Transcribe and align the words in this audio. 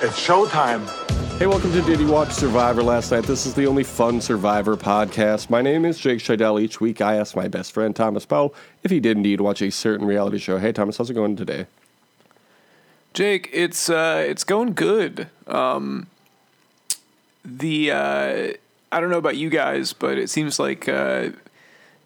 It's 0.00 0.24
showtime. 0.24 0.88
Hey, 1.40 1.48
welcome 1.48 1.72
to 1.72 1.82
Did 1.82 1.98
You 1.98 2.06
Watch 2.06 2.30
Survivor 2.30 2.84
last 2.84 3.10
night? 3.10 3.24
This 3.24 3.46
is 3.46 3.54
the 3.54 3.66
only 3.66 3.82
fun 3.82 4.20
Survivor 4.20 4.76
podcast. 4.76 5.50
My 5.50 5.60
name 5.60 5.84
is 5.84 5.98
Jake 5.98 6.20
Scheidel. 6.20 6.62
Each 6.62 6.80
week 6.80 7.00
I 7.00 7.16
ask 7.16 7.34
my 7.34 7.48
best 7.48 7.72
friend 7.72 7.96
Thomas 7.96 8.24
Powell 8.24 8.54
if 8.84 8.92
he 8.92 9.00
did 9.00 9.16
indeed 9.16 9.40
watch 9.40 9.60
a 9.60 9.72
certain 9.72 10.06
reality 10.06 10.38
show. 10.38 10.58
Hey, 10.58 10.70
Thomas, 10.70 10.98
how's 10.98 11.10
it 11.10 11.14
going 11.14 11.34
today? 11.34 11.66
Jake, 13.12 13.50
it's 13.52 13.90
uh, 13.90 14.24
it's 14.24 14.44
going 14.44 14.74
good. 14.74 15.26
Um, 15.48 16.06
the 17.44 17.90
uh, 17.90 18.52
I 18.92 19.00
don't 19.00 19.10
know 19.10 19.18
about 19.18 19.36
you 19.36 19.50
guys, 19.50 19.92
but 19.92 20.16
it 20.16 20.30
seems 20.30 20.60
like 20.60 20.88
uh, 20.88 21.30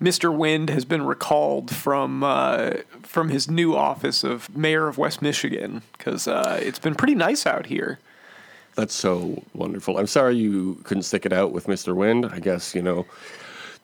Mr. 0.03 0.37
Wind 0.37 0.69
has 0.69 0.85
been 0.85 1.03
recalled 1.03 1.73
from 1.73 2.25
uh, 2.25 2.73
from 3.03 3.29
his 3.29 3.49
new 3.49 3.77
office 3.77 4.25
of 4.25 4.55
mayor 4.57 4.89
of 4.89 4.99
West 4.99 5.23
Michigan 5.23 5.83
because 5.97 6.27
uh, 6.27 6.59
it's 6.61 6.81
been 6.81 6.97
pretty 6.97 7.15
nice 7.15 7.47
out 7.47 7.67
here. 7.67 8.01
That's 8.75 8.95
so 8.95 9.45
wonderful. 9.55 9.99
I'm 9.99 10.09
sorry 10.09 10.37
you 10.37 10.81
couldn't 10.83 11.05
stick 11.05 11.25
it 11.25 11.33
out 11.33 11.53
with 11.53 11.67
Mr. 11.67 11.95
Wind. 11.95 12.27
I 12.27 12.41
guess, 12.41 12.75
you 12.75 12.83
know, 12.83 13.07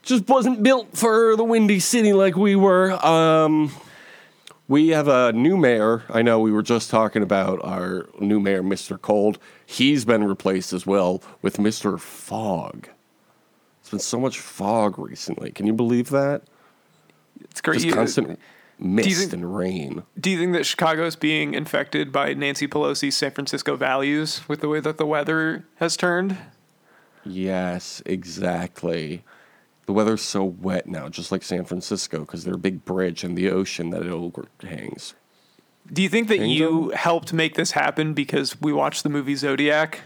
just 0.02 0.26
wasn't 0.28 0.62
built 0.62 0.96
for 0.96 1.36
the 1.36 1.44
Windy 1.44 1.78
City 1.78 2.12
like 2.12 2.36
we 2.36 2.56
were. 2.56 2.92
Um, 3.06 3.70
we 4.66 4.88
have 4.88 5.06
a 5.06 5.32
new 5.32 5.56
mayor. 5.56 6.02
I 6.10 6.22
know 6.22 6.40
we 6.40 6.50
were 6.50 6.62
just 6.62 6.90
talking 6.90 7.22
about 7.22 7.62
our 7.62 8.08
new 8.18 8.40
mayor, 8.40 8.62
Mr. 8.62 9.00
Cold. 9.00 9.38
He's 9.66 10.04
been 10.04 10.24
replaced 10.24 10.72
as 10.72 10.84
well 10.84 11.22
with 11.42 11.58
Mr. 11.58 12.00
Fog. 12.00 12.88
It's 13.88 13.92
been 13.92 14.00
so 14.00 14.20
much 14.20 14.38
fog 14.38 14.98
recently. 14.98 15.50
Can 15.50 15.66
you 15.66 15.72
believe 15.72 16.10
that? 16.10 16.42
It's 17.40 17.62
great. 17.62 17.80
Just 17.80 17.94
constant 17.94 18.38
mist 18.78 19.18
think- 19.18 19.32
and 19.32 19.56
rain. 19.56 20.02
Do 20.20 20.28
you 20.28 20.38
think 20.38 20.52
that 20.52 20.66
Chicago's 20.66 21.16
being 21.16 21.54
infected 21.54 22.12
by 22.12 22.34
Nancy 22.34 22.68
Pelosi's 22.68 23.16
San 23.16 23.30
Francisco 23.30 23.76
values 23.76 24.46
with 24.46 24.60
the 24.60 24.68
way 24.68 24.80
that 24.80 24.98
the 24.98 25.06
weather 25.06 25.64
has 25.76 25.96
turned? 25.96 26.36
Yes, 27.24 28.02
exactly. 28.04 29.24
The 29.86 29.94
weather's 29.94 30.20
so 30.20 30.44
wet 30.44 30.86
now, 30.86 31.08
just 31.08 31.32
like 31.32 31.42
San 31.42 31.64
Francisco, 31.64 32.20
because 32.20 32.44
there's 32.44 32.56
a 32.56 32.58
big 32.58 32.84
bridge 32.84 33.24
and 33.24 33.38
the 33.38 33.48
ocean 33.48 33.88
that 33.88 34.02
it 34.02 34.12
overhangs. 34.12 35.14
Do 35.90 36.02
you 36.02 36.10
think 36.10 36.28
that 36.28 36.40
you 36.40 36.90
helped 36.90 37.32
make 37.32 37.54
this 37.54 37.70
happen 37.70 38.12
because 38.12 38.60
we 38.60 38.70
watched 38.70 39.02
the 39.02 39.08
movie 39.08 39.34
Zodiac? 39.34 40.02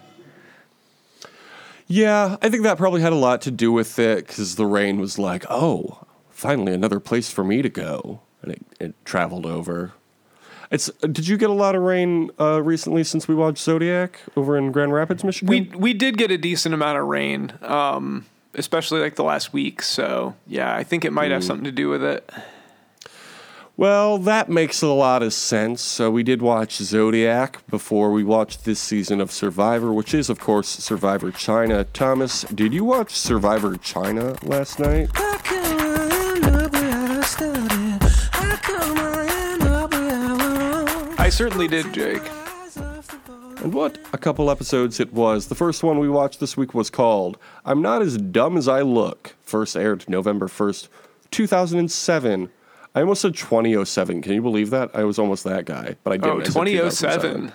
Yeah, 1.95 2.37
I 2.41 2.49
think 2.49 2.63
that 2.63 2.79
probably 2.79 3.03
had 3.03 3.13
a 3.13 3.17
lot 3.17 3.43
to 3.43 3.51
do 3.51 3.71
with 3.71 3.99
it, 3.99 4.27
because 4.27 4.55
the 4.57 4.65
rain 4.67 4.99
was 4.99 5.19
like, 5.19 5.45
oh, 5.51 6.07
finally 6.31 6.73
another 6.73 6.99
place 7.01 7.31
for 7.31 7.45
me 7.45 7.61
to 7.61 7.69
go, 7.69 8.21
and 8.41 8.53
it, 8.53 8.63
it 8.81 9.05
traveled 9.05 9.45
over. 9.45 9.93
It's. 10.71 10.89
uh, 10.89 11.07
Did 11.09 11.29
you 11.29 11.37
get 11.37 11.51
a 11.51 11.53
lot 11.53 11.75
of 11.75 11.83
rain 11.83 12.31
uh, 12.41 12.63
recently 12.63 13.05
since 13.05 13.29
we 13.29 13.35
watched 13.35 13.59
Zodiac 13.63 14.21
over 14.37 14.57
in 14.57 14.73
Grand 14.73 14.95
Rapids, 14.95 15.23
Michigan? 15.23 15.51
We 15.51 15.77
we 15.79 15.93
did 15.93 16.17
get 16.17 16.31
a 16.31 16.39
decent 16.39 16.73
amount 16.75 16.97
of 16.99 17.05
rain, 17.07 17.53
um, 17.61 18.25
especially 18.55 19.01
like 19.01 19.17
the 19.17 19.25
last 19.25 19.53
week. 19.53 19.83
So 19.83 20.35
yeah, 20.47 20.75
I 20.75 20.85
think 20.85 21.05
it 21.05 21.13
might 21.13 21.29
Mm. 21.29 21.35
have 21.35 21.45
something 21.45 21.65
to 21.65 21.73
do 21.73 21.91
with 21.91 22.03
it. 22.03 22.31
Well, 23.77 24.19
that 24.19 24.49
makes 24.51 24.83
a 24.83 24.89
lot 24.89 25.23
of 25.23 25.33
sense. 25.33 25.81
So 25.81 26.11
we 26.11 26.23
did 26.23 26.43
watch 26.43 26.77
Zodiac 26.77 27.67
before 27.69 28.13
we 28.13 28.23
watched 28.23 28.65
this 28.65 28.79
season 28.79 29.21
of 29.21 29.33
Survivor, 29.33 29.93
which 29.93 30.13
is, 30.13 30.29
of 30.29 30.39
course, 30.39 30.69
Survivor 30.69 31.31
China. 31.31 31.85
Thomas, 31.85 32.43
did 32.55 32.75
you 32.75 32.85
watch 32.85 33.13
Survivor 33.13 33.77
China 33.79 34.37
last 34.43 34.79
night? 34.79 35.09
I 41.19 41.29
certainly 41.31 41.67
did, 41.67 41.93
Jake. 41.95 42.23
And 43.63 43.73
what 43.73 43.97
a 44.13 44.19
couple 44.19 44.51
episodes 44.51 45.01
it 45.01 45.13
was. 45.13 45.47
The 45.47 45.55
first 45.55 45.83
one 45.83 45.99
we 45.99 46.09
watched 46.09 46.41
this 46.41 46.57
week 46.57 46.75
was 46.75 46.91
called 46.91 47.39
I'm 47.65 47.81
Not 47.81 48.03
As 48.03 48.19
Dumb 48.19 48.57
As 48.59 48.69
I 48.69 48.83
Look. 48.83 49.35
First 49.41 49.77
aired 49.77 50.09
November 50.09 50.47
1st, 50.49 50.89
2007. 51.31 52.51
I 52.95 53.01
almost 53.01 53.23
said 53.23 53.35
2007. 53.35 54.23
Can 54.23 54.33
you 54.33 54.43
believe 54.43 54.71
that? 54.71 54.91
I 54.95 55.05
was 55.05 55.19
almost 55.19 55.45
that 55.45 55.65
guy, 55.65 55.97
but 56.05 56.13
I 56.13 56.17
didn't. 56.17 56.57
Oh, 56.57 56.61
I 56.61 56.65
2007. 56.65 57.53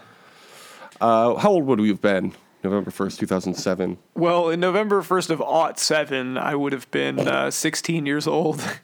Uh, 1.00 1.36
how 1.36 1.52
old 1.52 1.66
would 1.66 1.80
we 1.80 1.90
have 1.90 2.02
been? 2.02 2.34
November 2.64 2.90
1st, 2.90 3.20
2007. 3.20 3.98
Well, 4.16 4.50
in 4.50 4.60
November 4.60 5.04
1st 5.04 5.30
of 5.30 5.42
aught 5.42 5.80
seven, 5.80 6.38
I 6.38 6.56
would 6.56 6.74
have 6.74 6.90
been 6.90 7.20
uh, 7.20 7.52
16 7.52 8.06
years 8.08 8.26
old. 8.26 8.62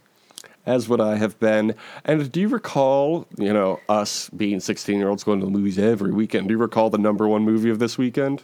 as 0.65 0.87
would 0.87 1.01
I 1.01 1.15
have 1.15 1.39
been. 1.39 1.75
And 2.05 2.31
do 2.31 2.41
you 2.41 2.47
recall, 2.47 3.27
you 3.37 3.53
know, 3.53 3.79
us 3.89 4.29
being 4.29 4.59
16 4.59 4.97
year 4.97 5.09
olds 5.09 5.23
going 5.23 5.39
to 5.39 5.45
the 5.45 5.51
movies 5.51 5.77
every 5.77 6.11
weekend? 6.11 6.47
Do 6.47 6.53
you 6.53 6.57
recall 6.57 6.89
the 6.89 6.97
number 6.97 7.27
one 7.27 7.43
movie 7.43 7.69
of 7.69 7.79
this 7.79 7.97
weekend? 7.97 8.43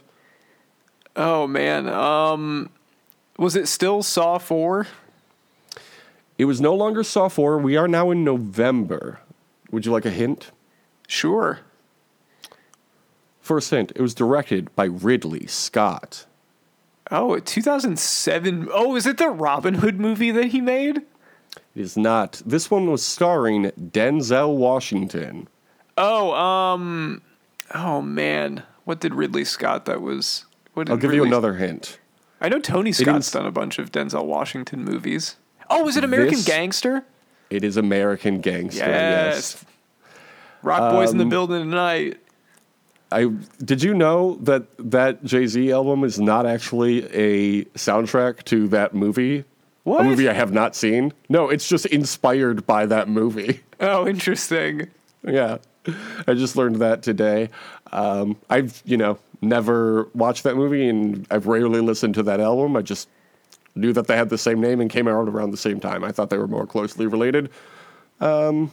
oh 1.16 1.46
man, 1.46 1.88
um, 1.88 2.70
was 3.36 3.56
it 3.56 3.66
still 3.66 4.02
Saw 4.02 4.38
4? 4.38 4.86
It 6.40 6.46
was 6.46 6.58
no 6.58 6.74
longer 6.74 7.04
4. 7.04 7.58
We 7.58 7.76
are 7.76 7.86
now 7.86 8.10
in 8.10 8.24
November. 8.24 9.20
Would 9.70 9.84
you 9.84 9.92
like 9.92 10.06
a 10.06 10.10
hint? 10.10 10.52
Sure. 11.06 11.60
First 13.42 13.70
hint 13.70 13.92
it 13.94 14.00
was 14.00 14.14
directed 14.14 14.74
by 14.74 14.86
Ridley 14.86 15.46
Scott. 15.46 16.24
Oh, 17.10 17.38
2007. 17.38 18.70
Oh, 18.72 18.96
is 18.96 19.06
it 19.06 19.18
the 19.18 19.28
Robin 19.28 19.74
Hood 19.74 20.00
movie 20.00 20.30
that 20.30 20.46
he 20.46 20.62
made? 20.62 20.96
It 20.96 21.02
is 21.74 21.98
not. 21.98 22.40
This 22.46 22.70
one 22.70 22.90
was 22.90 23.04
starring 23.04 23.64
Denzel 23.72 24.56
Washington. 24.56 25.46
Oh, 25.98 26.32
um, 26.32 27.20
oh 27.74 28.00
man, 28.00 28.62
what 28.84 29.00
did 29.00 29.14
Ridley 29.14 29.44
Scott? 29.44 29.84
That 29.84 30.00
was. 30.00 30.46
What 30.72 30.86
did 30.86 30.92
I'll 30.92 30.98
give 30.98 31.12
you 31.12 31.22
another 31.22 31.56
hint. 31.56 31.98
I 32.40 32.48
know 32.48 32.60
Tony 32.60 32.92
Scott's 32.92 33.30
done 33.30 33.44
a 33.44 33.52
bunch 33.52 33.78
of 33.78 33.92
Denzel 33.92 34.24
Washington 34.24 34.84
movies. 34.84 35.36
Oh, 35.70 35.84
was 35.84 35.96
it 35.96 36.04
American 36.04 36.36
This- 36.36 36.44
Gangster? 36.46 37.04
It 37.48 37.64
is 37.64 37.76
American 37.76 38.40
Gangster. 38.40 38.84
Yes. 38.84 39.64
Roc 40.62 40.92
Boys 40.92 41.10
in 41.10 41.20
Um, 41.20 41.26
the 41.28 41.30
building 41.30 41.70
tonight. 41.70 42.18
I 43.12 43.28
did 43.64 43.82
you 43.82 43.92
know 43.94 44.38
that 44.42 44.64
that 44.78 45.24
Jay 45.24 45.46
Z 45.46 45.72
album 45.72 46.04
is 46.04 46.20
not 46.20 46.46
actually 46.46 47.06
a 47.12 47.64
soundtrack 47.76 48.44
to 48.44 48.68
that 48.68 48.94
movie? 48.94 49.44
What? 49.82 50.02
A 50.02 50.04
movie 50.04 50.28
I 50.28 50.32
have 50.34 50.52
not 50.52 50.76
seen. 50.76 51.12
No, 51.28 51.48
it's 51.48 51.66
just 51.68 51.86
inspired 51.86 52.66
by 52.66 52.86
that 52.86 53.08
movie. 53.08 53.60
Oh, 53.82 54.06
interesting. 54.06 54.88
yeah, 55.26 55.56
I 56.28 56.34
just 56.34 56.54
learned 56.54 56.76
that 56.76 57.02
today. 57.02 57.48
Um, 57.92 58.36
I've 58.50 58.82
you 58.84 58.98
know 58.98 59.18
never 59.40 60.06
watched 60.14 60.42
that 60.44 60.54
movie 60.54 60.86
and 60.86 61.26
I've 61.30 61.46
rarely 61.46 61.80
listened 61.80 62.14
to 62.16 62.22
that 62.24 62.40
album. 62.40 62.76
I 62.76 62.82
just 62.82 63.08
knew 63.74 63.92
that 63.92 64.06
they 64.06 64.16
had 64.16 64.28
the 64.28 64.38
same 64.38 64.60
name 64.60 64.80
and 64.80 64.90
came 64.90 65.08
out 65.08 65.28
around 65.28 65.50
the 65.50 65.56
same 65.56 65.80
time. 65.80 66.04
I 66.04 66.12
thought 66.12 66.30
they 66.30 66.38
were 66.38 66.48
more 66.48 66.66
closely 66.66 67.06
related. 67.06 67.50
Um, 68.20 68.70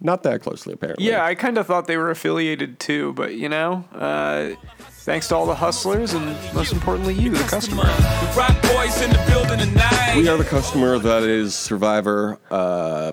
not 0.00 0.22
that 0.22 0.42
closely, 0.42 0.74
apparently. 0.74 1.06
Yeah, 1.06 1.24
I 1.24 1.34
kind 1.34 1.58
of 1.58 1.66
thought 1.66 1.86
they 1.86 1.96
were 1.96 2.10
affiliated 2.10 2.78
too, 2.78 3.12
but 3.14 3.34
you 3.34 3.48
know, 3.48 3.84
uh, 3.92 4.50
thanks 4.78 5.28
to 5.28 5.36
all 5.36 5.46
the 5.46 5.54
hustlers 5.54 6.14
and 6.14 6.36
most 6.54 6.72
importantly 6.72 7.14
you, 7.14 7.30
the 7.30 7.44
customer. 7.44 7.82
The 7.82 8.34
Roc 8.36 8.62
Boys 8.62 9.02
in 9.02 9.10
the 9.10 9.24
building 9.28 9.58
tonight. 9.58 10.14
We 10.16 10.28
are 10.28 10.36
the 10.36 10.44
customer 10.44 10.98
that 10.98 11.24
is 11.24 11.54
Survivor. 11.54 12.38
Uh, 12.50 13.12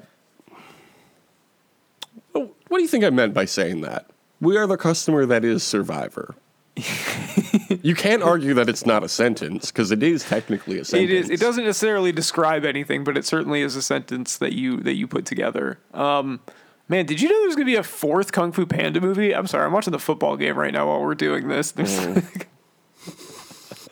oh, 2.36 2.52
what 2.68 2.78
do 2.78 2.84
you 2.84 2.90
think 2.90 3.04
I 3.04 3.10
meant 3.10 3.34
by 3.34 3.46
saying 3.46 3.82
that? 3.82 4.08
We 4.40 4.58
are 4.58 4.68
the 4.68 4.78
customer 4.78 5.26
that 5.26 5.44
is 5.44 5.64
Survivor. 5.64 6.36
you 7.84 7.96
can't 7.96 8.22
argue 8.22 8.54
that 8.54 8.68
it's 8.68 8.86
not 8.86 9.04
a 9.04 9.08
sentence 9.10 9.72
because 9.72 9.92
it 9.92 10.04
is 10.04 10.24
technically 10.24 10.80
a 10.80 10.86
sentence. 10.86 11.10
It 11.10 11.16
is. 11.16 11.30
It 11.30 11.40
doesn't 11.40 11.64
necessarily 11.64 12.12
describe 12.12 12.66
anything, 12.66 13.04
but 13.04 13.18
it 13.18 13.26
certainly 13.26 13.62
is 13.62 13.76
a 13.76 13.82
sentence 13.82 14.38
that 14.40 14.54
you 14.54 14.78
that 14.82 14.96
you 14.96 15.08
put 15.08 15.26
together. 15.26 15.80
Um, 15.94 16.42
man, 16.90 17.06
did 17.06 17.22
you 17.22 17.30
know 17.30 17.40
there's 17.42 17.56
gonna 17.56 17.66
be 17.66 17.76
a 17.76 17.84
fourth 17.84 18.32
Kung 18.34 18.52
Fu 18.52 18.66
Panda 18.66 19.00
movie? 19.00 19.34
I'm 19.34 19.48
sorry, 19.48 19.66
I'm 19.66 19.72
watching 19.72 19.92
the 19.92 20.00
football 20.00 20.36
game 20.36 20.58
right 20.58 20.74
now 20.74 20.88
while 20.88 21.02
we're 21.02 21.16
doing 21.16 21.48
this. 21.48 21.72
There's- 21.72 21.96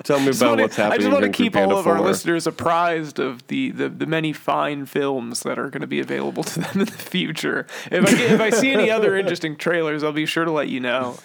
Tell 0.04 0.20
me 0.20 0.30
about 0.32 0.42
wanna- 0.50 0.62
what's 0.64 0.76
happening. 0.76 0.94
I 0.94 0.98
just 0.98 1.12
want 1.14 1.22
to 1.22 1.28
in 1.28 1.32
Kung 1.32 1.38
Fu 1.38 1.44
keep 1.44 1.56
all 1.56 1.78
of 1.78 1.88
our 1.88 2.02
listeners 2.02 2.46
apprised 2.46 3.20
of 3.20 3.48
the, 3.48 3.72
the, 3.72 3.88
the 3.88 4.06
many 4.06 4.34
fine 4.34 4.86
films 4.86 5.44
that 5.44 5.58
are 5.58 5.70
going 5.70 5.80
to 5.82 5.88
be 5.88 6.02
available 6.02 6.44
to 6.44 6.60
them 6.60 6.82
in 6.82 6.86
the 6.88 6.92
future. 6.92 7.68
If 7.90 8.06
I, 8.06 8.12
get, 8.12 8.32
if 8.34 8.42
I 8.42 8.50
see 8.50 8.72
any 8.74 8.92
other 8.92 9.16
interesting 9.18 9.56
trailers, 9.56 10.04
I'll 10.04 10.12
be 10.12 10.26
sure 10.26 10.44
to 10.44 10.52
let 10.52 10.68
you 10.68 10.82
know. 10.82 11.16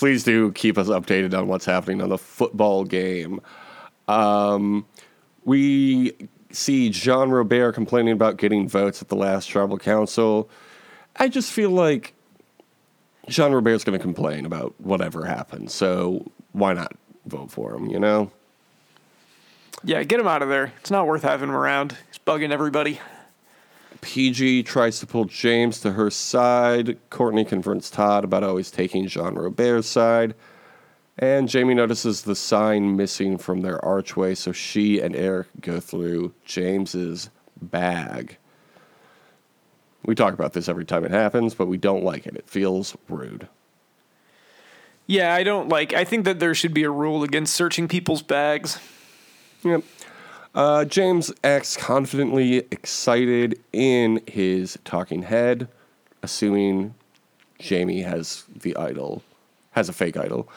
Please 0.00 0.24
do 0.24 0.50
keep 0.52 0.78
us 0.78 0.86
updated 0.86 1.38
on 1.38 1.46
what's 1.46 1.66
happening 1.66 2.00
on 2.00 2.08
the 2.08 2.16
football 2.16 2.84
game. 2.84 3.38
Um, 4.08 4.86
we 5.44 6.16
see 6.50 6.88
Jean 6.88 7.28
Robert 7.28 7.72
complaining 7.74 8.14
about 8.14 8.38
getting 8.38 8.66
votes 8.66 9.02
at 9.02 9.08
the 9.08 9.14
last 9.14 9.44
tribal 9.44 9.76
council. 9.76 10.48
I 11.16 11.28
just 11.28 11.52
feel 11.52 11.68
like 11.68 12.14
Jean 13.28 13.52
Robert's 13.52 13.84
going 13.84 13.98
to 13.98 14.02
complain 14.02 14.46
about 14.46 14.74
whatever 14.78 15.26
happens. 15.26 15.74
So 15.74 16.32
why 16.52 16.72
not 16.72 16.96
vote 17.26 17.50
for 17.50 17.74
him, 17.74 17.84
you 17.84 18.00
know? 18.00 18.30
Yeah, 19.84 20.02
get 20.04 20.18
him 20.18 20.26
out 20.26 20.40
of 20.40 20.48
there. 20.48 20.72
It's 20.80 20.90
not 20.90 21.06
worth 21.08 21.24
having 21.24 21.50
him 21.50 21.54
around. 21.54 21.94
He's 22.06 22.18
bugging 22.18 22.52
everybody. 22.52 23.00
PG 24.00 24.62
tries 24.64 25.00
to 25.00 25.06
pull 25.06 25.24
James 25.26 25.80
to 25.80 25.92
her 25.92 26.10
side. 26.10 26.98
Courtney 27.10 27.44
confronts 27.44 27.90
Todd 27.90 28.24
about 28.24 28.42
always 28.42 28.70
taking 28.70 29.06
Jean 29.06 29.34
Robert's 29.34 29.88
side. 29.88 30.34
And 31.18 31.48
Jamie 31.48 31.74
notices 31.74 32.22
the 32.22 32.34
sign 32.34 32.96
missing 32.96 33.36
from 33.36 33.60
their 33.60 33.84
archway, 33.84 34.34
so 34.34 34.52
she 34.52 35.00
and 35.00 35.14
Eric 35.14 35.48
go 35.60 35.78
through 35.78 36.32
James's 36.46 37.28
bag. 37.60 38.38
We 40.06 40.14
talk 40.14 40.32
about 40.32 40.54
this 40.54 40.68
every 40.68 40.86
time 40.86 41.04
it 41.04 41.10
happens, 41.10 41.54
but 41.54 41.66
we 41.66 41.76
don't 41.76 42.02
like 42.04 42.26
it. 42.26 42.36
It 42.36 42.48
feels 42.48 42.96
rude. 43.08 43.48
Yeah, 45.06 45.34
I 45.34 45.42
don't 45.42 45.68
like. 45.68 45.92
I 45.92 46.04
think 46.04 46.24
that 46.24 46.38
there 46.38 46.54
should 46.54 46.72
be 46.72 46.84
a 46.84 46.90
rule 46.90 47.22
against 47.22 47.54
searching 47.54 47.86
people's 47.86 48.22
bags. 48.22 48.78
Yep. 49.62 49.82
Uh, 50.54 50.84
James 50.84 51.32
acts 51.44 51.76
confidently 51.76 52.58
excited 52.70 53.58
in 53.72 54.20
his 54.26 54.78
talking 54.84 55.22
head, 55.22 55.68
assuming 56.22 56.94
Jamie 57.58 58.02
has 58.02 58.44
the 58.54 58.76
idol, 58.76 59.22
has 59.72 59.88
a 59.88 59.92
fake 59.92 60.16
idol. 60.16 60.48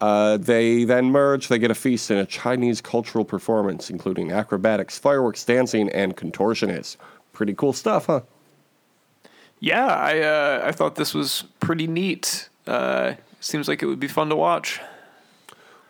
Uh, 0.00 0.36
they 0.36 0.84
then 0.84 1.06
merge. 1.06 1.48
They 1.48 1.58
get 1.58 1.70
a 1.70 1.74
feast 1.74 2.10
and 2.10 2.20
a 2.20 2.26
Chinese 2.26 2.82
cultural 2.82 3.24
performance, 3.24 3.88
including 3.88 4.32
acrobatics, 4.32 4.98
fireworks, 4.98 5.44
dancing, 5.44 5.88
and 5.90 6.16
contortionists. 6.16 6.96
Pretty 7.32 7.54
cool 7.54 7.72
stuff, 7.72 8.06
huh? 8.06 8.20
Yeah, 9.60 9.86
I 9.86 10.20
uh, 10.20 10.62
I 10.64 10.72
thought 10.72 10.96
this 10.96 11.14
was 11.14 11.44
pretty 11.60 11.86
neat. 11.86 12.50
Uh, 12.66 13.14
seems 13.40 13.66
like 13.66 13.82
it 13.82 13.86
would 13.86 14.00
be 14.00 14.08
fun 14.08 14.28
to 14.28 14.36
watch. 14.36 14.80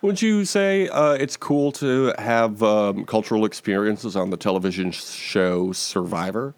Would 0.01 0.21
you 0.21 0.45
say 0.45 0.87
uh, 0.87 1.13
it's 1.13 1.35
cool 1.35 1.71
to 1.73 2.13
have 2.19 2.61
um, 2.61 3.05
cultural 3.05 3.45
experiences 3.45 4.15
on 4.15 4.29
the 4.29 4.37
television 4.37 4.91
show 4.91 5.71
Survivor? 5.71 6.53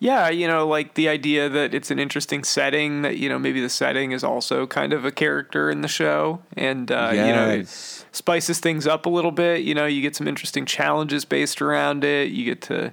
Yeah, 0.00 0.28
you 0.28 0.46
know, 0.46 0.66
like 0.66 0.94
the 0.94 1.08
idea 1.08 1.48
that 1.48 1.74
it's 1.74 1.90
an 1.90 1.98
interesting 1.98 2.44
setting, 2.44 3.02
that, 3.02 3.18
you 3.18 3.28
know, 3.28 3.38
maybe 3.38 3.60
the 3.60 3.68
setting 3.68 4.12
is 4.12 4.22
also 4.22 4.64
kind 4.64 4.92
of 4.92 5.04
a 5.04 5.10
character 5.10 5.70
in 5.70 5.80
the 5.80 5.88
show. 5.88 6.40
And, 6.56 6.90
uh, 6.92 7.10
you 7.12 7.32
know, 7.32 7.48
it 7.50 7.68
spices 8.12 8.60
things 8.60 8.86
up 8.86 9.06
a 9.06 9.08
little 9.08 9.32
bit. 9.32 9.62
You 9.62 9.74
know, 9.74 9.86
you 9.86 10.00
get 10.00 10.14
some 10.14 10.28
interesting 10.28 10.66
challenges 10.66 11.24
based 11.24 11.60
around 11.60 12.04
it. 12.04 12.30
You 12.30 12.44
get 12.44 12.62
to, 12.62 12.92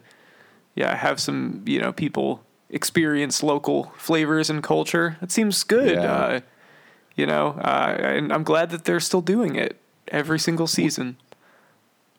yeah, 0.74 0.96
have 0.96 1.20
some, 1.20 1.64
you 1.68 1.80
know, 1.80 1.94
people 1.94 2.44
experience 2.72 3.44
local 3.44 3.92
flavors 3.98 4.50
and 4.50 4.64
culture. 4.64 5.18
It 5.22 5.32
seems 5.32 5.64
good. 5.64 5.98
Yeah. 5.98 6.12
Uh, 6.12 6.40
you 7.16 7.28
know, 7.28 7.50
uh, 7.62 7.96
and 8.00 8.34
I'm 8.34 8.44
glad 8.44 8.72
that 8.72 8.86
they're 8.86 9.00
still 9.00 9.22
doing 9.22 9.56
it 9.56 9.80
every 10.10 10.40
single 10.40 10.68
season. 10.68 11.18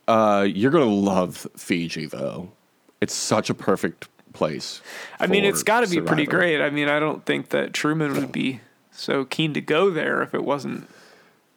Uh, 0.08 0.46
you're 0.48 0.70
gonna 0.70 0.84
love 0.84 1.46
Fiji, 1.56 2.06
though. 2.06 2.52
It's 3.00 3.14
such 3.14 3.50
a 3.50 3.54
perfect 3.54 4.08
place. 4.32 4.80
I 5.18 5.26
mean, 5.26 5.44
it's 5.44 5.62
got 5.62 5.80
to 5.80 5.88
be 5.88 6.00
pretty 6.00 6.26
great. 6.26 6.60
I 6.60 6.70
mean, 6.70 6.88
I 6.88 7.00
don't 7.00 7.24
think 7.24 7.48
that 7.48 7.72
Truman 7.72 8.14
would 8.14 8.30
be 8.32 8.60
so 8.92 9.24
keen 9.24 9.54
to 9.54 9.60
go 9.60 9.90
there 9.90 10.22
if 10.22 10.34
it 10.34 10.44
wasn't. 10.44 10.88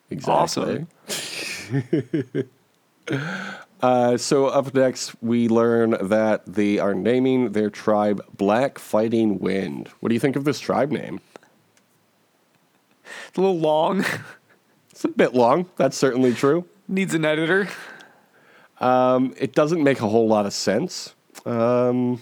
Exactly. 0.10 0.88
uh, 3.82 4.18
so 4.18 4.48
up 4.48 4.74
next, 4.74 5.22
we 5.22 5.48
learn 5.48 5.96
that 6.02 6.46
they 6.46 6.80
are 6.80 6.96
naming 6.96 7.52
their 7.52 7.70
tribe 7.70 8.22
Black 8.36 8.80
Fighting 8.80 9.40
Wind. 9.40 9.90
What 10.00 10.10
do 10.10 10.16
you 10.16 10.20
think 10.20 10.36
of 10.36 10.46
this 10.46 10.60
tribe 10.60 10.92
name? 10.92 11.20
It's 13.28 13.38
a 13.38 13.42
little 13.42 13.60
long. 13.60 14.04
It's 15.00 15.06
a 15.06 15.08
bit 15.08 15.34
long. 15.34 15.70
That's 15.78 15.96
certainly 15.96 16.34
true. 16.34 16.66
Needs 16.90 17.14
an 17.14 17.24
editor. 17.24 17.70
Um, 18.82 19.34
it 19.38 19.54
doesn't 19.56 19.82
make 19.82 20.02
a 20.02 20.10
whole 20.10 20.28
lot 20.28 20.46
of 20.46 20.52
sense, 20.52 21.16
um, 21.46 22.22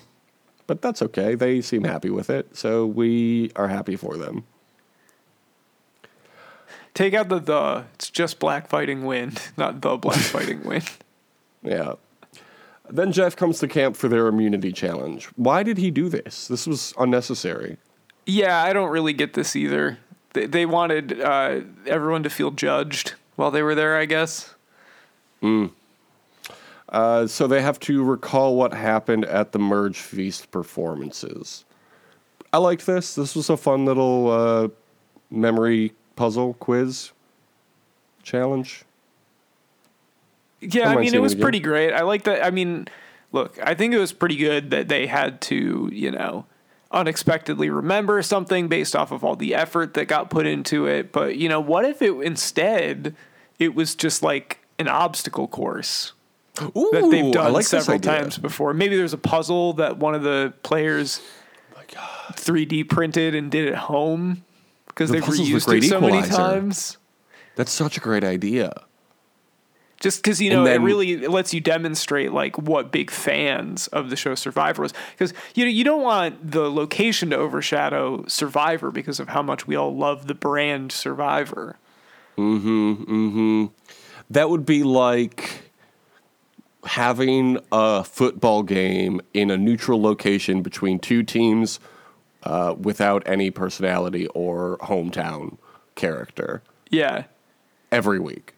but 0.68 0.80
that's 0.80 1.02
okay. 1.02 1.34
They 1.34 1.62
seem 1.62 1.86
happy 1.86 2.12
with 2.12 2.30
it, 2.30 2.56
so 2.56 2.86
we 2.86 3.52
are 3.56 3.68
happy 3.68 3.96
for 3.96 4.16
them. 4.16 4.44
Take 6.94 7.16
out 7.16 7.30
the 7.30 7.40
the. 7.40 7.86
It's 7.96 8.12
just 8.12 8.38
black 8.38 8.70
fighting 8.70 9.06
wind, 9.06 9.42
not 9.58 9.82
the 9.82 9.98
black 9.98 10.20
fighting 10.20 10.64
wind. 10.64 10.88
Yeah. 11.64 11.94
Then 12.88 13.12
Jeff 13.12 13.36
comes 13.36 13.58
to 13.62 13.68
camp 13.68 13.96
for 13.96 14.08
their 14.08 14.28
immunity 14.28 14.72
challenge. 14.72 15.30
Why 15.36 15.64
did 15.64 15.80
he 15.80 15.90
do 15.90 16.10
this? 16.10 16.48
This 16.48 16.68
was 16.68 16.94
unnecessary. 17.00 17.78
Yeah, 18.28 18.62
I 18.62 18.72
don't 18.72 18.92
really 18.92 19.14
get 19.14 19.34
this 19.34 19.56
either. 19.56 19.98
They, 20.34 20.46
they 20.46 20.66
wanted 20.66 21.20
uh, 21.22 21.62
everyone 21.86 22.24
to 22.24 22.30
feel 22.30 22.52
judged 22.52 23.14
while 23.36 23.52
they 23.52 23.62
were 23.62 23.76
there, 23.76 23.98
I 23.98 24.06
guess. 24.06 24.54
Uh, 26.90 27.28
so 27.28 27.48
they 27.48 27.62
have 27.62 27.80
to 27.82 28.04
recall 28.04 28.56
what 28.56 28.74
happened 28.74 29.26
at 29.26 29.52
the 29.52 29.60
Merge 29.60 29.98
Feast 29.98 30.52
performances. 30.52 31.66
I 32.54 32.58
liked 32.60 32.86
this. 32.86 33.16
This 33.16 33.36
was 33.36 33.50
a 33.50 33.58
fun 33.58 33.86
little 33.86 34.32
uh, 34.32 34.68
memory 35.30 35.94
puzzle 36.16 36.54
quiz 36.56 37.12
challenge. 38.24 38.84
Yeah, 40.62 40.90
I 40.90 40.94
I 40.94 40.96
mean, 40.96 41.08
it 41.08 41.16
it 41.16 41.20
was 41.20 41.34
again. 41.34 41.44
pretty 41.44 41.60
great. 41.60 41.94
I 41.94 42.02
like 42.02 42.24
that. 42.24 42.44
I 42.44 42.50
mean, 42.50 42.88
look, 43.32 43.60
I 43.62 43.74
think 43.74 43.94
it 43.94 44.00
was 44.00 44.14
pretty 44.14 44.38
good 44.38 44.72
that 44.72 44.88
they 44.88 45.06
had 45.08 45.40
to, 45.42 45.90
you 45.92 46.12
know, 46.12 46.46
unexpectedly 46.92 47.70
remember 47.70 48.22
something 48.22 48.68
based 48.68 48.96
off 48.96 49.12
of 49.12 49.24
all 49.24 49.36
the 49.36 49.54
effort 49.54 49.94
that 49.96 50.08
got 50.08 50.30
put 50.30 50.46
into 50.46 50.86
it. 50.86 51.12
But, 51.12 51.38
you 51.38 51.50
know, 51.50 51.60
what 51.60 51.86
if 51.86 52.02
it 52.02 52.14
instead 52.22 53.16
it 53.60 53.76
was 53.76 53.96
just 53.96 54.24
like 54.24 54.60
an 54.80 54.88
obstacle 54.88 55.48
course 55.48 56.14
Ooh, 56.62 56.90
that 56.94 57.10
they've 57.12 57.32
done 57.32 57.54
like 57.54 57.66
several 57.66 58.00
times 58.00 58.38
before? 58.38 58.74
Maybe 58.74 58.96
there's 58.96 59.14
a 59.14 59.18
puzzle 59.18 59.74
that 59.74 59.98
one 59.98 60.16
of 60.16 60.24
the 60.24 60.54
players 60.64 61.22
Oh 61.74 61.78
my 61.78 61.84
God. 61.94 62.36
3D 62.36 62.90
printed 62.90 63.36
and 63.36 63.52
did 63.52 63.68
at 63.68 63.76
home 63.76 64.44
because 64.88 65.10
The 65.10 65.20
they've 65.20 65.24
reused 65.24 65.78
it 65.78 65.88
so 65.88 66.02
many 66.02 66.28
times. 66.28 66.98
That's 67.56 67.72
such 67.72 67.98
a 67.98 68.00
great 68.00 68.24
idea. 68.24 68.84
Just 70.00 70.22
because 70.22 70.40
you 70.42 70.50
know 70.50 70.64
then- 70.64 70.82
it 70.82 70.86
really 70.86 71.28
lets 71.28 71.54
you 71.54 71.60
demonstrate 71.62 72.32
like 72.32 72.58
what 72.58 72.92
big 72.92 73.10
fans 73.12 73.88
of 73.88 74.10
the 74.10 74.16
show 74.16 74.36
Survivor 74.36 74.82
was 74.84 74.94
because 75.12 75.34
you 75.56 75.66
know 75.66 75.72
you 75.72 75.84
don't 75.84 76.04
want 76.04 76.52
the 76.52 76.70
location 76.72 77.30
to 77.32 77.36
overshadow 77.38 78.24
Survivor 78.28 78.92
because 78.92 79.20
of 79.20 79.30
how 79.30 79.42
much 79.42 79.66
we 79.68 79.76
all 79.76 79.96
love 79.96 80.28
the 80.28 80.36
brand 80.36 80.92
Survivor. 80.92 81.78
Mhm. 82.38 83.72
That 84.30 84.50
would 84.50 84.66
be 84.66 84.84
like 84.84 85.62
having 86.86 87.58
a 87.72 88.04
football 88.04 88.64
game 88.64 89.20
in 89.34 89.50
a 89.52 89.58
neutral 89.58 90.02
location 90.02 90.62
between 90.62 91.00
two 91.00 91.24
teams 91.24 91.80
uh, 92.44 92.76
without 92.80 93.24
any 93.26 93.50
personality 93.52 94.28
or 94.28 94.78
hometown 94.82 95.58
character 95.96 96.62
Yeah. 96.90 97.24
every 97.92 98.20
week. 98.20 98.54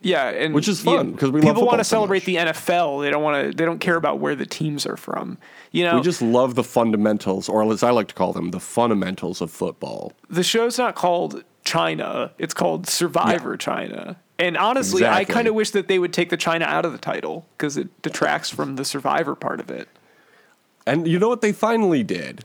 Yeah, 0.00 0.28
and 0.28 0.54
Which 0.54 0.68
is 0.68 0.80
fun 0.80 1.12
because 1.12 1.30
we 1.32 1.40
people 1.40 1.66
want 1.66 1.78
to 1.78 1.84
so 1.84 1.96
celebrate 1.96 2.20
much. 2.20 2.26
the 2.26 2.36
NFL. 2.36 3.02
They 3.02 3.10
don't 3.10 3.22
want 3.22 3.50
to. 3.50 3.56
They 3.56 3.64
don't 3.64 3.80
care 3.80 3.96
about 3.96 4.20
where 4.20 4.36
the 4.36 4.46
teams 4.46 4.86
are 4.86 4.96
from. 4.96 5.38
You 5.72 5.84
know, 5.84 5.96
We 5.96 6.02
just 6.02 6.22
love 6.22 6.54
the 6.54 6.62
fundamentals, 6.62 7.48
or 7.48 7.70
as 7.72 7.82
I 7.82 7.90
like 7.90 8.08
to 8.08 8.14
call 8.14 8.32
them, 8.32 8.52
the 8.52 8.60
fundamentals 8.60 9.40
of 9.40 9.50
football. 9.50 10.12
the 10.30 10.44
show's 10.44 10.78
not 10.78 10.94
called 10.94 11.42
China. 11.64 12.32
It's 12.38 12.54
called 12.54 12.86
Survivor 12.88 13.56
China. 13.56 14.16
And 14.38 14.56
honestly, 14.56 15.04
I 15.04 15.24
kind 15.24 15.48
of 15.48 15.54
wish 15.54 15.72
that 15.72 15.88
they 15.88 15.98
would 15.98 16.12
take 16.12 16.30
the 16.30 16.36
China 16.36 16.64
out 16.64 16.84
of 16.84 16.92
the 16.92 16.98
title 16.98 17.44
because 17.56 17.76
it 17.76 18.02
detracts 18.02 18.48
from 18.50 18.76
the 18.76 18.84
Survivor 18.84 19.34
part 19.34 19.58
of 19.58 19.68
it. 19.68 19.88
And 20.86 21.08
you 21.08 21.18
know 21.18 21.28
what 21.28 21.40
they 21.40 21.52
finally 21.52 22.04
did? 22.04 22.44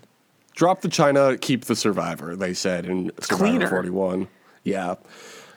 Drop 0.55 0.81
the 0.81 0.89
China, 0.89 1.37
keep 1.37 1.65
the 1.65 1.75
Survivor. 1.75 2.35
They 2.35 2.53
said 2.55 2.85
in 2.87 3.11
Survivor 3.21 3.43
cleaner. 3.51 3.69
41. 3.69 4.27
Yeah, 4.63 4.95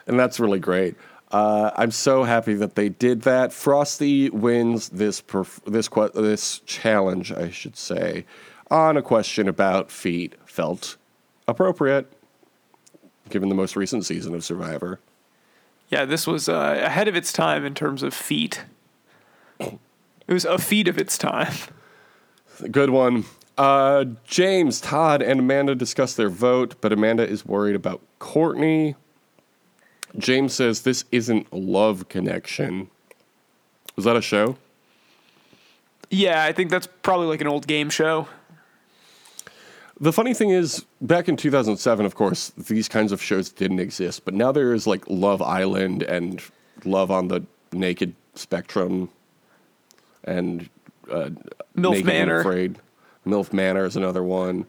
and 0.05 0.19
that's 0.19 0.39
really 0.39 0.59
great. 0.59 0.95
Uh, 1.31 1.71
I'm 1.75 1.91
so 1.91 2.23
happy 2.23 2.53
that 2.53 2.75
they 2.75 2.89
did 2.89 3.23
that. 3.23 3.51
Frosty 3.51 4.29
wins 4.29 4.89
this 4.89 5.21
perf- 5.21 5.63
this 5.65 5.89
que- 5.89 6.11
this 6.13 6.59
challenge, 6.59 7.31
I 7.31 7.49
should 7.49 7.75
say, 7.75 8.25
on 8.71 8.95
a 8.95 9.01
question 9.01 9.47
about 9.49 9.91
feet. 9.91 10.35
Felt 10.45 10.95
appropriate, 11.47 12.11
given 13.29 13.49
the 13.49 13.55
most 13.55 13.75
recent 13.75 14.05
season 14.05 14.33
of 14.33 14.43
Survivor. 14.43 14.99
Yeah, 15.89 16.05
this 16.05 16.27
was 16.27 16.47
uh, 16.49 16.81
ahead 16.81 17.07
of 17.07 17.15
its 17.15 17.31
time 17.33 17.65
in 17.65 17.73
terms 17.73 18.03
of 18.03 18.13
feet. 18.13 18.63
It 19.59 20.33
was 20.33 20.45
a 20.45 20.57
feat 20.57 20.87
of 20.87 20.97
its 20.97 21.17
time. 21.17 21.53
Good 22.71 22.89
one. 22.89 23.25
Uh, 23.57 24.05
James, 24.25 24.81
Todd, 24.81 25.21
and 25.21 25.39
Amanda 25.39 25.73
discuss 25.75 26.13
their 26.13 26.29
vote, 26.29 26.75
but 26.81 26.91
Amanda 26.93 27.27
is 27.27 27.45
worried 27.45 27.75
about 27.75 28.01
Courtney. 28.19 28.95
James 30.17 30.53
says 30.53 30.81
this 30.81 31.05
isn't 31.11 31.51
Love 31.53 32.09
Connection. 32.09 32.89
Was 33.95 34.05
that 34.05 34.15
a 34.15 34.21
show? 34.21 34.57
Yeah, 36.09 36.43
I 36.43 36.53
think 36.53 36.69
that's 36.69 36.87
probably 37.01 37.27
like 37.27 37.41
an 37.41 37.47
old 37.47 37.67
game 37.67 37.89
show. 37.89 38.27
The 39.99 40.13
funny 40.13 40.33
thing 40.33 40.51
is, 40.51 40.85
back 41.01 41.27
in 41.27 41.35
2007, 41.37 42.05
of 42.05 42.15
course, 42.15 42.51
these 42.51 42.87
kinds 42.87 43.11
of 43.11 43.21
shows 43.21 43.49
didn't 43.49 43.79
exist, 43.79 44.25
but 44.25 44.33
now 44.33 44.51
there 44.51 44.73
is 44.73 44.85
like 44.85 45.03
Love 45.07 45.41
Island 45.41 46.03
and 46.03 46.41
Love 46.85 47.09
on 47.09 47.27
the 47.27 47.43
Naked 47.71 48.13
Spectrum 48.35 49.09
and 50.23 50.69
uh, 51.11 51.29
MILF 51.75 51.91
Naked 51.91 52.05
Manor. 52.05 52.39
Afraid. 52.39 52.79
MILF 53.25 53.51
Manor 53.51 53.85
is 53.85 53.95
another 53.95 54.23
one. 54.23 54.67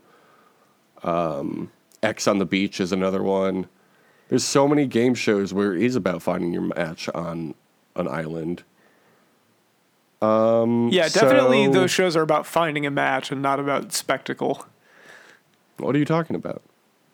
Um, 1.03 1.71
Ex 2.03 2.27
on 2.27 2.39
the 2.39 2.47
Beach 2.47 2.81
is 2.81 2.93
another 2.93 3.23
one. 3.23 3.69
There's 4.29 4.45
so 4.45 4.69
many 4.69 4.87
game 4.87 5.15
shows 5.15 5.55
where 5.55 5.75
it 5.75 5.83
is 5.83 5.97
about 5.97 6.23
finding 6.23 6.53
your 6.53 6.63
match 6.63 7.09
on 7.11 7.55
an 7.97 8.09
island. 8.09 8.63
Um, 10.21 10.89
yeah, 10.91 11.09
definitely 11.09 11.67
So- 11.67 11.73
those 11.73 11.91
shows 11.91 12.17
are 12.17 12.23
about 12.23 12.47
finding 12.47 12.85
a 12.87 12.91
match 12.91 13.31
and 13.31 13.41
not 13.41 13.61
about 13.61 13.93
spectacle. 13.93 14.67
What 15.79 15.95
are 15.95 15.99
you 15.99 16.05
talking 16.05 16.35
about? 16.37 16.63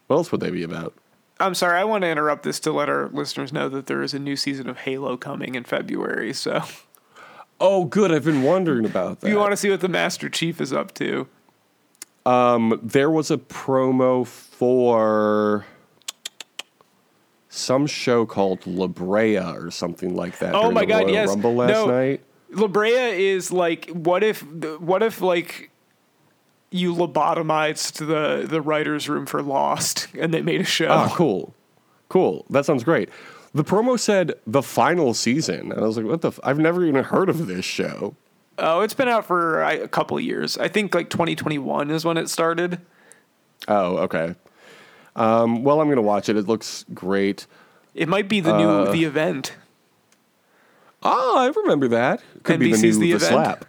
What 0.06 0.16
else 0.16 0.33
would 0.33 0.40
they 0.40 0.50
be 0.50 0.62
about? 0.62 0.94
I'm 1.38 1.54
sorry, 1.54 1.78
I 1.78 1.85
want 1.85 2.02
to 2.02 2.09
interrupt 2.09 2.44
this 2.44 2.59
to 2.61 2.73
let 2.73 2.88
our 2.88 3.09
listeners 3.09 3.52
know 3.52 3.68
that 3.68 3.87
there 3.87 4.02
is 4.02 4.14
a 4.14 4.18
new 4.18 4.37
season 4.37 4.68
of 4.68 4.78
Halo 4.78 5.16
coming 5.16 5.54
in 5.54 5.64
February. 5.64 6.33
So 6.33 6.62
Oh, 7.61 7.85
good. 7.85 8.11
I've 8.12 8.25
been 8.25 8.42
wondering 8.42 8.85
about 8.85 9.21
that. 9.21 9.28
you 9.28 9.37
want 9.37 9.52
to 9.52 9.56
see 9.56 9.71
what 9.71 9.80
the 9.80 9.88
Master 9.88 10.28
Chief 10.28 10.61
is 10.61 10.73
up 10.73 10.94
to, 10.94 11.28
um, 12.25 12.78
there 12.83 13.11
was 13.11 13.30
a 13.30 13.37
promo 13.37 14.26
for 14.26 15.66
some 17.54 17.87
show 17.87 18.26
called 18.26 18.66
La 18.66 18.87
Brea 18.87 19.38
or 19.38 19.70
something 19.70 20.14
like 20.14 20.38
that. 20.38 20.54
Oh 20.54 20.70
my 20.70 20.84
God, 20.84 21.02
Royal 21.04 21.11
yes. 21.12 21.28
Rumble 21.28 21.54
last 21.54 21.70
No. 21.70 21.87
night. 21.87 22.20
La 22.50 22.66
Brea 22.68 23.28
is 23.30 23.50
like 23.52 23.88
what 23.90 24.23
if 24.23 24.42
what 24.80 25.02
if 25.02 25.20
like 25.20 25.70
you 26.70 26.94
lobotomized 26.94 27.99
the 28.06 28.46
the 28.46 28.61
writers' 28.61 29.08
room 29.08 29.26
for 29.26 29.42
Lost 29.42 30.08
and 30.18 30.32
they 30.34 30.42
made 30.42 30.61
a 30.61 30.64
show. 30.64 30.88
Ah, 30.88 31.12
cool, 31.14 31.54
cool. 32.08 32.44
That 32.50 32.64
sounds 32.64 32.84
great. 32.84 33.08
The 33.54 33.64
promo 33.64 33.99
said 33.99 34.32
the 34.46 34.62
final 34.62 35.14
season, 35.14 35.70
and 35.70 35.80
I 35.80 35.87
was 35.87 35.96
like, 35.96 36.06
"What 36.06 36.23
the? 36.23 36.28
F- 36.28 36.40
I've 36.42 36.58
never 36.58 36.84
even 36.84 37.04
heard 37.04 37.28
of 37.28 37.46
this 37.46 37.64
show." 37.64 38.16
Oh, 38.58 38.80
it's 38.80 38.94
been 38.94 39.08
out 39.08 39.25
for 39.26 39.62
a 39.62 39.87
couple 39.88 40.16
of 40.16 40.23
years. 40.25 40.58
I 40.58 40.68
think 40.68 40.94
like 40.94 41.08
2021 41.11 41.90
is 41.90 42.04
when 42.04 42.16
it 42.16 42.28
started. 42.28 42.80
Oh, 43.68 43.96
okay. 43.99 44.34
Um, 45.16 45.62
well, 45.64 45.80
I'm 45.80 45.88
gonna 45.88 46.02
watch 46.02 46.28
it. 46.28 46.37
It 46.37 46.47
looks 46.49 46.85
great. 46.92 47.47
It 47.94 48.09
might 48.09 48.28
be 48.28 48.40
the 48.40 48.54
Uh, 48.54 48.59
new 48.87 48.92
the 48.92 49.04
event. 49.04 49.54
Oh, 51.02 51.37
I 51.38 51.49
remember 51.61 51.88
that. 51.88 52.23
Could 52.42 52.61
be 52.61 52.73
the 52.73 52.78
new 52.78 52.92
The 52.92 52.99
the, 53.00 53.12
Event? 53.12 53.30
slap. 53.33 53.64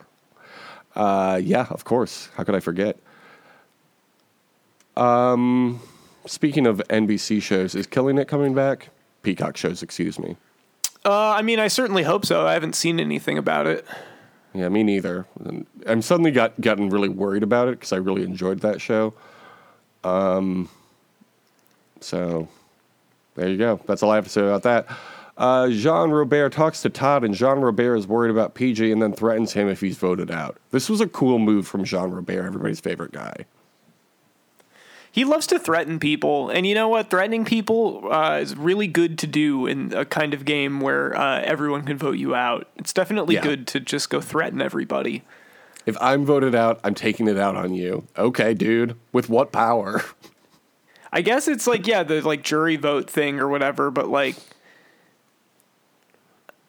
Uh, 0.96 1.40
yeah, 1.44 1.68
of 1.70 1.84
course. 1.84 2.30
How 2.38 2.44
could 2.46 2.56
I 2.56 2.62
forget? 2.62 2.98
Um, 4.96 5.82
speaking 6.26 6.66
of 6.66 6.82
NBC 6.90 7.42
shows, 7.42 7.76
is 7.76 7.86
Killing 7.88 8.18
It 8.18 8.28
coming 8.28 8.54
back? 8.54 8.90
Peacock 9.22 9.58
shows, 9.58 9.84
excuse 9.84 10.18
me. 10.18 10.38
Uh, 11.04 11.32
I 11.32 11.42
mean, 11.42 11.60
I 11.60 11.68
certainly 11.68 12.04
hope 12.04 12.26
so. 12.26 12.48
I 12.48 12.54
haven't 12.54 12.76
seen 12.76 13.00
anything 13.00 13.38
about 13.38 13.68
it. 13.68 13.86
Yeah, 14.54 14.70
me 14.70 14.84
neither. 14.84 15.26
I'm 15.86 16.02
suddenly 16.02 16.32
got 16.32 16.60
gotten 16.62 16.90
really 16.90 17.10
worried 17.10 17.44
about 17.44 17.68
it 17.68 17.72
because 17.72 17.92
I 17.92 17.98
really 17.98 18.24
enjoyed 18.24 18.62
that 18.62 18.80
show. 18.80 19.14
Um, 20.06 20.70
so 22.00 22.48
there 23.36 23.50
you 23.50 23.58
go. 23.58 23.80
That's 23.86 24.04
all 24.04 24.12
I 24.12 24.16
have 24.16 24.24
to 24.26 24.30
say 24.30 24.42
about 24.42 24.64
that. 24.64 24.88
Uh, 25.38 25.70
Jean 25.70 26.12
Robert 26.12 26.54
talks 26.54 26.82
to 26.84 26.90
Todd, 26.90 27.24
and 27.26 27.34
Jean 27.34 27.60
Robert 27.60 27.96
is 27.98 28.08
worried 28.08 28.32
about 28.32 28.54
PG 28.56 28.90
and 28.92 29.02
then 29.02 29.12
threatens 29.12 29.52
him 29.54 29.68
if 29.68 29.82
he's 29.82 29.98
voted 29.98 30.32
out. 30.32 30.58
This 30.72 30.90
was 30.90 31.02
a 31.02 31.08
cool 31.08 31.40
move 31.40 31.68
from 31.68 31.84
Jean 31.84 32.12
Robert, 32.12 32.38
everybody's 32.46 32.80
favorite 32.80 33.12
guy. 33.12 33.46
He 35.12 35.24
loves 35.24 35.48
to 35.48 35.60
threaten 35.60 35.98
people, 36.00 36.50
and 36.50 36.66
you 36.68 36.76
know 36.76 36.90
what? 36.90 37.10
Threatening 37.10 37.46
people 37.46 38.12
uh, 38.12 38.38
is 38.40 38.56
really 38.58 38.88
good 38.88 39.18
to 39.20 39.28
do 39.28 39.66
in 39.66 39.94
a 39.94 40.04
kind 40.04 40.34
of 40.34 40.44
game 40.44 40.82
where 40.82 41.18
uh, 41.18 41.40
everyone 41.42 41.84
can 41.84 41.98
vote 41.98 42.18
you 42.18 42.36
out. 42.36 42.68
It's 42.76 42.92
definitely 42.92 43.36
Yeah. 43.36 43.42
good 43.44 43.68
to 43.68 43.80
just 43.80 44.10
go 44.10 44.20
threaten 44.20 44.62
everybody. 44.62 45.24
If 45.86 45.96
I'm 46.02 46.26
voted 46.26 46.54
out, 46.56 46.82
I'm 46.84 46.96
taking 46.96 47.28
it 47.30 47.38
out 47.38 47.56
on 47.56 47.74
you. 47.74 48.06
Okay, 48.18 48.54
dude. 48.54 48.96
With 49.14 49.30
what 49.30 49.52
power? 49.52 50.04
I 51.16 51.22
guess 51.22 51.48
it's 51.48 51.66
like 51.66 51.88
yeah, 51.88 52.04
the 52.04 52.22
like 52.22 52.44
jury 52.44 52.76
vote 52.76 53.10
thing 53.10 53.40
or 53.40 53.48
whatever, 53.48 53.90
but 53.90 54.10
like 54.10 54.36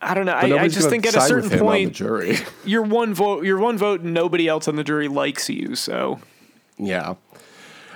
I 0.00 0.15
don't 0.15 0.25
know. 0.25 0.35
I, 0.35 0.62
I 0.62 0.69
just 0.69 0.88
think 0.88 1.05
at 1.05 1.17
a 1.17 1.21
certain 1.21 1.59
point, 1.59 1.93
jury. 1.93 2.37
you're 2.65 2.83
one 2.83 3.12
vote, 3.12 3.45
you're 3.45 3.59
one 3.59 3.76
vote, 3.76 4.03
and 4.03 4.15
nobody 4.15 4.47
else 4.47 4.69
on 4.69 4.76
the 4.76 4.85
jury 4.85 5.09
likes 5.09 5.50
you. 5.50 5.75
So 5.75 6.21
Yeah. 6.79 7.15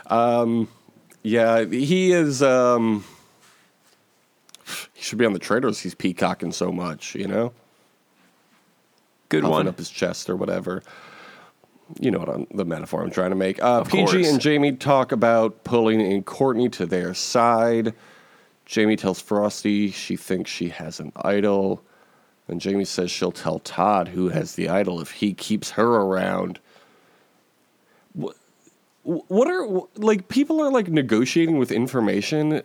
Um, 0.06 0.68
yeah, 1.22 1.64
he 1.64 2.10
is. 2.10 2.42
Um, 2.42 3.04
he 4.92 5.02
should 5.02 5.18
be 5.18 5.26
on 5.26 5.34
the 5.34 5.38
Traitors. 5.38 5.78
He's 5.78 5.94
peacocking 5.94 6.50
so 6.50 6.72
much, 6.72 7.14
you 7.14 7.28
know, 7.28 7.52
good 9.28 9.42
puffing 9.42 9.52
one. 9.52 9.68
up 9.68 9.78
his 9.78 9.88
chest 9.88 10.28
or 10.28 10.34
whatever. 10.34 10.82
You 11.98 12.10
know 12.10 12.18
what 12.18 12.28
I'm, 12.28 12.46
the 12.52 12.64
metaphor 12.64 13.02
I'm 13.02 13.10
trying 13.10 13.30
to 13.30 13.36
make. 13.36 13.62
Uh, 13.62 13.82
PG 13.84 14.06
course. 14.06 14.28
and 14.28 14.40
Jamie 14.40 14.72
talk 14.72 15.12
about 15.12 15.64
pulling 15.64 16.00
in 16.00 16.22
Courtney 16.22 16.68
to 16.70 16.86
their 16.86 17.14
side. 17.14 17.94
Jamie 18.64 18.96
tells 18.96 19.20
Frosty 19.20 19.90
she 19.90 20.16
thinks 20.16 20.50
she 20.50 20.68
has 20.68 21.00
an 21.00 21.12
idol. 21.16 21.82
And 22.46 22.60
Jamie 22.60 22.84
says 22.84 23.10
she'll 23.10 23.32
tell 23.32 23.60
Todd 23.60 24.08
who 24.08 24.28
has 24.28 24.54
the 24.54 24.68
idol 24.68 25.00
if 25.00 25.12
he 25.12 25.34
keeps 25.34 25.70
her 25.70 25.86
around. 25.86 26.58
What, 28.12 28.36
what 29.02 29.48
are 29.48 29.82
like 29.96 30.28
people 30.28 30.60
are 30.60 30.70
like 30.70 30.88
negotiating 30.88 31.58
with 31.58 31.70
information 31.70 32.62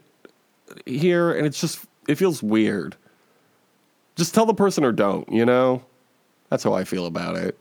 here 0.85 1.31
and 1.31 1.45
it's 1.45 1.61
just 1.61 1.85
it 2.07 2.15
feels 2.15 2.41
weird. 2.41 2.95
Just 4.15 4.33
tell 4.33 4.45
the 4.45 4.53
person 4.53 4.83
or 4.83 4.91
don't, 4.91 5.29
you 5.31 5.45
know? 5.45 5.83
That's 6.49 6.63
how 6.63 6.73
I 6.73 6.83
feel 6.83 7.05
about 7.05 7.35
it. 7.35 7.57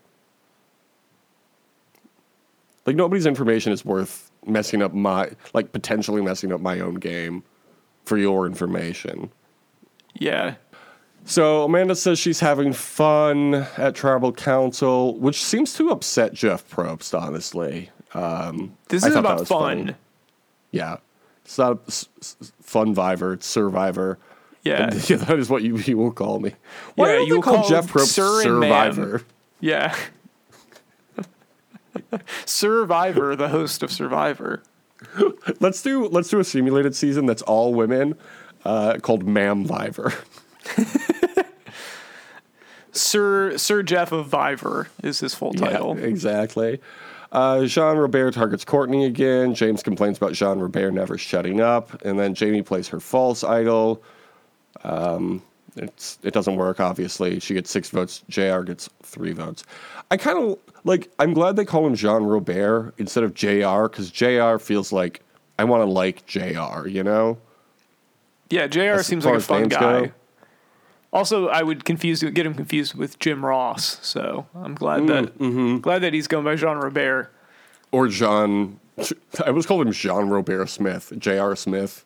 Like 2.85 2.95
nobody's 2.95 3.25
information 3.25 3.71
is 3.73 3.83
worth 3.83 4.31
messing 4.45 4.81
up 4.81 4.93
my 4.93 5.31
like 5.53 5.71
potentially 5.71 6.21
messing 6.21 6.51
up 6.53 6.61
my 6.61 6.79
own 6.79 6.95
game 6.95 7.43
for 8.05 8.17
your 8.17 8.45
information. 8.45 9.31
Yeah, 10.13 10.55
So 11.25 11.63
Amanda 11.65 11.95
says 11.95 12.19
she's 12.19 12.39
having 12.39 12.71
fun 12.71 13.53
at 13.77 13.95
tribal 13.95 14.31
council, 14.31 15.17
which 15.19 15.43
seems 15.43 15.73
to 15.73 15.89
upset 15.89 16.33
Jeff 16.33 16.69
Probst, 16.69 17.19
honestly. 17.19 17.89
Um, 18.13 18.77
this 18.87 19.05
is 19.05 19.15
about 19.15 19.45
fun. 19.47 19.77
funny. 19.87 19.95
Yeah. 20.71 20.97
It's 21.43 21.57
not 21.57 21.79
a 21.87 21.91
fun 22.63 22.93
Viver, 22.93 23.33
it's 23.33 23.45
Survivor. 23.45 24.17
Yeah, 24.63 24.93
Yeah, 25.07 25.17
that 25.17 25.37
is 25.37 25.49
what 25.49 25.63
you, 25.63 25.77
you 25.79 25.97
will 25.97 26.11
call 26.11 26.39
me. 26.39 26.53
Why 26.95 27.17
Yeah, 27.17 27.19
they 27.25 27.41
call 27.41 27.41
call 27.41 27.69
Jeff 27.69 27.87
Probst 27.91 28.07
Sir. 28.13 28.41
Survivor? 28.43 29.23
yeah. 29.59 29.95
Survivor, 32.45 33.35
the 33.35 33.49
host 33.49 33.83
of 33.83 33.91
Survivor. 33.91 34.63
Let's 35.59 35.81
do 35.81 36.07
let's 36.07 36.29
do 36.29 36.39
a 36.39 36.43
simulated 36.43 36.95
season 36.95 37.25
that's 37.25 37.41
all 37.43 37.73
women, 37.73 38.15
uh, 38.63 38.97
called 39.01 39.23
Ma'am 39.23 39.65
Viver. 39.65 40.13
Sir 42.91 43.57
Sir 43.57 43.83
Jeff 43.83 44.11
of 44.11 44.27
Viver 44.27 44.89
is 45.03 45.19
his 45.19 45.35
full 45.35 45.53
title. 45.53 45.97
Yeah, 45.97 46.05
exactly. 46.05 46.79
Uh, 47.31 47.65
Jean 47.65 47.97
Robert 47.97 48.33
targets 48.33 48.63
Courtney 48.63 49.05
again. 49.05 49.53
James 49.53 49.83
complains 49.83 50.17
about 50.17 50.33
Jean 50.33 50.59
Robert 50.59 50.91
never 50.91 51.17
shutting 51.17 51.59
up, 51.59 52.01
and 52.03 52.17
then 52.17 52.33
Jamie 52.33 52.61
plays 52.61 52.87
her 52.87 53.01
false 53.01 53.43
idol. 53.43 54.01
Um, 54.83 55.41
it's 55.75 56.19
it 56.23 56.33
doesn't 56.33 56.55
work. 56.55 56.79
Obviously, 56.79 57.39
she 57.39 57.53
gets 57.53 57.69
six 57.69 57.89
votes. 57.89 58.23
Jr. 58.29 58.61
gets 58.61 58.89
three 59.03 59.33
votes. 59.33 59.63
I 60.11 60.17
kind 60.17 60.37
of 60.37 60.59
like. 60.83 61.09
I'm 61.19 61.33
glad 61.33 61.55
they 61.55 61.65
call 61.65 61.85
him 61.85 61.95
Jean 61.95 62.23
Robert 62.23 62.93
instead 62.97 63.23
of 63.23 63.33
Jr. 63.33 63.83
because 63.83 64.11
Jr. 64.11 64.57
feels 64.57 64.91
like 64.91 65.21
I 65.59 65.63
want 65.63 65.81
to 65.81 65.89
like 65.89 66.25
Jr. 66.25 66.87
You 66.87 67.03
know. 67.03 67.37
Yeah, 68.49 68.67
Jr. 68.67 68.79
As 68.81 69.07
seems 69.07 69.25
like 69.25 69.35
a 69.35 69.39
fun 69.39 69.67
guy. 69.67 70.07
go. 70.07 70.11
Also, 71.11 71.47
I 71.47 71.63
would 71.63 71.85
confuse 71.85 72.21
get 72.21 72.45
him 72.45 72.53
confused 72.53 72.93
with 72.93 73.17
Jim 73.19 73.45
Ross, 73.45 74.05
so 74.05 74.47
I'm 74.53 74.75
glad 74.75 75.01
Mm, 75.03 75.07
that 75.07 75.39
mm-hmm. 75.39 75.77
glad 75.77 75.99
that 75.99 76.13
he's 76.13 76.27
going 76.27 76.43
by 76.43 76.55
Jean 76.55 76.77
Robert. 76.77 77.31
Or 77.91 78.07
Jean. 78.07 78.79
I 79.45 79.51
was 79.51 79.65
called 79.65 79.85
him 79.87 79.93
Jean 79.93 80.27
Robert 80.29 80.67
Smith. 80.69 81.13
Jr. 81.17 81.55
Smith. 81.55 82.05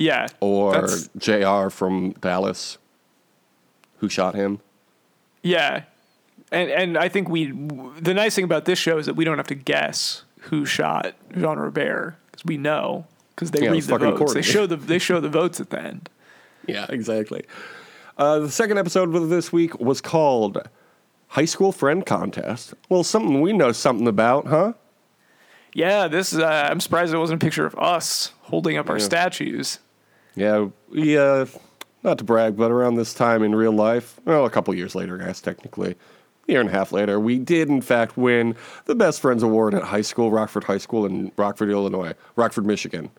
Yeah, 0.00 0.26
or 0.40 0.72
that's- 0.72 1.08
Jr. 1.18 1.68
from 1.68 2.12
Dallas, 2.20 2.78
who 3.98 4.08
shot 4.08 4.34
him. 4.34 4.60
yeah, 5.42 5.82
and 6.50 6.70
and 6.70 6.96
I 6.98 7.08
think 7.08 7.28
we 7.28 7.52
the 8.00 8.14
nice 8.14 8.34
thing 8.34 8.44
about 8.44 8.64
this 8.64 8.78
show 8.78 8.96
is 8.98 9.06
that 9.06 9.14
we 9.14 9.24
don't 9.24 9.36
have 9.36 9.46
to 9.48 9.54
guess 9.54 10.24
who 10.48 10.64
shot 10.64 11.14
Jean 11.34 11.58
Robert 11.58 12.16
because 12.32 12.44
we 12.46 12.56
know 12.56 13.04
because 13.34 13.50
they 13.50 13.62
Yeah, 13.64 13.70
read 13.72 13.82
the 13.82 13.98
votes. 13.98 14.32
They 14.34 14.40
show 14.42 14.66
the 14.66 14.76
they 14.76 14.98
show 14.98 15.20
the 15.20 15.28
votes 15.28 15.60
at 15.60 15.68
the 15.70 15.80
end. 15.80 16.08
Yeah, 16.66 16.86
exactly. 16.88 17.44
Uh, 18.16 18.38
the 18.40 18.50
second 18.50 18.78
episode 18.78 19.14
of 19.14 19.28
this 19.28 19.52
week 19.52 19.78
was 19.80 20.00
called 20.00 20.66
High 21.28 21.44
School 21.46 21.72
Friend 21.72 22.04
Contest. 22.06 22.72
Well, 22.88 23.04
something 23.04 23.40
we 23.42 23.52
know 23.52 23.72
something 23.72 24.06
about, 24.08 24.46
huh? 24.46 24.72
Yeah, 25.74 26.08
this 26.08 26.34
uh, 26.34 26.68
I'm 26.70 26.80
surprised 26.80 27.12
it 27.14 27.18
wasn't 27.18 27.42
a 27.42 27.44
picture 27.46 27.66
of 27.66 27.74
us 27.76 28.32
holding 28.42 28.76
up 28.78 28.88
our 28.90 28.98
Yeah. 28.98 29.04
statues. 29.04 29.78
Yeah, 30.34 30.68
we, 30.88 31.18
uh, 31.18 31.46
not 32.02 32.18
to 32.18 32.24
brag, 32.24 32.56
but 32.56 32.70
around 32.70 32.94
this 32.94 33.14
time 33.14 33.42
in 33.42 33.54
real 33.54 33.72
life, 33.72 34.20
well, 34.24 34.46
a 34.46 34.50
couple 34.50 34.74
years 34.74 34.94
later, 34.94 35.20
I 35.20 35.26
guess, 35.26 35.40
technically, 35.40 35.96
a 36.48 36.52
year 36.52 36.60
and 36.60 36.68
a 36.68 36.72
half 36.72 36.92
later, 36.92 37.20
we 37.20 37.38
did, 37.38 37.68
in 37.68 37.82
fact, 37.82 38.16
win 38.16 38.56
the 38.86 38.94
Best 38.94 39.20
Friends 39.20 39.42
Award 39.42 39.74
at 39.74 39.82
high 39.82 40.00
school, 40.00 40.30
Rockford 40.30 40.64
High 40.64 40.78
School 40.78 41.04
in 41.06 41.32
Rockford, 41.36 41.70
Illinois, 41.70 42.14
Rockford, 42.36 42.66
Michigan. 42.66 43.10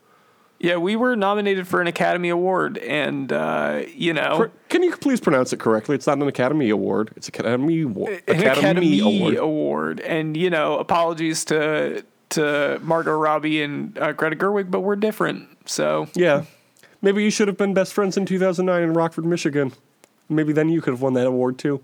Yeah, 0.60 0.78
we 0.78 0.96
were 0.96 1.16
nominated 1.16 1.68
for 1.68 1.82
an 1.82 1.88
Academy 1.88 2.30
Award, 2.30 2.78
and 2.78 3.34
uh, 3.34 3.82
you 3.96 4.14
know, 4.14 4.52
Can 4.70 4.84
you 4.84 4.96
please 4.96 5.20
pronounce 5.20 5.52
it 5.54 5.60
correctly? 5.60 5.96
It's 5.96 6.06
not 6.06 6.20
an 6.20 6.28
Academy 6.28 6.70
Award. 6.70 7.12
It's 7.16 7.28
Academy 7.28 7.82
Award. 7.82 8.22
an 8.28 8.48
Academy, 8.48 9.00
Award. 9.00 9.38
Award. 9.38 10.00
And 10.02 10.38
you 10.38 10.52
know, 10.52 10.78
apologies 10.78 11.46
to 11.46 12.06
to 12.30 12.80
Margot 12.84 13.18
Robbie 13.18 13.64
and 13.64 13.98
uh, 13.98 14.14
Greta 14.14 14.36
Gerwig, 14.36 14.70
but 14.70 14.82
we're 14.82 14.96
different. 14.96 15.48
So 15.68 16.08
Yeah. 16.14 16.44
Maybe 17.02 17.24
you 17.24 17.30
should 17.32 17.48
have 17.48 17.58
been 17.58 17.74
best 17.74 17.94
friends 17.94 18.16
in 18.18 18.26
2009 18.26 18.84
in 18.84 18.94
Rockford, 18.94 19.26
Michigan. 19.26 19.74
Maybe 20.30 20.54
then 20.54 20.70
you 20.70 20.82
could 20.82 20.92
have 20.94 21.02
won 21.02 21.14
that 21.14 21.28
award 21.28 21.58
too. 21.58 21.84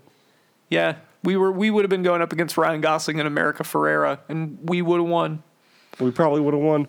yeah, 0.70 0.96
we 1.24 1.36
were 1.36 1.50
we 1.50 1.70
would 1.70 1.84
have 1.84 1.90
been 1.90 2.02
going 2.04 2.22
up 2.22 2.32
against 2.32 2.56
Ryan 2.56 2.80
Gosling 2.80 3.18
and 3.18 3.26
America 3.26 3.62
Ferrera, 3.64 4.20
and 4.28 4.58
we 4.62 4.80
would 4.82 5.00
have 5.00 5.08
won. 5.08 5.42
We 5.98 6.10
probably 6.12 6.40
would 6.40 6.54
have 6.54 6.62
won. 6.62 6.86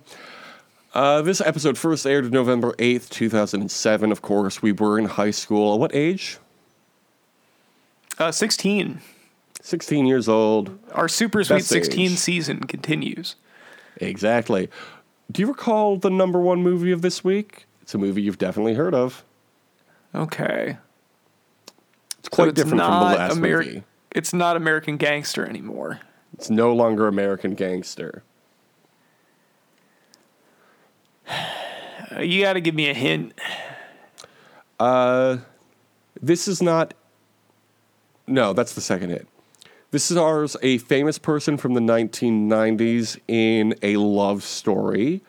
Uh, 0.93 1.21
this 1.21 1.41
episode 1.41 1.77
first 1.77 2.05
aired 2.05 2.31
November 2.31 2.73
8th, 2.73 3.09
2007. 3.09 4.11
Of 4.11 4.21
course, 4.21 4.61
we 4.61 4.71
were 4.71 4.97
in 4.99 5.05
high 5.05 5.31
school. 5.31 5.79
What 5.79 5.93
age? 5.95 6.37
Uh, 8.17 8.31
Sixteen. 8.31 9.01
16 9.61 10.05
years 10.05 10.29
old. 10.29 10.77
Our 10.93 11.07
Super 11.09 11.43
Sweet 11.43 11.57
Best 11.57 11.67
Sixteen 11.67 12.11
age. 12.11 12.17
season 12.17 12.61
continues. 12.61 13.35
Exactly. 13.97 14.69
Do 15.31 15.41
you 15.41 15.47
recall 15.47 15.97
the 15.97 16.09
number 16.09 16.39
one 16.39 16.61
movie 16.63 16.91
of 16.91 17.01
this 17.01 17.23
week? 17.23 17.65
It's 17.89 17.95
a 17.95 17.97
movie 17.97 18.21
you've 18.21 18.37
definitely 18.37 18.75
heard 18.75 18.93
of. 18.93 19.25
Okay, 20.13 20.77
It's 22.19 22.29
quite 22.29 22.43
so 22.45 22.49
it's 22.49 22.55
different 22.55 22.83
from 22.83 22.91
the 22.91 23.15
last 23.17 23.35
Ameri- 23.35 23.65
movie. 23.65 23.83
It's 24.11 24.31
not 24.31 24.55
American 24.55 24.97
Gangster 24.97 25.43
anymore. 25.43 25.99
It's 26.33 26.51
no 26.51 26.71
longer 26.71 27.07
American 27.07 27.55
Gangster. 27.55 28.21
You 32.19 32.41
got 32.43 32.53
to 32.53 32.61
give 32.61 32.75
me 32.75 32.89
a 32.89 32.93
hint. 32.93 33.33
Uh, 34.79 35.37
this 36.21 36.47
is 36.47 36.61
not. 36.61 36.93
No, 38.27 38.53
that's 38.53 38.73
the 38.73 38.81
second 38.81 39.09
hit. 39.09 39.27
This 39.89 40.11
is 40.11 40.17
ours, 40.17 40.55
a 40.61 40.77
famous 40.77 41.17
person 41.17 41.57
from 41.57 41.73
the 41.73 41.79
1990s 41.81 43.19
in 43.27 43.73
a 43.81 43.97
love 43.97 44.43
story 44.43 45.21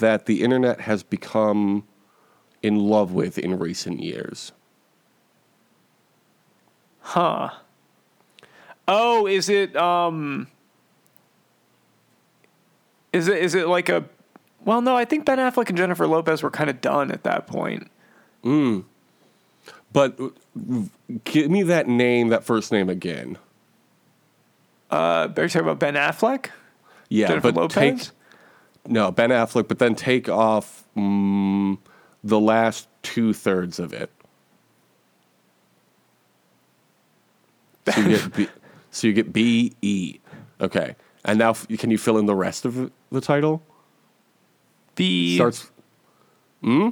that 0.00 0.26
the 0.26 0.42
internet 0.42 0.80
has 0.82 1.02
become 1.02 1.86
in 2.62 2.76
love 2.78 3.12
with 3.12 3.38
in 3.38 3.58
recent 3.58 4.00
years. 4.00 4.52
Huh. 7.00 7.50
Oh, 8.86 9.26
is 9.26 9.48
it 9.48 9.74
um 9.76 10.48
Is 13.12 13.28
it 13.28 13.38
is 13.38 13.54
it 13.54 13.68
like 13.68 13.88
a 13.88 14.04
Well, 14.64 14.80
no, 14.82 14.96
I 14.96 15.04
think 15.04 15.24
Ben 15.24 15.38
Affleck 15.38 15.68
and 15.68 15.78
Jennifer 15.78 16.06
Lopez 16.06 16.42
were 16.42 16.50
kind 16.50 16.68
of 16.68 16.80
done 16.80 17.10
at 17.10 17.22
that 17.24 17.46
point. 17.46 17.90
But 19.92 20.20
uh, 20.20 20.28
give 21.24 21.50
me 21.50 21.62
that 21.64 21.88
name, 21.88 22.28
that 22.28 22.44
first 22.44 22.70
name 22.70 22.88
again. 22.88 23.38
Uh, 24.90 25.28
are 25.36 25.42
you 25.42 25.48
talking 25.48 25.62
about 25.62 25.78
Ben 25.80 25.94
Affleck? 25.94 26.50
Yeah, 27.08 27.28
Jennifer 27.28 27.52
but 27.52 27.60
Lopez? 27.62 27.74
take 27.74 28.10
no 28.86 29.10
Ben 29.10 29.30
Affleck, 29.30 29.68
but 29.68 29.78
then 29.78 29.94
take 29.94 30.28
off 30.28 30.84
mm, 30.96 31.78
the 32.24 32.40
last 32.40 32.88
two 33.02 33.32
thirds 33.32 33.78
of 33.78 33.92
it. 33.92 34.10
So 37.86 38.00
you 38.00 38.08
get 38.08 38.36
B, 38.36 38.48
so 38.90 39.06
you 39.06 39.12
get 39.12 39.32
B 39.32 39.72
E. 39.82 40.18
Okay, 40.60 40.96
and 41.24 41.38
now 41.38 41.50
f- 41.50 41.66
can 41.78 41.90
you 41.90 41.98
fill 41.98 42.18
in 42.18 42.26
the 42.26 42.34
rest 42.34 42.64
of 42.64 42.90
the 43.10 43.20
title? 43.20 43.62
B 44.94 45.36
Starts. 45.36 45.70
Hmm. 46.62 46.90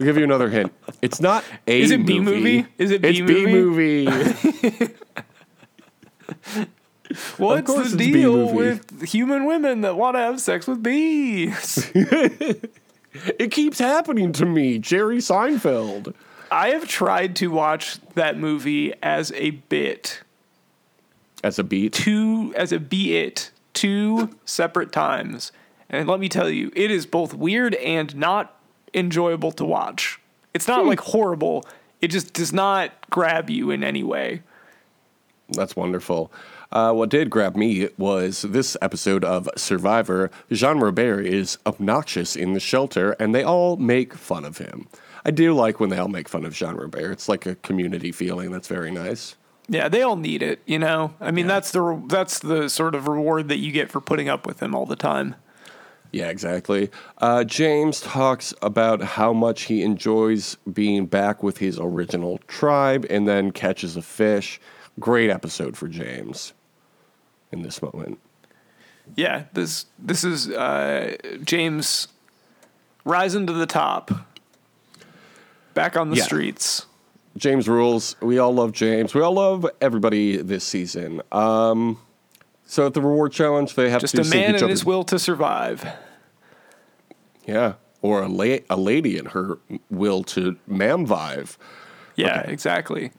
I'll 0.00 0.06
give 0.06 0.16
you 0.16 0.24
another 0.24 0.48
hint. 0.48 0.72
It's 1.02 1.20
not 1.20 1.44
a. 1.66 1.80
Is 1.80 1.90
it 1.90 2.06
B 2.06 2.20
movie? 2.20 2.66
Is 2.78 2.90
it 2.90 3.02
B 3.02 3.22
movie? 3.22 4.06
It's 4.06 4.08
B 4.08 4.84
B 4.84 4.86
movie. 4.86 4.94
What's 7.38 7.92
the 7.92 7.96
deal 7.96 8.52
with 8.52 9.02
human 9.02 9.46
women 9.46 9.80
that 9.82 9.96
want 9.96 10.16
to 10.16 10.20
have 10.20 10.40
sex 10.40 10.66
with 10.66 10.82
bees? 10.82 11.90
it 11.94 13.50
keeps 13.50 13.78
happening 13.78 14.32
to 14.32 14.44
me, 14.44 14.78
Jerry 14.78 15.18
Seinfeld. 15.18 16.14
I 16.50 16.70
have 16.70 16.86
tried 16.88 17.36
to 17.36 17.48
watch 17.48 17.98
that 18.14 18.38
movie 18.38 18.92
as 19.02 19.32
a 19.32 19.50
bit, 19.50 20.22
As 21.42 21.58
a 21.58 21.64
beat. 21.64 21.92
two 21.92 22.52
as 22.56 22.72
a 22.72 22.78
be 22.78 23.16
it 23.16 23.50
two 23.74 24.30
separate 24.44 24.92
times, 24.92 25.52
and 25.88 26.08
let 26.08 26.20
me 26.20 26.28
tell 26.28 26.50
you, 26.50 26.70
it 26.74 26.90
is 26.90 27.06
both 27.06 27.34
weird 27.34 27.74
and 27.76 28.14
not 28.16 28.58
enjoyable 28.94 29.52
to 29.52 29.64
watch. 29.64 30.20
It's 30.54 30.68
not 30.68 30.82
hmm. 30.82 30.88
like 30.88 31.00
horrible. 31.00 31.64
It 32.00 32.08
just 32.08 32.32
does 32.32 32.52
not 32.52 32.92
grab 33.10 33.50
you 33.50 33.70
in 33.70 33.82
any 33.84 34.02
way. 34.02 34.42
That's 35.50 35.74
wonderful. 35.74 36.30
Uh, 36.70 36.92
what 36.92 37.08
did 37.08 37.30
grab 37.30 37.56
me 37.56 37.88
was 37.96 38.42
this 38.42 38.76
episode 38.82 39.24
of 39.24 39.48
Survivor. 39.56 40.30
Jean 40.52 40.78
Robert 40.80 41.24
is 41.24 41.56
obnoxious 41.64 42.36
in 42.36 42.52
the 42.52 42.60
shelter, 42.60 43.12
and 43.12 43.34
they 43.34 43.42
all 43.42 43.76
make 43.76 44.14
fun 44.14 44.44
of 44.44 44.58
him. 44.58 44.86
I 45.24 45.30
do 45.30 45.54
like 45.54 45.80
when 45.80 45.90
they 45.90 45.98
all 45.98 46.08
make 46.08 46.28
fun 46.28 46.44
of 46.44 46.54
Jean 46.54 46.74
Robert. 46.74 47.10
It's 47.12 47.28
like 47.28 47.46
a 47.46 47.54
community 47.56 48.12
feeling 48.12 48.50
that's 48.50 48.68
very 48.68 48.90
nice. 48.90 49.36
Yeah, 49.68 49.88
they 49.88 50.02
all 50.02 50.16
need 50.16 50.42
it, 50.42 50.60
you 50.66 50.78
know. 50.78 51.14
I 51.20 51.30
mean, 51.30 51.46
that's 51.46 51.72
the 51.72 51.82
re- 51.82 52.02
that's 52.06 52.38
the 52.38 52.68
sort 52.68 52.94
of 52.94 53.08
reward 53.08 53.48
that 53.48 53.58
you 53.58 53.72
get 53.72 53.90
for 53.90 54.00
putting 54.00 54.28
up 54.28 54.46
with 54.46 54.62
him 54.62 54.74
all 54.74 54.86
the 54.86 54.96
time. 54.96 55.34
Yeah, 56.10 56.28
exactly. 56.28 56.90
Uh, 57.18 57.44
James 57.44 58.00
talks 58.00 58.54
about 58.62 59.02
how 59.02 59.34
much 59.34 59.62
he 59.62 59.82
enjoys 59.82 60.56
being 60.72 61.04
back 61.04 61.42
with 61.42 61.58
his 61.58 61.78
original 61.78 62.38
tribe 62.46 63.04
and 63.10 63.28
then 63.28 63.50
catches 63.50 63.94
a 63.96 64.02
fish. 64.02 64.58
Great 64.98 65.28
episode 65.28 65.76
for 65.76 65.86
James 65.86 66.54
in 67.52 67.62
this 67.62 67.82
moment. 67.82 68.18
Yeah, 69.16 69.44
this 69.54 69.86
this 69.98 70.22
is 70.24 70.50
uh, 70.50 71.16
James 71.42 72.08
rising 73.04 73.46
to 73.46 73.52
the 73.52 73.66
top, 73.66 74.10
back 75.74 75.96
on 75.96 76.10
the 76.10 76.16
Yeah. 76.16 76.24
streets. 76.24 76.84
James 77.36 77.68
rules. 77.68 78.16
We 78.20 78.38
all 78.38 78.52
love 78.52 78.72
James. 78.72 79.14
We 79.14 79.22
all 79.22 79.34
love 79.34 79.64
everybody 79.80 80.36
this 80.38 80.64
season. 80.64 81.22
Um, 81.30 81.98
so 82.66 82.84
at 82.86 82.94
the 82.94 83.00
reward 83.00 83.32
challenge, 83.32 83.74
they 83.76 83.88
have 83.90 84.00
Just 84.00 84.16
to 84.16 84.22
a 84.22 84.24
man 84.24 84.56
and 84.56 84.68
his 84.68 84.84
will 84.84 85.04
to 85.04 85.18
survive. 85.18 85.86
Yeah, 87.46 87.74
or 88.02 88.22
a, 88.22 88.28
la- 88.28 88.58
a 88.68 88.76
lady 88.76 89.16
and 89.18 89.28
her 89.28 89.58
will 89.88 90.22
to 90.24 90.56
mamvive. 90.68 91.56
Yeah, 92.16 92.40
Okay. 92.40 92.52
exactly. 92.52 93.12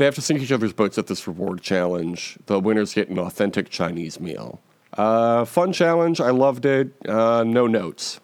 They 0.00 0.06
have 0.06 0.14
to 0.14 0.22
sink 0.22 0.40
each 0.40 0.50
other's 0.50 0.72
boats 0.72 0.96
at 0.96 1.08
this 1.08 1.26
reward 1.26 1.60
challenge. 1.60 2.38
The 2.46 2.58
winners 2.58 2.94
get 2.94 3.10
an 3.10 3.18
authentic 3.18 3.68
Chinese 3.68 4.18
meal. 4.18 4.58
Uh, 4.94 5.44
fun 5.44 5.74
challenge. 5.74 6.22
I 6.22 6.30
loved 6.30 6.64
it. 6.64 6.94
Uh, 7.06 7.44
no 7.46 7.66
notes. 7.66 8.18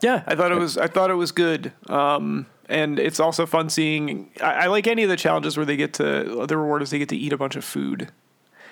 Yeah, 0.00 0.24
I 0.26 0.34
thought 0.34 0.50
it 0.50 0.58
was. 0.58 0.76
I 0.76 0.88
thought 0.88 1.08
it 1.08 1.14
was 1.14 1.30
good. 1.30 1.70
Um, 1.88 2.46
and 2.68 2.98
it's 2.98 3.20
also 3.20 3.46
fun 3.46 3.70
seeing. 3.70 4.32
I, 4.42 4.64
I 4.64 4.66
like 4.66 4.88
any 4.88 5.04
of 5.04 5.08
the 5.08 5.16
challenges 5.16 5.56
where 5.56 5.64
they 5.64 5.76
get 5.76 5.92
to 5.94 6.44
the 6.48 6.56
reward 6.56 6.82
is 6.82 6.90
they 6.90 6.98
get 6.98 7.10
to 7.10 7.16
eat 7.16 7.32
a 7.32 7.38
bunch 7.38 7.54
of 7.54 7.64
food. 7.64 8.08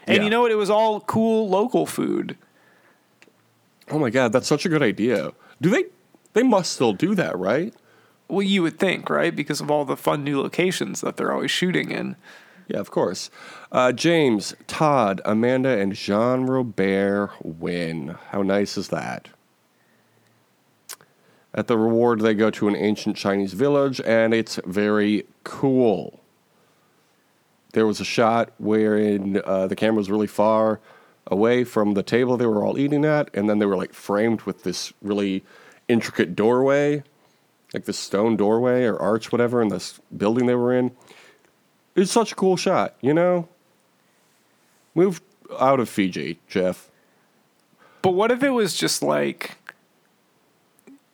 And 0.09 0.17
Yeah. 0.17 0.25
you 0.25 0.31
know 0.31 0.41
what? 0.41 0.51
It 0.51 0.57
was 0.57 0.69
all 0.69 0.99
cool 1.03 1.49
local 1.49 1.87
food. 1.87 2.37
Oh 3.89 4.01
my 4.01 4.11
god, 4.11 4.33
that's 4.33 4.49
such 4.49 4.67
a 4.67 4.69
good 4.69 4.83
idea. 4.83 5.31
Do 5.61 5.71
they? 5.71 5.85
They 6.33 6.43
must 6.43 6.73
still 6.73 6.93
do 6.93 7.15
that, 7.15 7.39
right? 7.39 7.73
Well, 8.33 8.41
you 8.41 8.63
would 8.63 8.79
think, 8.79 9.11
right? 9.11 9.37
Because 9.37 9.61
of 9.61 9.71
all 9.71 9.85
the 9.85 9.95
fun 9.95 10.25
new 10.25 10.41
locations 10.41 11.03
that 11.03 11.19
they're 11.19 11.35
always 11.35 11.51
shooting 11.51 11.91
in. 11.91 12.17
Yeah, 12.67 12.79
of 12.79 12.91
course. 12.91 13.31
Uh, 13.71 13.93
James, 13.93 14.55
Todd, 14.67 15.21
Amanda, 15.27 15.69
and 15.79 15.95
Jean 15.95 16.47
Robert 16.47 17.33
win. 17.43 18.17
How 18.31 18.41
nice 18.41 18.79
is 18.79 18.89
that? 18.89 19.29
At 21.53 21.67
the 21.67 21.77
reward, 21.77 22.21
they 22.21 22.33
go 22.33 22.49
to 22.53 22.69
an 22.69 22.75
ancient 22.75 23.19
Chinese 23.19 23.53
village, 23.53 24.01
and 24.01 24.33
it's 24.33 24.59
very 24.65 25.27
cool. 25.45 26.19
There 27.75 27.87
was 27.87 28.01
a 28.01 28.05
shot 28.05 28.53
wherein 28.57 29.43
uh, 29.45 29.67
the 29.67 29.77
camera 29.77 29.99
was 29.99 30.11
really 30.11 30.27
far 30.27 30.81
away 31.27 31.65
from 31.65 31.93
the 31.93 32.03
table 32.03 32.39
they 32.39 32.47
were 32.47 32.65
all 32.65 32.79
eating 32.79 33.05
at, 33.05 33.29
and 33.35 33.47
then 33.51 33.59
they 33.59 33.67
were 33.67 33.77
like 33.77 33.93
framed 33.93 34.41
with 34.43 34.63
this 34.63 34.95
really 35.03 35.45
intricate 35.87 36.35
doorway, 36.35 37.03
like 37.75 37.85
the 37.85 37.93
stone 37.93 38.37
doorway 38.37 38.85
or 38.85 38.99
arch, 38.99 39.33
whatever, 39.33 39.63
in 39.63 39.69
this 39.69 40.01
building 40.17 40.47
they 40.47 40.55
were 40.55 40.73
in. 40.73 40.93
It's 41.95 42.11
such 42.11 42.33
a 42.33 42.35
cool 42.35 42.57
shot, 42.57 42.95
you 43.01 43.15
know? 43.15 43.49
Move 44.95 45.21
out 45.59 45.81
of 45.81 45.89
Fiji, 45.89 46.39
Jeff. 46.49 46.91
But 48.03 48.13
what 48.13 48.31
if 48.31 48.43
it 48.43 48.51
was 48.51 48.75
just 48.75 49.03
like 49.03 49.57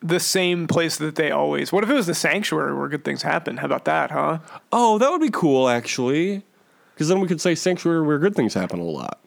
the 0.01 0.19
same 0.19 0.67
place 0.67 0.97
that 0.97 1.15
they 1.15 1.31
always? 1.31 1.71
What 1.71 1.83
if 1.83 1.89
it 1.89 1.93
was 1.93 2.07
the 2.07 2.15
sanctuary 2.15 2.75
where 2.75 2.87
good 2.87 3.03
things 3.03 3.21
happen? 3.21 3.57
How 3.57 3.65
about 3.65 3.85
that, 3.85 4.11
huh? 4.11 4.39
Oh, 4.71 4.97
that 4.97 5.11
would 5.11 5.21
be 5.21 5.29
cool, 5.29 5.69
actually. 5.69 6.43
Because 6.93 7.07
then 7.07 7.19
we 7.19 7.27
could 7.27 7.41
say 7.41 7.55
sanctuary 7.55 8.01
where 8.01 8.19
good 8.19 8.35
things 8.35 8.53
happen 8.53 8.79
a 8.79 8.83
lot. 8.83 9.19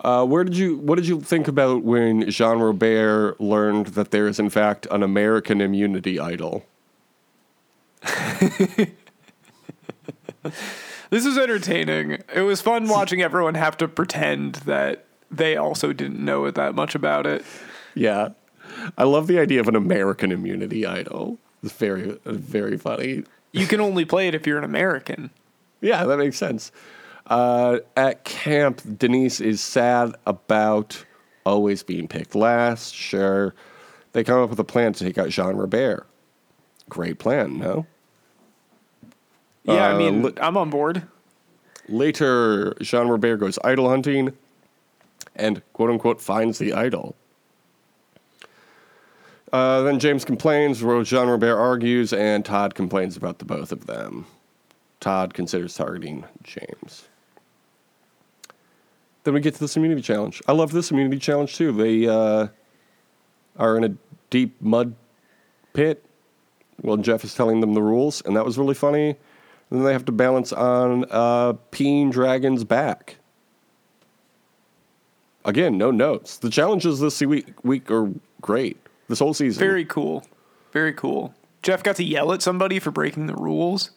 Uh, 0.00 0.24
where 0.24 0.44
did 0.44 0.56
you? 0.56 0.78
What 0.78 0.96
did 0.96 1.06
you 1.06 1.20
think 1.20 1.46
about 1.46 1.82
when 1.82 2.28
Jean 2.30 2.58
Robert 2.58 3.40
learned 3.40 3.88
that 3.88 4.10
there 4.10 4.26
is 4.26 4.38
in 4.38 4.48
fact 4.50 4.86
an 4.90 5.02
American 5.02 5.60
immunity 5.60 6.18
idol? 6.18 6.64
This 11.10 11.26
is 11.26 11.36
entertaining. 11.36 12.22
It 12.32 12.42
was 12.42 12.60
fun 12.60 12.88
watching 12.88 13.20
everyone 13.20 13.56
have 13.56 13.76
to 13.78 13.88
pretend 13.88 14.54
that 14.66 15.04
they 15.28 15.56
also 15.56 15.92
didn't 15.92 16.24
know 16.24 16.48
that 16.50 16.74
much 16.76 16.94
about 16.94 17.26
it. 17.26 17.44
Yeah, 17.96 18.30
I 18.96 19.02
love 19.02 19.26
the 19.26 19.40
idea 19.40 19.60
of 19.60 19.66
an 19.66 19.74
American 19.74 20.30
immunity 20.30 20.86
idol. 20.86 21.38
It's 21.64 21.72
very, 21.72 22.16
very 22.24 22.78
funny. 22.78 23.24
You 23.50 23.66
can 23.66 23.80
only 23.80 24.04
play 24.04 24.28
it 24.28 24.36
if 24.36 24.46
you're 24.46 24.58
an 24.58 24.64
American. 24.64 25.30
Yeah, 25.80 26.04
that 26.04 26.16
makes 26.16 26.36
sense. 26.36 26.70
Uh, 27.30 27.78
at 27.96 28.24
camp, 28.24 28.82
Denise 28.98 29.40
is 29.40 29.60
sad 29.60 30.14
about 30.26 31.04
always 31.46 31.82
being 31.82 32.08
picked 32.08 32.34
last. 32.34 32.92
Sure, 32.94 33.54
they 34.12 34.24
come 34.24 34.42
up 34.42 34.50
with 34.50 34.58
a 34.58 34.64
plan 34.64 34.92
to 34.94 35.04
take 35.04 35.16
out 35.16 35.28
Jean 35.30 35.54
Robert. 35.56 36.06
Great 36.88 37.18
plan, 37.20 37.56
no? 37.58 37.86
Yeah, 39.62 39.88
I 39.88 39.92
Uh, 39.92 39.98
mean, 39.98 40.22
li- 40.24 40.34
I'm 40.40 40.56
on 40.56 40.70
board. 40.70 41.04
Later, 41.88 42.74
Jean 42.80 43.06
Robert 43.08 43.36
goes 43.36 43.58
idol 43.62 43.88
hunting 43.88 44.36
and 45.36 45.62
quote 45.72 45.90
unquote 45.90 46.20
finds 46.20 46.58
the 46.58 46.72
idol. 46.72 47.14
Uh, 49.52 49.82
then 49.82 49.98
James 49.98 50.24
complains, 50.24 50.80
Jean 50.80 51.28
Robert 51.28 51.56
argues, 51.56 52.12
and 52.12 52.44
Todd 52.44 52.74
complains 52.74 53.16
about 53.16 53.38
the 53.38 53.44
both 53.44 53.70
of 53.72 53.86
them. 53.86 54.26
Todd 55.00 55.34
considers 55.34 55.74
targeting 55.74 56.24
James. 56.42 57.04
Then 59.24 59.34
we 59.34 59.40
get 59.40 59.54
to 59.54 59.60
this 59.60 59.76
immunity 59.76 60.02
challenge. 60.02 60.42
I 60.48 60.52
love 60.52 60.72
this 60.72 60.90
immunity 60.90 61.18
challenge 61.18 61.54
too. 61.56 61.72
They 61.72 62.06
uh, 62.06 62.48
are 63.58 63.76
in 63.76 63.84
a 63.84 63.94
deep 64.30 64.60
mud 64.60 64.94
pit. 65.72 66.04
Well, 66.82 66.96
Jeff 66.96 67.24
is 67.24 67.34
telling 67.34 67.60
them 67.60 67.74
the 67.74 67.82
rules, 67.82 68.22
and 68.22 68.34
that 68.36 68.44
was 68.44 68.56
really 68.56 68.74
funny. 68.74 69.08
And 69.10 69.78
then 69.78 69.84
they 69.84 69.92
have 69.92 70.06
to 70.06 70.12
balance 70.12 70.52
on 70.52 71.04
uh, 71.10 71.54
peeing 71.70 72.10
dragon's 72.10 72.64
back. 72.64 73.16
Again, 75.44 75.78
no 75.78 75.90
notes. 75.90 76.38
The 76.38 76.50
challenges 76.50 77.00
this 77.00 77.20
week, 77.20 77.64
week 77.64 77.90
are 77.90 78.10
great. 78.40 78.78
This 79.08 79.18
whole 79.18 79.34
season. 79.34 79.58
Very 79.58 79.84
cool. 79.84 80.24
Very 80.72 80.92
cool. 80.92 81.34
Jeff 81.62 81.82
got 81.82 81.96
to 81.96 82.04
yell 82.04 82.32
at 82.32 82.42
somebody 82.42 82.78
for 82.78 82.90
breaking 82.90 83.26
the 83.26 83.34
rules. 83.34 83.90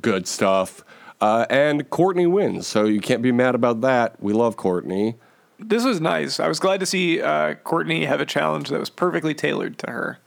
good 0.00 0.26
stuff. 0.26 0.84
Uh, 1.20 1.46
and 1.50 1.90
Courtney 1.90 2.26
wins, 2.26 2.66
so 2.66 2.84
you 2.84 3.00
can't 3.00 3.22
be 3.22 3.32
mad 3.32 3.54
about 3.54 3.80
that. 3.80 4.22
We 4.22 4.32
love 4.32 4.56
Courtney. 4.56 5.16
This 5.58 5.84
was 5.84 6.00
nice. 6.00 6.38
I 6.38 6.46
was 6.46 6.60
glad 6.60 6.78
to 6.80 6.86
see 6.86 7.20
uh, 7.20 7.54
Courtney 7.54 8.04
have 8.04 8.20
a 8.20 8.26
challenge 8.26 8.68
that 8.68 8.78
was 8.78 8.90
perfectly 8.90 9.34
tailored 9.34 9.78
to 9.78 9.90
her. 9.90 10.18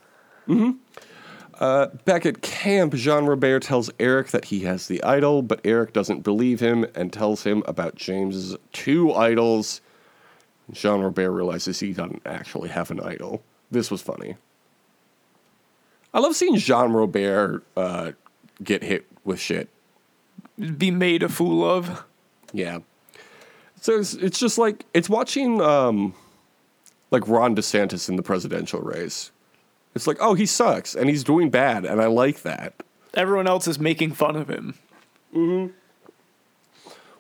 Back 2.06 2.26
at 2.26 2.42
camp, 2.42 2.96
Jean 2.96 3.26
Robert 3.26 3.62
tells 3.64 3.90
Eric 4.00 4.30
that 4.32 4.46
he 4.46 4.62
has 4.62 4.88
the 4.88 5.02
idol, 5.04 5.42
but 5.42 5.62
Eric 5.64 5.94
doesn't 5.94 6.24
believe 6.24 6.60
him 6.60 6.86
and 6.96 7.14
tells 7.14 7.44
him 7.44 7.64
about 7.66 7.96
James's 7.96 8.58
two 8.74 9.14
idols. 9.14 9.80
Jean 10.72 11.02
Robert 11.02 11.32
realizes 11.32 11.80
he 11.80 11.94
doesn't 11.94 12.22
actually 12.26 12.70
have 12.70 12.92
an 12.92 13.00
idol. 13.00 13.44
This 13.70 13.90
was 13.90 14.02
funny. 14.02 14.36
I 16.14 16.20
love 16.20 16.36
seeing 16.36 16.58
Jean 16.58 16.92
Robert 16.92 17.64
uh, 17.78 18.12
get 18.62 18.84
hit 18.84 19.06
with 19.24 19.40
shit. 19.40 19.70
Be 20.78 20.92
made 20.92 21.24
a 21.24 21.30
fool 21.30 21.64
of. 21.64 22.04
Yeah. 22.54 22.80
So 23.82 24.00
it's, 24.00 24.14
it's 24.14 24.40
just 24.40 24.58
like 24.58 24.86
it's 24.94 25.10
watching 25.10 25.62
um, 25.62 26.14
like 27.10 27.28
Ron 27.28 27.56
DeSantis 27.56 28.10
in 28.10 28.16
the 28.16 28.24
presidential 28.24 28.82
race. 28.82 29.32
It's 29.96 30.08
like, 30.08 30.18
oh, 30.20 30.34
he 30.36 30.46
sucks 30.46 30.96
and 30.96 31.10
he's 31.10 31.24
doing 31.24 31.50
bad, 31.50 31.86
and 31.86 32.02
I 32.02 32.06
like 32.06 32.44
that. 32.44 32.74
Everyone 33.14 33.48
else 33.48 33.68
is 33.68 33.80
making 33.80 34.14
fun 34.14 34.36
of 34.36 34.50
him. 34.50 34.76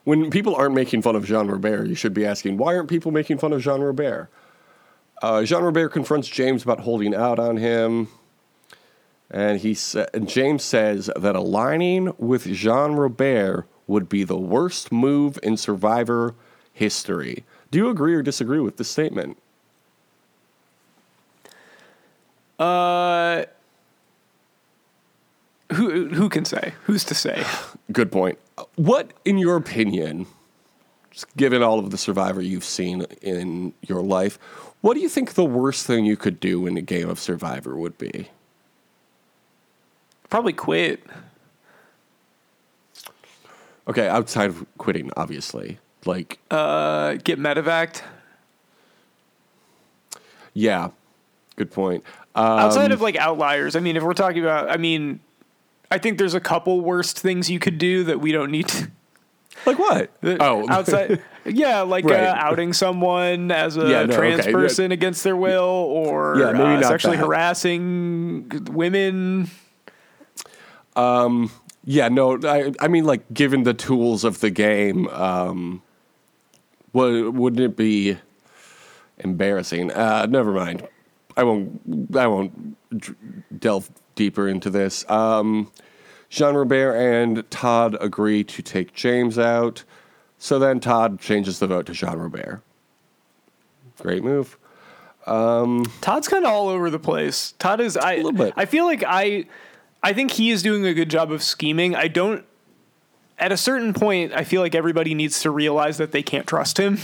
When 0.03 0.29
people 0.29 0.55
aren't 0.55 0.75
making 0.75 1.01
fun 1.01 1.15
of 1.15 1.25
Jean 1.25 1.47
Robert, 1.47 1.87
you 1.87 1.95
should 1.95 2.13
be 2.13 2.25
asking, 2.25 2.57
why 2.57 2.75
aren't 2.75 2.89
people 2.89 3.11
making 3.11 3.37
fun 3.39 3.53
of 3.53 3.61
Jean 3.61 3.81
Robert? 3.81 4.29
Uh, 5.21 5.43
Jean 5.43 5.63
Robert 5.63 5.89
confronts 5.89 6.27
James 6.27 6.63
about 6.63 6.79
holding 6.79 7.13
out 7.13 7.39
on 7.39 7.57
him. 7.57 8.07
And 9.31 9.61
he 9.61 9.73
sa- 9.73 10.07
and 10.13 10.27
James 10.27 10.61
says 10.61 11.09
that 11.15 11.35
aligning 11.35 12.13
with 12.17 12.45
Jean 12.45 12.93
Robert 12.93 13.65
would 13.87 14.09
be 14.09 14.23
the 14.23 14.37
worst 14.37 14.91
move 14.91 15.39
in 15.41 15.55
Survivor 15.55 16.35
history. 16.73 17.45
Do 17.71 17.79
you 17.79 17.89
agree 17.89 18.13
or 18.13 18.21
disagree 18.21 18.59
with 18.59 18.75
this 18.75 18.89
statement? 18.89 19.37
Uh, 22.59 23.45
who 25.73 26.09
who 26.09 26.27
can 26.29 26.43
say? 26.43 26.73
Who's 26.83 27.05
to 27.05 27.15
say? 27.15 27.43
Good 27.91 28.11
point. 28.11 28.37
What, 28.75 29.13
in 29.23 29.37
your 29.37 29.55
opinion, 29.55 30.27
just 31.09 31.35
given 31.37 31.63
all 31.63 31.79
of 31.79 31.89
the 31.89 31.97
Survivor 31.97 32.41
you've 32.41 32.65
seen 32.65 33.03
in 33.21 33.73
your 33.81 34.01
life, 34.01 34.37
what 34.81 34.93
do 34.93 34.99
you 34.99 35.09
think 35.09 35.33
the 35.33 35.45
worst 35.45 35.87
thing 35.87 36.05
you 36.05 36.17
could 36.17 36.39
do 36.39 36.67
in 36.67 36.77
a 36.77 36.81
game 36.81 37.09
of 37.09 37.19
Survivor 37.19 37.77
would 37.77 37.97
be? 37.97 38.29
Probably 40.31 40.53
quit. 40.53 41.03
Okay, 43.87 44.07
outside 44.07 44.49
of 44.49 44.65
quitting, 44.79 45.11
obviously. 45.15 45.77
Like, 46.05 46.39
Uh, 46.49 47.15
get 47.23 47.37
medevaced. 47.39 48.01
yeah, 50.53 50.89
good 51.57 51.71
point. 51.71 52.03
Um, 52.33 52.45
Outside 52.45 52.91
of 52.91 53.01
like 53.01 53.15
outliers, 53.17 53.75
I 53.75 53.81
mean, 53.81 53.97
if 53.97 54.03
we're 54.03 54.13
talking 54.13 54.41
about, 54.41 54.71
I 54.71 54.77
mean, 54.77 55.19
I 55.91 55.97
think 55.97 56.17
there's 56.17 56.33
a 56.33 56.39
couple 56.39 56.79
worst 56.81 57.19
things 57.19 57.49
you 57.49 57.59
could 57.59 57.77
do 57.77 58.03
that 58.05 58.19
we 58.21 58.31
don't 58.31 58.51
need 58.51 58.67
to. 58.69 58.89
like 59.65 59.77
what? 59.77 60.09
Oh, 60.39 60.65
outside, 60.69 61.21
yeah, 61.45 61.81
like 61.81 62.05
Right. 62.05 62.21
uh, 62.23 62.33
outing 62.37 62.71
someone 62.73 63.51
as 63.51 63.75
a 63.77 63.89
Yeah, 63.89 64.03
no, 64.05 64.15
trans 64.15 64.41
okay. 64.41 64.51
person 64.53 64.91
against 64.93 65.23
their 65.25 65.35
will, 65.35 65.59
or 65.65 66.37
Yeah, 66.39 66.51
maybe 66.53 66.63
uh, 66.63 66.79
not 66.79 66.85
sexually 66.85 67.17
that. 67.17 67.25
harassing 67.25 68.49
women. 68.71 69.49
Yeah, 71.83 72.09
no. 72.09 72.39
I, 72.43 72.73
I 72.79 72.87
mean, 72.87 73.05
like, 73.05 73.33
given 73.33 73.63
the 73.63 73.73
tools 73.73 74.23
of 74.23 74.39
the 74.39 74.49
game, 74.49 75.07
um, 75.09 75.81
would 76.93 77.35
wouldn't 77.35 77.61
it 77.61 77.75
be 77.75 78.17
embarrassing? 79.17 79.91
Uh, 79.91 80.25
never 80.27 80.51
mind. 80.51 80.87
I 81.37 81.43
won't. 81.43 82.15
I 82.15 82.27
won't 82.27 82.77
delve 83.59 83.89
deeper 84.15 84.47
into 84.47 84.69
this. 84.69 85.09
Um, 85.09 85.71
Jean 86.29 86.55
Robert 86.55 86.95
and 86.95 87.49
Todd 87.49 87.97
agree 87.99 88.43
to 88.45 88.61
take 88.61 88.93
James 88.93 89.37
out. 89.39 89.83
So 90.37 90.59
then 90.59 90.79
Todd 90.79 91.19
changes 91.19 91.59
the 91.59 91.67
vote 91.67 91.85
to 91.87 91.93
Jean 91.93 92.17
Robert. 92.17 92.61
Great 93.99 94.23
move. 94.23 94.57
Um, 95.27 95.85
Todd's 96.01 96.27
kind 96.27 96.45
of 96.45 96.51
all 96.51 96.69
over 96.69 96.89
the 96.89 96.99
place. 96.99 97.53
Todd 97.59 97.79
is. 97.79 97.95
I. 97.97 98.15
little 98.15 98.31
bit. 98.31 98.53
I 98.57 98.65
feel 98.65 98.85
like 98.85 99.03
I. 99.05 99.45
I 100.03 100.13
think 100.13 100.31
he 100.31 100.49
is 100.49 100.63
doing 100.63 100.85
a 100.85 100.93
good 100.93 101.09
job 101.09 101.31
of 101.31 101.43
scheming. 101.43 101.95
I 101.95 102.07
don't. 102.07 102.43
At 103.37 103.51
a 103.51 103.57
certain 103.57 103.93
point, 103.93 104.33
I 104.33 104.43
feel 104.43 104.61
like 104.61 104.75
everybody 104.75 105.13
needs 105.15 105.41
to 105.41 105.49
realize 105.51 105.97
that 105.97 106.11
they 106.11 106.21
can't 106.23 106.45
trust 106.47 106.77
him. 106.79 106.97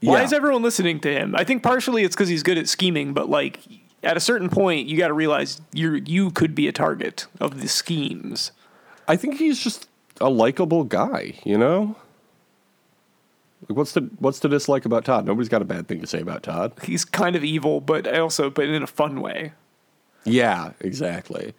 Why 0.00 0.18
Yeah. 0.18 0.24
is 0.24 0.32
everyone 0.32 0.62
listening 0.62 1.00
to 1.00 1.12
him? 1.12 1.34
I 1.36 1.44
think 1.44 1.62
partially 1.62 2.02
it's 2.02 2.14
because 2.14 2.28
he's 2.28 2.42
good 2.42 2.58
at 2.58 2.68
scheming, 2.68 3.14
but 3.14 3.28
like 3.30 3.60
at 4.02 4.16
a 4.16 4.20
certain 4.20 4.48
point, 4.48 4.86
you 4.86 4.98
got 4.98 5.08
to 5.08 5.14
realize 5.14 5.60
you 5.72 6.02
you 6.04 6.30
could 6.30 6.54
be 6.54 6.68
a 6.68 6.72
target 6.72 7.26
of 7.40 7.60
the 7.60 7.68
schemes. 7.68 8.52
I 9.08 9.16
think 9.16 9.36
he's 9.36 9.58
just 9.58 9.88
a 10.20 10.28
likable 10.28 10.84
guy, 10.84 11.34
you 11.44 11.56
know? 11.56 11.96
Like 13.68 13.78
what's 13.78 13.92
the 13.92 14.10
what's 14.18 14.40
to 14.40 14.48
dislike 14.48 14.84
about 14.84 15.04
Todd? 15.06 15.24
Nobody's 15.24 15.48
got 15.48 15.62
a 15.62 15.64
bad 15.64 15.88
thing 15.88 16.00
to 16.00 16.06
say 16.06 16.20
about 16.20 16.42
Todd. 16.42 16.72
He's 16.82 17.04
kind 17.04 17.34
of 17.34 17.42
evil, 17.44 17.80
but 17.80 18.06
also 18.06 18.50
but 18.50 18.68
in 18.68 18.82
a 18.82 18.86
fun 18.86 19.20
way. 19.20 19.52
Yeah, 20.24 20.72
exactly. 20.80 21.54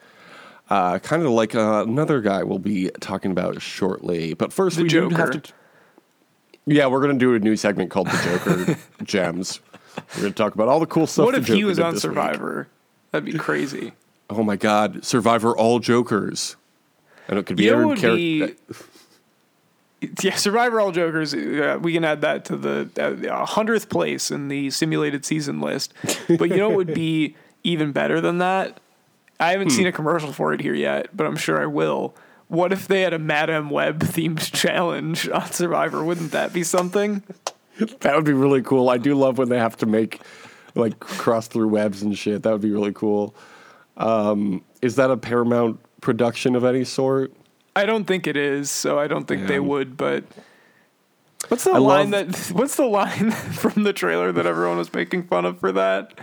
Uh, 0.69 0.97
kind 0.99 1.21
of 1.23 1.30
like 1.30 1.54
uh, 1.56 1.84
another 1.88 2.21
guy 2.21 2.43
we'll 2.43 2.58
be 2.60 2.89
talking 2.99 3.32
about 3.32 3.62
shortly. 3.62 4.34
But 4.34 4.51
first, 4.51 4.78
The 4.78 4.84
we 4.84 4.89
do 4.89 5.10
Joker. 5.10 5.17
have 5.34 5.43
to. 5.43 5.54
Yeah, 6.65 6.88
we're 6.88 7.01
gonna 7.01 7.19
do 7.19 7.36
a 7.36 7.39
new 7.39 7.56
segment 7.56 7.91
called 7.91 8.08
the 8.08 8.17
Joker 8.65 8.80
Gems. 9.04 9.60
We're 10.15 10.23
gonna 10.23 10.34
talk 10.34 10.56
about 10.56 10.67
all 10.67 10.80
the 10.80 10.88
cool 10.88 11.06
stuff. 11.06 11.25
what 11.25 11.36
if 11.36 11.45
he 11.47 11.63
was 11.63 11.78
on 11.80 11.93
this 11.93 12.04
week. 12.04 12.10
Survivor? 12.13 12.67
That'd 13.12 13.32
be 13.32 13.38
crazy. 13.38 13.93
Oh 14.32 14.41
my 14.43 14.56
God, 14.56 15.06
Survivor 15.06 15.56
all 15.56 15.78
Jokers, 15.80 16.56
and 17.28 17.38
it 17.38 17.45
could 17.45 17.58
be 17.58 17.65
You 17.65 17.73
every 17.73 17.86
would 17.86 18.01
be 18.01 18.39
character. 18.39 18.86
yeah, 20.23 20.36
Survivor 20.36 20.80
All 20.82 20.91
Jokers. 20.91 21.34
Uh, 21.36 21.78
we 21.80 21.93
can 21.93 22.04
add 22.04 22.21
that 22.21 22.45
to 22.45 22.58
the 22.58 22.89
hundredth 23.47 23.89
place 23.89 24.32
in 24.32 24.47
the 24.47 24.71
simulated 24.71 25.23
season 25.25 25.62
list. 25.62 25.93
But 26.28 26.49
you 26.49 26.58
know 26.58 26.69
what 26.69 26.78
would 26.88 26.93
be 26.95 27.36
even 27.65 27.91
better 27.91 28.21
than 28.21 28.38
that? 28.38 28.80
I 29.39 29.51
haven't 29.51 29.71
Hmm. 29.71 29.75
seen 29.78 29.88
a 29.88 29.91
commercial 29.91 30.32
for 30.32 30.54
it 30.54 30.62
here 30.62 30.73
yet, 30.73 31.10
but 31.15 31.25
I'm 31.28 31.36
sure 31.36 31.62
I 31.62 31.65
will. 31.65 32.15
What 32.47 32.71
if 32.71 32.88
they 32.88 33.01
had 33.01 33.13
a 33.13 33.19
Madame 33.19 33.69
Web 33.69 33.99
themed 33.99 34.51
challenge 34.54 35.28
on 35.28 35.51
Survivor? 35.51 36.04
Wouldn't 36.04 36.32
that 36.32 36.54
be 36.54 36.63
something? 36.63 37.23
that 38.01 38.15
would 38.15 38.23
be 38.25 38.34
really 38.34 38.62
cool. 38.62 38.89
I 38.89 38.97
do 38.97 39.15
love 39.15 39.38
when 39.38 39.49
they 39.49 39.58
have 39.58 39.75
to 39.78 39.86
make 39.86 40.21
like 40.75 40.99
cross 40.99 41.47
through 41.47 41.69
webs 41.69 42.01
and 42.01 42.17
shit. 42.17 42.43
That 42.43 42.51
would 42.51 42.62
be 42.62 42.71
really 42.71 42.93
cool. 42.93 43.34
Um, 43.97 44.62
is 44.82 44.95
that 44.97 45.10
a 45.10 45.17
Paramount 45.17 45.80
production 46.01 46.56
of 46.56 46.63
any 46.63 46.84
sort? 46.84 47.34
I 47.75 47.86
don't 47.86 48.06
think 48.06 48.28
it 48.28 48.38
is, 48.38 48.69
so 48.71 48.99
I 48.99 49.08
don't 49.08 49.25
think 49.25 49.47
they 49.47 49.60
would. 49.60 49.97
But 49.97 50.23
what's 51.49 51.63
the 51.65 51.71
I 51.71 51.78
line 51.78 52.12
love- 52.12 52.32
that? 52.32 52.51
What's 52.56 52.75
the 52.75 52.86
line 52.86 53.32
from 53.32 53.84
the 53.84 53.93
trailer 53.93 54.32
that 54.32 54.45
everyone 54.45 54.78
was 54.78 54.93
making 54.93 55.23
fun 55.28 55.45
of 55.45 55.60
for 55.60 55.71
that? 55.73 56.19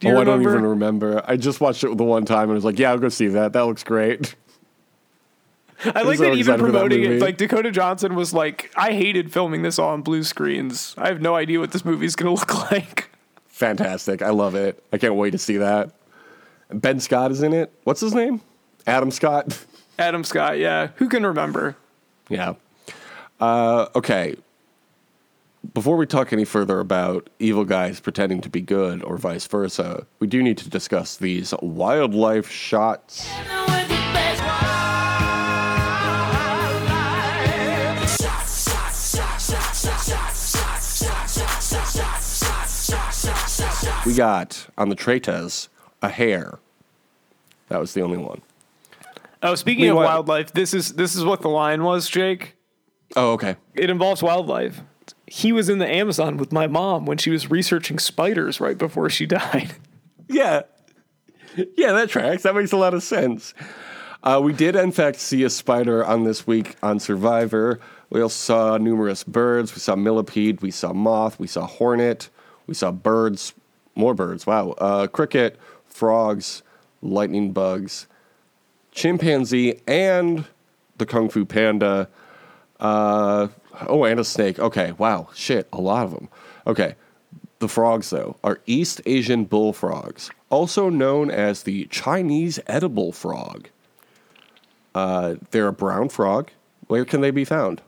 Do 0.00 0.08
you 0.08 0.14
oh, 0.14 0.20
remember? 0.20 0.32
I 0.32 0.52
don't 0.52 0.54
even 0.54 0.70
remember. 0.70 1.22
I 1.26 1.36
just 1.36 1.60
watched 1.60 1.84
it 1.84 1.96
the 1.96 2.04
one 2.04 2.24
time 2.24 2.44
and 2.44 2.54
was 2.54 2.64
like, 2.64 2.78
"Yeah, 2.78 2.90
I'll 2.90 2.98
go 2.98 3.10
see 3.10 3.28
that. 3.28 3.52
That 3.52 3.62
looks 3.66 3.84
great." 3.84 4.34
I 5.84 6.02
like 6.02 6.18
so 6.18 6.24
that 6.24 6.34
even 6.34 6.58
for 6.58 6.66
that 6.66 6.72
promoting 6.72 7.04
it. 7.04 7.20
Like 7.20 7.36
Dakota 7.36 7.70
Johnson 7.70 8.14
was 8.14 8.32
like, 8.32 8.70
"I 8.76 8.92
hated 8.92 9.32
filming 9.32 9.62
this 9.62 9.78
all 9.78 9.90
on 9.90 10.02
blue 10.02 10.22
screens. 10.22 10.94
I 10.98 11.08
have 11.08 11.20
no 11.20 11.36
idea 11.36 11.60
what 11.60 11.72
this 11.72 11.84
movie's 11.84 12.16
gonna 12.16 12.32
look 12.34 12.70
like." 12.70 13.10
Fantastic! 13.46 14.22
I 14.22 14.30
love 14.30 14.54
it. 14.54 14.82
I 14.92 14.98
can't 14.98 15.14
wait 15.14 15.30
to 15.32 15.38
see 15.38 15.58
that. 15.58 15.90
Ben 16.72 17.00
Scott 17.00 17.30
is 17.30 17.42
in 17.42 17.52
it. 17.52 17.72
What's 17.84 18.00
his 18.00 18.14
name? 18.14 18.40
Adam 18.86 19.10
Scott. 19.10 19.64
Adam 19.98 20.24
Scott, 20.24 20.58
yeah, 20.58 20.88
who 20.96 21.08
can 21.08 21.26
remember? 21.26 21.76
Yeah. 22.30 22.54
Uh, 23.38 23.88
okay. 23.94 24.36
Before 25.74 25.96
we 25.96 26.06
talk 26.06 26.32
any 26.32 26.44
further 26.46 26.80
about 26.80 27.28
evil 27.38 27.64
guys 27.64 28.00
pretending 28.00 28.40
to 28.40 28.48
be 28.48 28.60
good 28.62 29.04
or 29.04 29.18
vice 29.18 29.46
versa, 29.46 30.06
we 30.18 30.26
do 30.26 30.42
need 30.42 30.56
to 30.58 30.70
discuss 30.70 31.16
these 31.18 31.52
wildlife 31.60 32.50
shots. 32.50 33.28
We 44.06 44.14
got 44.14 44.66
on 44.78 44.88
the 44.88 44.96
Tretas 44.96 45.68
a 46.02 46.08
hare. 46.08 46.58
That 47.68 47.78
was 47.78 47.92
the 47.92 48.00
only 48.00 48.16
one. 48.16 48.40
Oh, 49.42 49.54
speaking 49.54 49.84
Meanwhile- 49.84 50.04
of 50.06 50.28
wildlife, 50.28 50.52
this 50.52 50.72
is 50.74 50.94
this 50.94 51.14
is 51.14 51.24
what 51.24 51.42
the 51.42 51.48
line 51.50 51.84
was, 51.84 52.08
Jake. 52.08 52.56
Oh, 53.14 53.32
okay. 53.32 53.56
It 53.74 53.90
involves 53.90 54.22
wildlife. 54.22 54.80
He 55.32 55.52
was 55.52 55.68
in 55.68 55.78
the 55.78 55.88
Amazon 55.88 56.38
with 56.38 56.50
my 56.50 56.66
mom 56.66 57.06
when 57.06 57.16
she 57.16 57.30
was 57.30 57.52
researching 57.52 58.00
spiders 58.00 58.58
right 58.58 58.76
before 58.76 59.08
she 59.08 59.26
died. 59.40 59.74
Yeah. 60.28 60.62
Yeah, 61.76 61.92
that 61.92 62.08
tracks. 62.10 62.42
That 62.42 62.56
makes 62.56 62.72
a 62.72 62.76
lot 62.76 62.94
of 62.94 63.02
sense. 63.04 63.54
Uh, 64.24 64.40
we 64.42 64.52
did, 64.52 64.74
in 64.74 64.90
fact, 64.90 65.20
see 65.20 65.44
a 65.44 65.50
spider 65.50 66.04
on 66.04 66.24
this 66.24 66.48
week 66.48 66.74
on 66.82 66.98
Survivor. 66.98 67.78
We 68.10 68.20
also 68.20 68.34
saw 68.34 68.76
numerous 68.76 69.22
birds. 69.22 69.72
We 69.72 69.78
saw 69.78 69.94
millipede. 69.94 70.62
We 70.62 70.72
saw 70.72 70.92
moth. 70.92 71.38
We 71.38 71.46
saw 71.46 71.64
hornet. 71.64 72.28
We 72.66 72.74
saw 72.74 72.90
birds. 72.90 73.54
More 73.94 74.14
birds. 74.14 74.48
Wow. 74.48 74.70
Uh, 74.72 75.06
cricket, 75.06 75.60
frogs, 75.86 76.64
lightning 77.02 77.52
bugs, 77.52 78.08
chimpanzee, 78.90 79.80
and 79.86 80.44
the 80.98 81.06
kung 81.06 81.28
fu 81.28 81.44
panda. 81.44 82.08
Uh, 82.80 83.46
oh, 83.88 84.04
and 84.04 84.20
a 84.20 84.24
snake. 84.24 84.58
Okay. 84.58 84.92
Wow. 84.92 85.28
Shit. 85.34 85.68
A 85.72 85.80
lot 85.80 86.04
of 86.04 86.12
them. 86.12 86.28
Okay. 86.66 86.94
The 87.60 87.68
frogs, 87.68 88.10
though, 88.10 88.36
are 88.42 88.60
East 88.66 89.02
Asian 89.04 89.44
bullfrogs, 89.44 90.30
also 90.48 90.88
known 90.88 91.30
as 91.30 91.64
the 91.64 91.84
Chinese 91.86 92.58
edible 92.66 93.12
frog. 93.12 93.68
Uh, 94.94 95.34
they're 95.50 95.68
a 95.68 95.72
brown 95.72 96.08
frog. 96.08 96.50
Where 96.86 97.04
can 97.04 97.20
they 97.20 97.30
be 97.30 97.44
found? 97.44 97.82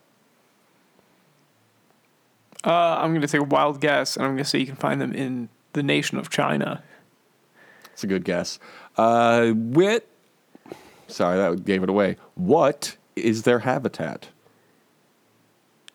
Uh, 2.65 2.99
I'm 3.01 3.11
going 3.11 3.23
to 3.23 3.27
take 3.27 3.41
a 3.41 3.45
wild 3.45 3.81
guess, 3.81 4.17
and 4.17 4.25
I'm 4.25 4.33
going 4.33 4.45
to 4.45 4.49
say 4.49 4.59
you 4.59 4.67
can 4.67 4.77
find 4.77 5.01
them 5.01 5.13
in 5.13 5.49
the 5.73 5.83
nation 5.83 6.19
of 6.19 6.31
China. 6.31 6.83
It's 7.93 8.05
a 8.05 8.07
good 8.07 8.25
guess. 8.25 8.59
Uh, 8.97 9.53
wit. 9.55 10.07
Sorry, 11.09 11.37
that 11.37 11.65
gave 11.65 11.83
it 11.83 11.89
away. 11.89 12.17
What 12.35 12.97
is 13.17 13.43
their 13.43 13.61
habitat? 13.61 14.29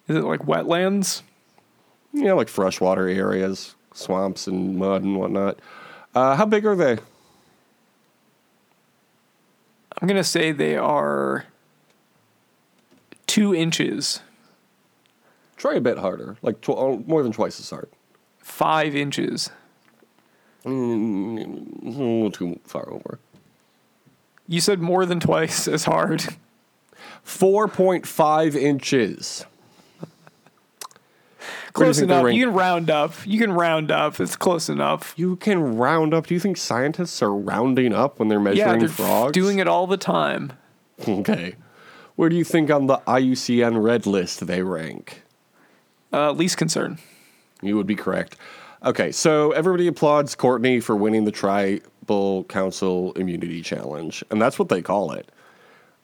Is 0.07 0.15
it 0.15 0.23
like 0.23 0.41
wetlands? 0.41 1.21
Yeah, 2.13 2.33
like 2.33 2.47
freshwater 2.49 3.07
areas, 3.07 3.75
swamps 3.93 4.47
and 4.47 4.77
mud 4.77 5.03
and 5.03 5.17
whatnot. 5.17 5.59
Uh, 6.15 6.35
how 6.35 6.45
big 6.45 6.65
are 6.65 6.75
they? 6.75 6.97
I'm 9.99 10.07
going 10.07 10.17
to 10.17 10.23
say 10.23 10.51
they 10.51 10.77
are 10.77 11.45
two 13.25 13.53
inches, 13.53 14.21
Try 15.57 15.73
a 15.73 15.81
bit 15.81 15.97
harder, 15.97 16.37
like 16.43 16.61
tw- 16.61 16.69
oh, 16.69 17.03
more 17.07 17.23
than 17.23 17.31
twice 17.31 17.59
as 17.59 17.69
hard. 17.71 17.89
five 18.37 18.95
inches. 18.95 19.49
Mm, 20.63 21.83
a 21.83 21.89
little 21.89 22.31
too 22.31 22.59
far 22.63 22.87
over. 22.91 23.17
You 24.47 24.61
said 24.61 24.79
more 24.79 25.05
than 25.07 25.19
twice 25.19 25.67
as 25.67 25.85
hard. 25.85 26.25
4.5 27.25 28.55
inches. 28.55 29.45
Close 31.77 31.99
think 31.99 32.11
enough. 32.11 32.25
rank? 32.25 32.37
You 32.37 32.45
can 32.47 32.53
round 32.55 32.89
up. 32.89 33.13
You 33.25 33.39
can 33.39 33.51
round 33.53 33.91
up. 33.91 34.19
It's 34.19 34.35
close 34.35 34.69
enough. 34.69 35.13
You 35.17 35.35
can 35.37 35.77
round 35.77 36.13
up. 36.13 36.27
Do 36.27 36.33
you 36.33 36.39
think 36.39 36.57
scientists 36.57 37.21
are 37.21 37.33
rounding 37.33 37.93
up 37.93 38.19
when 38.19 38.27
they're 38.27 38.39
Yeah, 38.39 38.43
measuring 38.65 38.79
they're 38.79 38.89
frogs? 38.89 39.31
doing 39.33 39.59
it 39.59 39.67
all 39.67 39.87
the 39.87 39.97
time. 39.97 40.53
Okay. 41.07 41.55
Where 42.15 42.29
do 42.29 42.35
you 42.35 42.43
think 42.43 42.71
on 42.71 42.87
the 42.87 42.97
IUCN 43.07 43.81
red 43.83 44.05
list 44.07 44.45
they 44.47 44.63
rank? 44.63 45.21
Uh, 46.11 46.31
least 46.31 46.57
concern. 46.57 46.97
You 47.61 47.75
would 47.77 47.87
be 47.87 47.95
correct. 47.95 48.35
Okay, 48.83 49.11
so 49.11 49.51
everybody 49.51 49.87
applauds 49.87 50.35
Courtney 50.35 50.79
for 50.79 50.95
winning 50.95 51.25
the 51.25 51.31
Tribal 51.31 52.43
Council 52.45 53.11
Immunity 53.13 53.61
Challenge, 53.61 54.23
and 54.31 54.41
that's 54.41 54.57
what 54.59 54.69
they 54.69 54.81
call 54.81 55.11
it. 55.11 55.31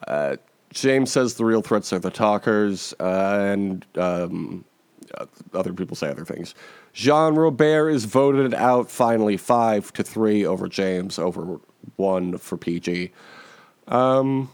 Uh, 0.07 0.36
James 0.71 1.12
says 1.12 1.36
the 1.36 1.45
real 1.45 1.62
threats 1.62 1.93
are 1.93 1.99
the 1.99 2.09
talkers, 2.12 2.93
uh, 2.99 3.38
and 3.53 3.86
um, 3.95 4.65
other 5.54 5.73
people 5.73 5.95
say 5.95 6.10
other 6.10 6.26
things. 6.26 6.56
Jean 6.93 7.36
Robert 7.36 7.89
is 7.89 8.06
voted 8.06 8.54
out 8.54 8.89
finally 8.89 9.38
five 9.38 9.91
to 9.93 10.04
three 10.04 10.45
over 10.45 10.67
James, 10.67 11.19
over 11.19 11.60
one 11.95 12.38
for 12.38 12.58
PG. 12.58 13.12
Um, 13.88 14.49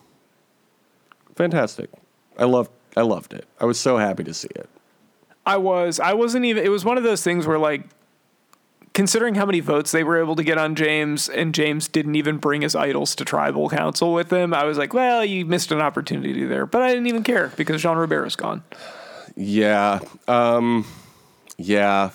fantastic. 1.35 1.89
I 2.37 2.45
loved. 2.45 2.71
I 2.97 3.01
loved 3.01 3.33
it. 3.33 3.47
I 3.59 3.65
was 3.65 3.79
so 3.79 3.97
happy 3.97 4.23
to 4.23 4.33
see 4.33 4.49
it. 4.55 4.69
I 5.45 5.57
was. 5.57 5.99
I 5.99 6.13
wasn't 6.13 6.45
even. 6.45 6.63
It 6.63 6.69
was 6.69 6.83
one 6.83 6.97
of 6.97 7.03
those 7.03 7.23
things 7.23 7.45
where, 7.47 7.59
like, 7.59 7.83
considering 8.93 9.35
how 9.35 9.45
many 9.45 9.59
votes 9.59 9.91
they 9.91 10.03
were 10.03 10.19
able 10.19 10.35
to 10.35 10.43
get 10.43 10.57
on 10.57 10.75
James, 10.75 11.29
and 11.29 11.53
James 11.53 11.87
didn't 11.87 12.15
even 12.15 12.37
bring 12.37 12.61
his 12.61 12.75
idols 12.75 13.15
to 13.15 13.25
tribal 13.25 13.69
council 13.69 14.13
with 14.13 14.31
him, 14.31 14.53
I 14.53 14.63
was 14.63 14.77
like, 14.77 14.93
well, 14.93 15.23
you 15.23 15.45
missed 15.45 15.71
an 15.71 15.79
opportunity 15.79 16.43
there. 16.45 16.65
But 16.65 16.81
I 16.81 16.89
didn't 16.89 17.07
even 17.07 17.23
care 17.23 17.51
because 17.55 17.81
Jean 17.81 17.97
Robert 17.97 18.25
is 18.25 18.35
gone. 18.35 18.63
Yeah. 19.39 19.99
Um, 20.27 20.85
yeah. 21.57 22.11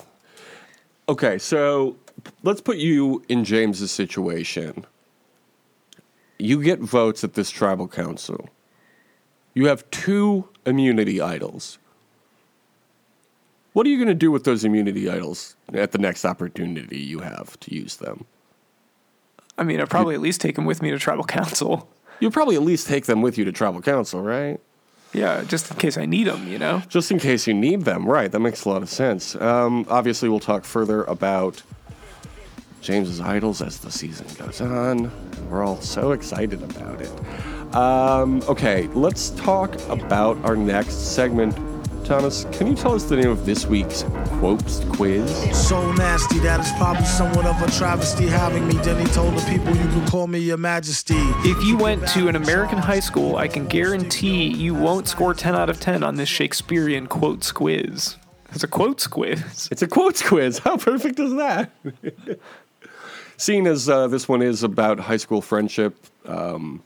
Okay, 1.08 1.38
so 1.38 1.96
let's 2.42 2.60
put 2.60 2.76
you 2.76 3.24
in 3.30 3.44
James's 3.44 3.90
situation. 3.90 4.84
You 6.38 6.62
get 6.62 6.80
votes 6.80 7.24
at 7.24 7.32
this 7.32 7.50
tribal 7.50 7.88
council. 7.88 8.50
You 9.54 9.66
have 9.66 9.88
two 9.90 10.48
immunity 10.66 11.20
idols. 11.20 11.78
What 13.72 13.86
are 13.86 13.90
you 13.90 13.96
going 13.96 14.08
to 14.08 14.14
do 14.14 14.30
with 14.30 14.44
those 14.44 14.62
immunity 14.62 15.08
idols 15.08 15.56
at 15.72 15.92
the 15.92 15.98
next 15.98 16.26
opportunity 16.26 16.98
you 16.98 17.20
have 17.20 17.58
to 17.60 17.74
use 17.74 17.96
them? 17.96 18.26
I 19.56 19.62
mean, 19.62 19.80
I'd 19.80 19.88
probably 19.88 20.14
at 20.14 20.20
least 20.20 20.42
take 20.42 20.58
him 20.58 20.66
with 20.66 20.82
me 20.82 20.90
to 20.90 20.98
tribal 20.98 21.24
council. 21.24 21.88
You'll 22.20 22.32
probably 22.32 22.56
at 22.56 22.62
least 22.62 22.86
take 22.86 23.06
them 23.06 23.22
with 23.22 23.38
you 23.38 23.46
to 23.46 23.52
tribal 23.52 23.80
council, 23.80 24.20
right? 24.20 24.60
Yeah, 25.14 25.44
just 25.44 25.70
in 25.70 25.76
case 25.76 25.96
I 25.96 26.06
need 26.06 26.26
them, 26.26 26.48
you 26.48 26.58
know? 26.58 26.82
Just 26.88 27.10
in 27.12 27.20
case 27.20 27.46
you 27.46 27.54
need 27.54 27.82
them, 27.82 28.04
right? 28.04 28.30
That 28.30 28.40
makes 28.40 28.64
a 28.64 28.68
lot 28.68 28.82
of 28.82 28.88
sense. 28.88 29.36
Um, 29.36 29.86
obviously, 29.88 30.28
we'll 30.28 30.40
talk 30.40 30.64
further 30.64 31.04
about 31.04 31.62
James's 32.80 33.20
idols 33.20 33.62
as 33.62 33.78
the 33.78 33.92
season 33.92 34.26
goes 34.36 34.60
on. 34.60 35.10
We're 35.48 35.64
all 35.64 35.80
so 35.80 36.12
excited 36.12 36.62
about 36.62 37.00
it. 37.00 37.74
Um, 37.74 38.42
okay, 38.48 38.88
let's 38.88 39.30
talk 39.30 39.74
about 39.88 40.36
our 40.44 40.56
next 40.56 41.14
segment. 41.14 41.56
Thomas, 42.04 42.44
can 42.52 42.66
you 42.66 42.74
tell 42.74 42.94
us 42.94 43.04
the 43.04 43.16
name 43.16 43.30
of 43.30 43.46
this 43.46 43.64
week's 43.64 44.02
quotes 44.38 44.80
quiz? 44.90 45.26
So 45.66 45.90
nasty 45.92 46.38
that 46.40 46.60
it's 46.60 46.70
probably 46.72 47.06
somewhat 47.06 47.46
of 47.46 47.60
a 47.62 47.70
travesty 47.70 48.26
having 48.26 48.68
me. 48.68 48.74
Then 48.74 49.04
he 49.04 49.10
told 49.14 49.34
the 49.34 49.40
people 49.50 49.74
you 49.74 49.88
can 49.88 50.06
call 50.06 50.26
me 50.26 50.38
your 50.38 50.58
majesty. 50.58 51.16
If 51.16 51.64
you 51.64 51.78
went 51.78 52.06
to 52.08 52.28
an 52.28 52.36
American 52.36 52.76
high 52.76 53.00
school, 53.00 53.36
I 53.36 53.48
can 53.48 53.64
guarantee 53.64 54.48
you 54.48 54.74
won't 54.74 55.08
score 55.08 55.32
10 55.32 55.54
out 55.54 55.70
of 55.70 55.80
10 55.80 56.02
on 56.02 56.16
this 56.16 56.28
Shakespearean 56.28 57.06
quotes 57.06 57.50
quiz. 57.50 58.16
It's 58.52 58.62
a 58.62 58.68
quotes 58.68 59.06
quiz. 59.06 59.68
It's 59.72 59.80
a 59.80 59.88
quotes 59.88 60.20
quiz. 60.20 60.58
How 60.58 60.76
perfect 60.76 61.18
is 61.18 61.34
that? 61.36 61.70
Seeing 63.38 63.66
as 63.66 63.88
uh, 63.88 64.08
this 64.08 64.28
one 64.28 64.42
is 64.42 64.62
about 64.62 65.00
high 65.00 65.16
school 65.16 65.40
friendship, 65.40 65.96
um, 66.26 66.82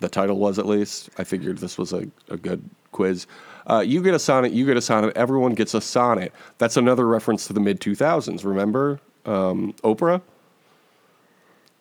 the 0.00 0.08
title 0.08 0.38
was 0.38 0.58
at 0.58 0.66
least, 0.66 1.08
I 1.18 1.24
figured 1.24 1.58
this 1.58 1.78
was 1.78 1.92
a, 1.92 2.08
a 2.28 2.36
good 2.36 2.68
quiz. 2.92 3.26
Uh, 3.66 3.80
you 3.80 4.02
get 4.02 4.14
a 4.14 4.18
sonnet, 4.18 4.52
you 4.52 4.66
get 4.66 4.76
a 4.76 4.80
sonnet, 4.80 5.16
everyone 5.16 5.54
gets 5.54 5.74
a 5.74 5.80
sonnet. 5.80 6.32
That's 6.58 6.76
another 6.76 7.06
reference 7.06 7.46
to 7.46 7.52
the 7.52 7.60
mid 7.60 7.80
2000s. 7.80 8.44
Remember 8.44 9.00
um, 9.24 9.74
Oprah? 9.84 10.22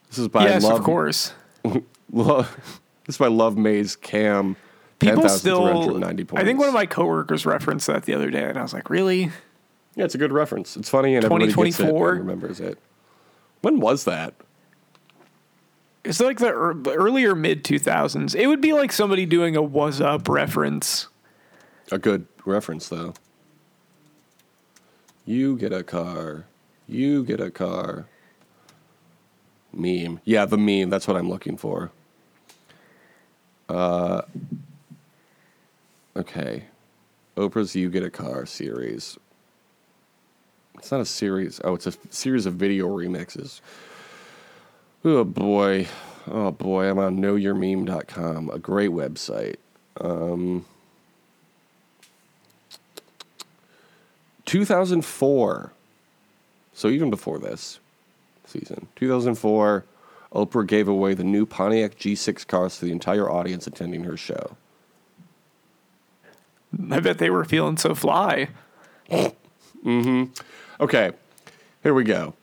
This 0.10 0.20
is 0.20 0.28
by 0.28 0.46
yes, 0.46 0.64
Love. 0.64 0.80
of 0.80 0.84
course. 0.84 1.34
Love, 2.12 2.56
this 3.06 3.16
is 3.16 3.18
by 3.18 3.28
Love 3.28 3.58
Mays 3.58 3.96
Cam. 3.96 4.56
People 5.00 5.30
still. 5.30 5.66
10,390 5.66 6.24
points. 6.26 6.42
I 6.42 6.46
think 6.46 6.60
one 6.60 6.68
of 6.68 6.74
my 6.74 6.86
coworkers 6.86 7.46
referenced 7.46 7.88
that 7.88 8.04
the 8.04 8.14
other 8.14 8.30
day, 8.30 8.44
and 8.44 8.58
I 8.58 8.62
was 8.62 8.74
like, 8.74 8.90
really? 8.90 9.32
Yeah, 9.96 10.06
it's 10.06 10.16
a 10.16 10.18
good 10.18 10.32
reference. 10.32 10.76
It's 10.76 10.90
funny 10.90 11.16
and 11.16 11.26
everybody 11.26 11.46
gets 11.46 11.80
it 11.80 11.84
2024? 11.84 12.10
and 12.12 12.20
remembers 12.20 12.60
it. 12.60 12.78
When 13.62 13.80
was 13.80 14.06
that? 14.06 14.34
It's 16.04 16.20
like 16.20 16.40
the 16.40 16.80
the 16.82 16.94
earlier 16.94 17.36
mid 17.36 17.64
2000s. 17.64 18.36
It 18.36 18.48
would 18.48 18.62
be 18.62 18.74
like 18.74 18.92
somebody 18.92 19.26
doing 19.26 19.56
a 19.56 19.62
"was 19.62 20.00
up" 20.02 20.30
reference. 20.30 21.08
A 21.92 21.98
good 21.98 22.28
reference, 22.46 22.88
though. 22.90 23.14
You 25.26 25.58
get 25.58 25.74
a 25.74 25.84
car. 25.84 26.46
You 26.88 27.24
get 27.24 27.40
a 27.40 27.52
car. 27.52 28.08
Meme. 29.72 30.22
Yeah, 30.24 30.46
the 30.46 30.58
meme. 30.58 30.90
That's 30.90 31.08
what 31.08 31.18
I'm 31.18 31.30
looking 31.30 31.58
for. 31.58 31.92
Uh, 33.68 34.24
okay. 36.16 36.66
Oprah's 37.38 37.76
You 37.76 37.90
Get 37.90 38.04
a 38.04 38.10
Car 38.10 38.46
series. 38.46 39.18
It's 40.78 40.92
not 40.92 41.02
a 41.02 41.06
series. 41.06 41.62
Oh, 41.64 41.76
it's 41.76 41.88
a 41.88 41.94
series 42.10 42.46
of 42.46 42.56
video 42.56 42.88
remixes. 42.88 43.62
Oh, 45.04 45.24
boy. 45.24 45.88
Oh, 46.28 46.52
boy. 46.52 46.90
I'm 46.90 47.00
on 47.00 47.18
knowyourmeme.com, 47.20 48.50
a 48.50 48.60
great 48.60 48.92
website. 48.92 49.56
2004. 54.46 55.74
So 56.74 56.88
even 56.88 57.10
before 57.10 57.40
this 57.40 57.80
season, 58.46 58.88
2004, 58.96 59.86
Oprah 60.34 60.68
gave 60.68 60.88
away 60.88 61.14
the 61.14 61.24
new 61.24 61.46
Pontiac 61.46 61.98
G6 61.98 62.48
cars 62.48 62.80
to 62.80 62.86
the 62.86 62.92
entire 62.92 63.30
audience 63.30 63.68
attending 63.68 64.04
her 64.06 64.18
show. 64.18 64.58
I 66.92 67.00
bet 67.00 67.18
they 67.18 67.30
were 67.30 67.46
feeling 67.46 67.78
so 67.78 67.96
fly. 67.96 68.50
mm-hmm. 69.12 70.26
Okay, 70.80 71.12
here 71.84 71.94
we 71.94 72.04
go. 72.04 72.34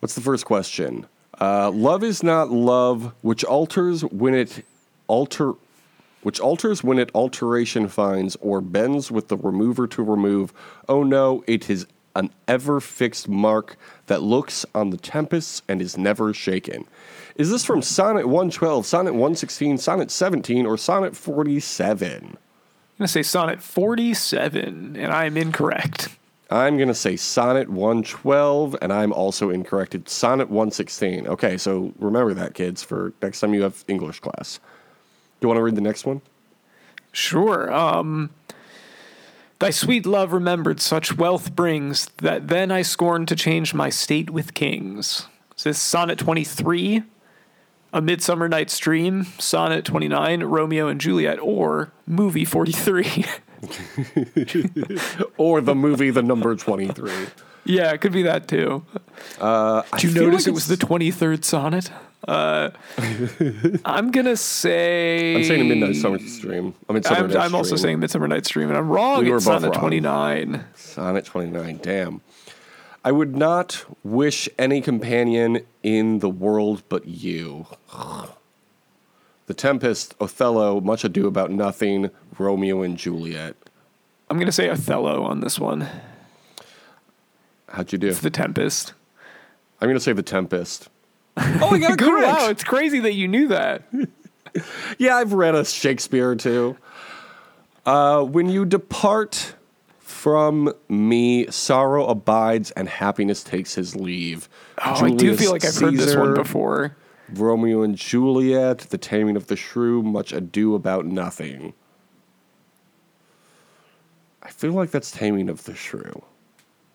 What's 0.00 0.14
the 0.14 0.20
first 0.20 0.44
question? 0.44 1.06
Uh, 1.40 1.70
love 1.70 2.04
is 2.04 2.22
not 2.22 2.50
love, 2.50 3.14
which 3.22 3.44
alters 3.44 4.02
when 4.04 4.34
it 4.34 4.64
alter, 5.06 5.54
which 6.22 6.38
alters 6.38 6.84
when 6.84 6.98
it 6.98 7.10
alteration 7.14 7.88
finds 7.88 8.36
or 8.40 8.60
bends 8.60 9.10
with 9.10 9.28
the 9.28 9.36
remover 9.36 9.86
to 9.86 10.02
remove. 10.02 10.52
Oh 10.88 11.02
no, 11.02 11.42
it 11.46 11.70
is 11.70 11.86
an 12.14 12.30
ever 12.46 12.80
fixed 12.80 13.28
mark 13.28 13.76
that 14.06 14.20
looks 14.22 14.66
on 14.74 14.90
the 14.90 14.96
tempests 14.96 15.62
and 15.68 15.80
is 15.80 15.96
never 15.96 16.34
shaken. 16.34 16.84
Is 17.36 17.50
this 17.50 17.64
from 17.64 17.80
Sonnet 17.80 18.26
112, 18.26 18.84
Sonnet 18.84 19.12
116, 19.12 19.78
Sonnet 19.78 20.10
17, 20.10 20.66
or 20.66 20.76
Sonnet 20.76 21.16
47? 21.16 22.22
I'm 22.24 22.36
gonna 22.98 23.08
say 23.08 23.22
sonnet 23.22 23.62
47, 23.62 24.96
and 24.96 25.12
I 25.12 25.24
am 25.24 25.38
incorrect. 25.38 26.08
I'm 26.50 26.76
going 26.76 26.88
to 26.88 26.94
say 26.94 27.16
Sonnet 27.16 27.68
112, 27.68 28.76
and 28.82 28.92
I'm 28.92 29.12
also 29.12 29.50
incorrect. 29.50 29.94
It's 29.94 30.12
Sonnet 30.12 30.48
116. 30.48 31.28
Okay, 31.28 31.56
so 31.56 31.92
remember 31.98 32.34
that, 32.34 32.54
kids, 32.54 32.82
for 32.82 33.12
next 33.22 33.40
time 33.40 33.54
you 33.54 33.62
have 33.62 33.84
English 33.86 34.20
class. 34.20 34.58
Do 34.58 35.44
you 35.44 35.48
want 35.48 35.58
to 35.58 35.62
read 35.62 35.76
the 35.76 35.80
next 35.80 36.04
one? 36.04 36.22
Sure. 37.12 37.72
Um, 37.72 38.30
Thy 39.60 39.68
sweet 39.68 40.06
love 40.06 40.32
remembered 40.32 40.80
such 40.80 41.18
wealth 41.18 41.54
brings 41.54 42.06
that 42.22 42.48
then 42.48 42.72
I 42.72 42.80
scorn 42.80 43.26
to 43.26 43.36
change 43.36 43.74
my 43.74 43.90
state 43.90 44.30
with 44.30 44.54
kings. 44.54 45.26
Is 45.54 45.64
this 45.64 45.82
sonnet 45.82 46.18
23? 46.18 47.02
A 47.92 48.00
Midsummer 48.00 48.48
Night's 48.48 48.78
Dream, 48.78 49.26
Sonnet 49.38 49.84
29, 49.84 50.44
Romeo 50.44 50.88
and 50.88 50.98
Juliet, 50.98 51.38
or 51.40 51.92
Movie 52.06 52.46
43. 52.46 53.26
Or 55.36 55.60
the 55.60 55.74
movie 55.74 56.10
The 56.10 56.22
Number 56.22 56.54
23. 56.56 57.10
yeah, 57.64 57.92
it 57.92 58.00
could 58.00 58.12
be 58.12 58.22
that 58.22 58.48
too. 58.48 58.84
Uh, 59.40 59.82
Did 59.92 60.02
you 60.02 60.10
feel 60.10 60.24
notice 60.24 60.42
like 60.46 60.48
it 60.48 60.54
was 60.54 60.66
the 60.66 60.76
23rd 60.76 61.44
sonnet? 61.44 61.90
Uh, 62.28 62.70
I'm 63.84 64.10
going 64.10 64.26
to 64.26 64.36
say. 64.36 65.36
I'm 65.36 65.44
saying 65.44 65.60
a 65.62 65.64
Midnight 65.64 65.96
Summer's 65.96 66.38
Dream. 66.38 66.74
I 66.88 66.92
mean, 66.92 67.02
Summer 67.02 67.28
I'm, 67.30 67.36
I'm 67.36 67.54
also 67.54 67.76
saying 67.76 67.98
Midsummer 67.98 68.28
Night's 68.28 68.50
Dream, 68.50 68.68
and 68.68 68.76
I'm 68.76 68.88
wrong. 68.88 69.24
We 69.24 69.30
were 69.30 69.38
it's 69.38 69.46
both 69.46 69.62
sonnet 69.62 69.74
wrong. 69.76 69.80
29. 69.80 70.64
Sonnet 70.74 71.24
29. 71.24 71.80
Damn. 71.82 72.20
I 73.02 73.12
would 73.12 73.34
not 73.34 73.84
wish 74.04 74.48
any 74.58 74.82
companion 74.82 75.60
in 75.82 76.18
the 76.18 76.28
world 76.28 76.82
but 76.90 77.06
you. 77.06 77.66
The 79.50 79.54
Tempest, 79.54 80.14
Othello, 80.20 80.80
Much 80.80 81.02
Ado 81.02 81.26
About 81.26 81.50
Nothing, 81.50 82.10
Romeo 82.38 82.82
and 82.82 82.96
Juliet. 82.96 83.56
I'm 84.30 84.36
going 84.36 84.46
to 84.46 84.52
say 84.52 84.68
Othello 84.68 85.24
on 85.24 85.40
this 85.40 85.58
one. 85.58 85.88
How'd 87.68 87.90
you 87.90 87.98
do? 87.98 88.06
It's 88.06 88.20
The 88.20 88.30
Tempest. 88.30 88.92
I'm 89.80 89.88
going 89.88 89.96
to 89.96 90.00
say 90.00 90.12
The 90.12 90.22
Tempest. 90.22 90.88
Oh, 91.36 91.70
I 91.70 91.78
got 91.78 91.94
it 91.94 91.98
correct. 91.98 92.38
Wow, 92.38 92.48
it's 92.48 92.62
crazy 92.62 93.00
that 93.00 93.14
you 93.14 93.26
knew 93.26 93.48
that. 93.48 93.82
Yeah, 94.98 95.16
I've 95.16 95.32
read 95.32 95.56
a 95.56 95.64
Shakespeare 95.64 96.36
too. 96.36 96.76
Uh, 97.84 98.22
when 98.22 98.48
you 98.48 98.64
depart 98.64 99.54
from 99.98 100.72
me, 100.88 101.48
sorrow 101.50 102.06
abides 102.06 102.70
and 102.72 102.88
happiness 102.88 103.42
takes 103.42 103.74
his 103.74 103.96
leave. 103.96 104.48
Oh, 104.84 105.04
I 105.04 105.10
do 105.10 105.36
feel 105.36 105.50
like 105.50 105.64
I've 105.64 105.76
heard 105.76 105.96
this 105.96 106.14
one 106.14 106.34
before. 106.34 106.96
Romeo 107.34 107.82
and 107.82 107.96
Juliet, 107.96 108.78
The 108.78 108.98
Taming 108.98 109.36
of 109.36 109.46
the 109.46 109.56
Shrew, 109.56 110.02
Much 110.02 110.32
Ado 110.32 110.74
About 110.74 111.06
Nothing. 111.06 111.74
I 114.42 114.50
feel 114.50 114.72
like 114.72 114.90
that's 114.90 115.10
Taming 115.10 115.48
of 115.48 115.64
the 115.64 115.74
Shrew. 115.74 116.22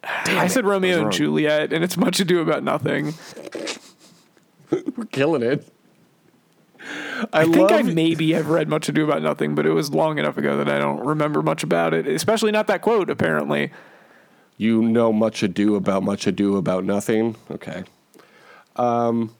I 0.03 0.47
said 0.47 0.65
Romeo 0.65 1.03
and. 1.03 1.11
Juliet, 1.11 1.73
and 1.73 1.83
it's 1.83 1.97
much 1.97 2.19
ado 2.19 2.39
about 2.39 2.63
nothing. 2.63 3.13
We're 4.95 5.05
killing 5.05 5.41
it. 5.41 5.67
I, 7.33 7.41
I 7.41 7.45
think 7.45 7.71
I 7.71 7.81
maybe 7.81 8.33
have 8.33 8.49
read 8.49 8.69
much 8.69 8.89
ado 8.89 9.03
about 9.03 9.23
nothing, 9.23 9.55
but 9.55 9.65
it 9.65 9.71
was 9.71 9.91
long 9.91 10.19
enough 10.19 10.37
ago 10.37 10.57
that 10.57 10.69
I 10.69 10.77
don't 10.77 10.99
remember 11.03 11.41
much 11.41 11.63
about 11.63 11.93
it. 11.93 12.07
Especially 12.07 12.51
not 12.51 12.67
that 12.67 12.81
quote. 12.81 13.09
Apparently, 13.09 13.71
You 14.57 14.81
know 14.83 15.11
much 15.11 15.41
ado 15.41 15.75
about 15.75 16.03
much 16.03 16.27
ado 16.27 16.57
about 16.57 16.83
nothing. 16.83 17.35
Okay. 17.49 17.83
Um, 18.75 19.33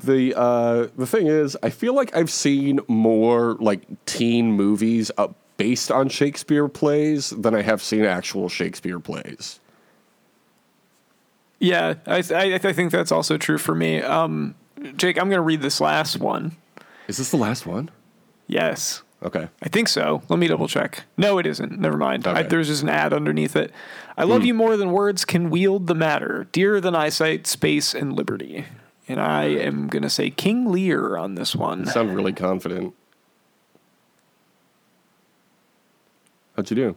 the 0.00 0.34
uh, 0.38 0.88
the 0.96 1.06
thing 1.06 1.26
is, 1.26 1.56
I 1.62 1.70
feel 1.70 1.94
like 1.94 2.14
I've 2.16 2.30
seen 2.30 2.80
more 2.88 3.56
like 3.60 3.82
teen 4.06 4.52
movies 4.52 5.10
uh, 5.18 5.28
based 5.56 5.90
on 5.90 6.08
Shakespeare 6.08 6.68
plays 6.68 7.30
than 7.30 7.54
I 7.54 7.62
have 7.62 7.82
seen 7.82 8.04
actual 8.04 8.48
Shakespeare 8.48 9.00
plays. 9.00 9.60
yeah, 11.60 11.94
I 12.06 12.22
I, 12.30 12.54
I 12.54 12.72
think 12.72 12.92
that's 12.92 13.12
also 13.12 13.36
true 13.36 13.58
for 13.58 13.74
me. 13.74 14.00
Um, 14.02 14.54
Jake, 14.96 15.18
I'm 15.18 15.28
going 15.28 15.38
to 15.38 15.42
read 15.42 15.60
this 15.62 15.80
last 15.80 16.18
one. 16.18 16.56
Is 17.08 17.16
this 17.16 17.30
the 17.30 17.36
last 17.36 17.66
one? 17.66 17.90
Yes. 18.46 19.02
Okay. 19.22 19.48
I 19.60 19.68
think 19.68 19.88
so. 19.88 20.22
Let 20.28 20.38
me 20.38 20.46
double 20.46 20.68
check. 20.68 21.02
No, 21.16 21.38
it 21.38 21.46
isn't. 21.46 21.80
Never 21.80 21.96
mind. 21.96 22.24
Okay. 22.26 22.42
Hmm. 22.42 22.48
there's 22.48 22.68
just 22.68 22.84
an 22.84 22.88
ad 22.88 23.12
underneath 23.12 23.56
it. 23.56 23.72
I 24.16 24.22
love 24.24 24.44
you 24.44 24.54
more 24.54 24.76
than 24.76 24.92
words 24.92 25.24
can 25.24 25.50
wield 25.50 25.88
the 25.88 25.94
matter, 25.94 26.46
dearer 26.52 26.80
than 26.80 26.94
eyesight, 26.94 27.46
space, 27.48 27.94
and 27.94 28.12
liberty. 28.12 28.64
And 29.08 29.20
I 29.20 29.44
am 29.44 29.88
going 29.88 30.02
to 30.02 30.10
say 30.10 30.28
King 30.28 30.70
Lear 30.70 31.16
on 31.16 31.34
this 31.34 31.56
one. 31.56 31.80
You 31.80 31.86
sound 31.86 32.14
really 32.14 32.34
confident. 32.34 32.94
How'd 36.54 36.70
you 36.70 36.76
do? 36.76 36.96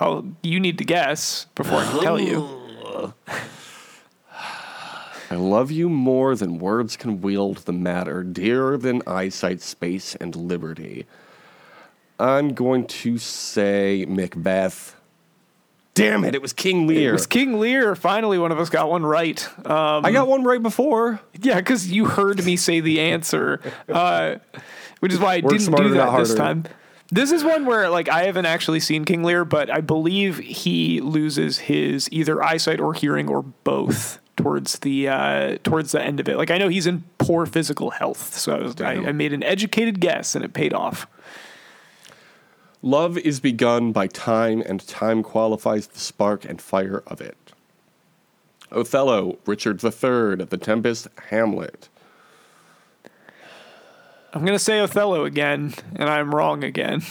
Well, 0.00 0.26
you 0.42 0.58
need 0.58 0.78
to 0.78 0.84
guess 0.84 1.46
before 1.54 1.78
I 1.78 1.84
can 1.84 2.00
tell 2.00 2.18
you. 2.18 2.64
I 5.30 5.34
love 5.34 5.70
you 5.70 5.88
more 5.88 6.34
than 6.34 6.58
words 6.58 6.96
can 6.96 7.20
wield 7.20 7.58
the 7.58 7.72
matter, 7.72 8.22
dearer 8.22 8.76
than 8.76 9.02
eyesight, 9.06 9.60
space, 9.60 10.14
and 10.16 10.34
liberty. 10.34 11.06
I'm 12.18 12.54
going 12.54 12.86
to 12.86 13.18
say 13.18 14.06
Macbeth. 14.08 14.95
Damn 15.96 16.24
it, 16.24 16.34
it 16.34 16.42
was 16.42 16.52
King 16.52 16.86
Lear. 16.86 17.08
It 17.08 17.12
was 17.12 17.26
King 17.26 17.58
Lear. 17.58 17.96
Finally, 17.96 18.38
one 18.38 18.52
of 18.52 18.60
us 18.60 18.68
got 18.68 18.90
one 18.90 19.04
right. 19.04 19.42
Um, 19.66 20.04
I 20.04 20.12
got 20.12 20.28
one 20.28 20.44
right 20.44 20.62
before. 20.62 21.20
yeah, 21.40 21.56
because 21.56 21.90
you 21.90 22.04
heard 22.04 22.44
me 22.44 22.56
say 22.56 22.80
the 22.80 23.00
answer, 23.00 23.60
uh, 23.88 24.36
which 25.00 25.14
is 25.14 25.18
why 25.18 25.36
I 25.36 25.40
Work 25.40 25.52
didn't 25.52 25.64
smarter, 25.64 25.88
do 25.88 25.94
that 25.94 26.16
this 26.18 26.34
time. 26.34 26.64
This 27.10 27.32
is 27.32 27.42
one 27.42 27.64
where, 27.64 27.88
like, 27.88 28.10
I 28.10 28.24
haven't 28.24 28.44
actually 28.44 28.80
seen 28.80 29.06
King 29.06 29.22
Lear, 29.22 29.46
but 29.46 29.70
I 29.70 29.80
believe 29.80 30.36
he 30.38 31.00
loses 31.00 31.58
his 31.60 32.10
either 32.12 32.42
eyesight 32.42 32.78
or 32.78 32.92
hearing 32.92 33.28
or 33.28 33.42
both 33.42 34.18
towards 34.36 34.80
the 34.80 35.08
uh, 35.08 35.56
towards 35.64 35.92
the 35.92 36.02
end 36.02 36.20
of 36.20 36.28
it. 36.28 36.36
Like, 36.36 36.50
I 36.50 36.58
know 36.58 36.68
he's 36.68 36.86
in 36.86 37.04
poor 37.16 37.46
physical 37.46 37.90
health, 37.90 38.34
so 38.34 38.54
I, 38.54 38.58
was, 38.60 38.80
I, 38.82 38.92
I 38.96 39.12
made 39.12 39.32
an 39.32 39.42
educated 39.42 40.00
guess 40.00 40.34
and 40.34 40.44
it 40.44 40.52
paid 40.52 40.74
off. 40.74 41.06
Love 42.82 43.18
is 43.18 43.40
begun 43.40 43.92
by 43.92 44.06
time, 44.06 44.62
and 44.62 44.86
time 44.86 45.22
qualifies 45.22 45.86
the 45.88 45.98
spark 45.98 46.44
and 46.44 46.60
fire 46.60 47.02
of 47.06 47.20
it. 47.20 47.36
Othello, 48.70 49.38
Richard 49.46 49.82
III, 49.82 50.44
The 50.44 50.58
Tempest, 50.60 51.08
Hamlet. 51.30 51.88
I'm 54.32 54.44
gonna 54.44 54.58
say 54.58 54.80
Othello 54.80 55.24
again, 55.24 55.74
and 55.94 56.10
I'm 56.10 56.34
wrong 56.34 56.62
again. 56.62 57.02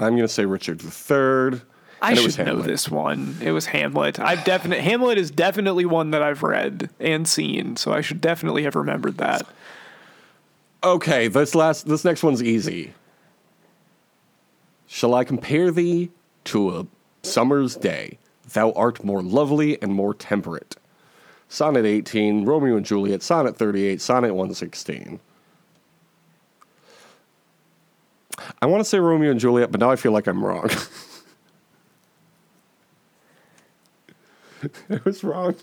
I'm 0.00 0.10
going 0.10 0.22
to 0.22 0.28
say 0.28 0.44
Richard 0.44 0.82
III. 0.82 1.60
I 2.02 2.14
should 2.14 2.44
know 2.44 2.60
this 2.60 2.90
one. 2.90 3.36
It 3.40 3.52
was 3.52 3.66
Hamlet. 3.66 4.20
I've 4.20 4.44
definite 4.44 4.80
Hamlet 4.80 5.16
is 5.16 5.30
definitely 5.30 5.86
one 5.86 6.10
that 6.10 6.22
I've 6.22 6.42
read 6.42 6.90
and 7.00 7.26
seen, 7.26 7.76
so 7.76 7.92
I 7.92 8.00
should 8.00 8.20
definitely 8.20 8.64
have 8.64 8.74
remembered 8.74 9.18
that. 9.18 9.46
Okay, 10.82 11.28
this 11.28 11.54
last 11.54 11.86
this 11.86 12.04
next 12.04 12.22
one's 12.22 12.42
easy. 12.42 12.92
Shall 14.86 15.14
I 15.14 15.24
compare 15.24 15.70
thee 15.70 16.10
to 16.44 16.78
a 16.78 16.86
summer's 17.22 17.76
day? 17.76 18.18
Thou 18.52 18.72
art 18.72 19.02
more 19.04 19.22
lovely 19.22 19.80
and 19.82 19.92
more 19.92 20.14
temperate. 20.14 20.76
Sonnet 21.48 21.84
18, 21.84 22.44
Romeo 22.44 22.76
and 22.76 22.84
Juliet, 22.84 23.22
Sonnet 23.22 23.56
38, 23.56 24.00
Sonnet 24.00 24.34
116. 24.34 25.20
I 28.60 28.66
want 28.66 28.80
to 28.80 28.84
say 28.84 28.98
Romeo 28.98 29.30
and 29.30 29.38
Juliet, 29.38 29.70
but 29.70 29.80
now 29.80 29.90
I 29.90 29.96
feel 29.96 30.12
like 30.12 30.26
I'm 30.26 30.44
wrong. 30.44 30.68
I 34.90 35.00
was 35.04 35.22
wrong. 35.22 35.54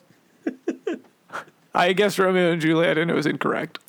I 1.73 1.93
guessed 1.93 2.19
Romeo 2.19 2.51
and 2.51 2.61
Juliet, 2.61 2.97
and 2.97 3.09
it 3.09 3.13
was 3.13 3.25
incorrect. 3.25 3.79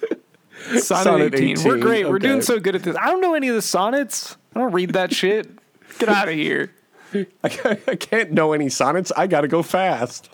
Sonnet, 0.78 1.04
Sonnet 1.04 1.34
18. 1.34 1.64
We're 1.64 1.76
18, 1.76 1.80
great. 1.80 2.08
We're 2.08 2.18
doing 2.18 2.42
so 2.42 2.60
good 2.60 2.74
at 2.74 2.82
this. 2.82 2.96
I 2.96 3.06
don't 3.06 3.20
know 3.20 3.34
any 3.34 3.48
of 3.48 3.54
the 3.54 3.62
sonnets. 3.62 4.36
I 4.54 4.60
don't 4.60 4.72
read 4.72 4.92
that 4.92 5.14
shit. 5.14 5.50
Get 5.98 6.08
out 6.08 6.28
of 6.28 6.34
here. 6.34 6.72
I 7.44 7.48
can't, 7.48 8.32
know 8.32 8.52
any 8.52 8.68
sonnets. 8.68 9.12
I 9.16 9.26
got 9.26 9.42
to 9.42 9.48
go 9.48 9.62
fast. 9.62 10.30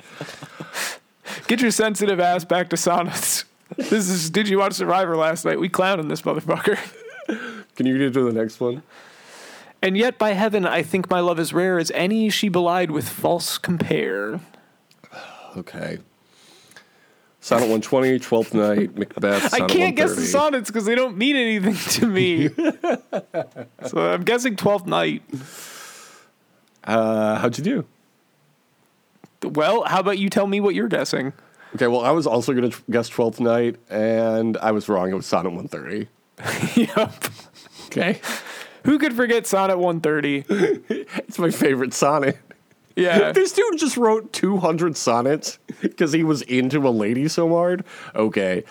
Get 1.46 1.60
your 1.60 1.70
sensitive 1.70 2.20
ass 2.20 2.44
back 2.44 2.70
to 2.70 2.76
sonnets. 2.76 3.44
This 3.76 4.08
is. 4.08 4.30
Did 4.30 4.48
you 4.48 4.58
watch 4.58 4.74
Survivor 4.74 5.16
last 5.16 5.44
night? 5.44 5.60
We 5.60 5.68
clowning 5.68 6.08
this 6.08 6.22
motherfucker. 6.22 6.78
Can 7.76 7.86
you 7.86 7.98
get 7.98 8.14
to 8.14 8.24
the 8.24 8.32
next 8.32 8.60
one? 8.60 8.82
And 9.82 9.96
yet, 9.96 10.18
by 10.18 10.30
heaven, 10.32 10.66
I 10.66 10.82
think 10.82 11.10
my 11.10 11.20
love 11.20 11.38
is 11.38 11.52
rare 11.52 11.78
as 11.78 11.90
any 11.92 12.30
she 12.30 12.48
belied 12.48 12.90
with 12.90 13.08
false 13.08 13.58
compare. 13.58 14.40
Okay. 15.56 15.98
Sonnet 17.48 17.70
120, 17.70 18.18
12th 18.18 18.52
Night, 18.52 18.94
Macbeth. 18.94 19.54
I 19.54 19.66
can't 19.66 19.96
guess 19.96 20.14
the 20.14 20.26
sonnets 20.26 20.68
because 20.68 20.84
they 20.84 20.94
don't 20.94 21.16
mean 21.16 21.34
anything 21.34 21.76
to 21.98 22.06
me. 22.06 22.48
so 23.86 24.12
I'm 24.12 24.22
guessing 24.22 24.54
Twelfth 24.54 24.84
Night. 24.84 25.22
Uh, 26.84 27.38
how'd 27.38 27.56
you 27.56 27.64
do? 27.64 27.86
Well, 29.42 29.84
how 29.84 30.00
about 30.00 30.18
you 30.18 30.28
tell 30.28 30.46
me 30.46 30.60
what 30.60 30.74
you're 30.74 30.88
guessing? 30.88 31.32
Okay, 31.74 31.86
well, 31.86 32.02
I 32.02 32.10
was 32.10 32.26
also 32.26 32.52
going 32.52 32.70
to 32.70 32.82
guess 32.90 33.08
12th 33.08 33.40
Night, 33.40 33.76
and 33.88 34.58
I 34.58 34.72
was 34.72 34.86
wrong. 34.90 35.10
It 35.10 35.14
was 35.14 35.24
Sonnet 35.24 35.52
130. 35.52 36.06
yep. 36.82 37.24
Okay. 37.86 38.20
Who 38.84 38.98
could 38.98 39.14
forget 39.14 39.46
Sonnet 39.46 39.78
130? 39.78 40.44
It's 41.26 41.38
my 41.38 41.50
favorite 41.50 41.94
sonnet. 41.94 42.36
Yeah. 42.98 43.32
This 43.38 43.52
dude 43.52 43.78
just 43.78 43.96
wrote 43.96 44.32
200 44.32 44.96
sonnets 44.96 45.58
because 45.80 46.12
he 46.12 46.24
was 46.24 46.42
into 46.42 46.86
a 46.86 46.90
lady 46.90 47.28
so 47.28 47.48
hard. 47.50 47.84
Okay. 48.14 48.64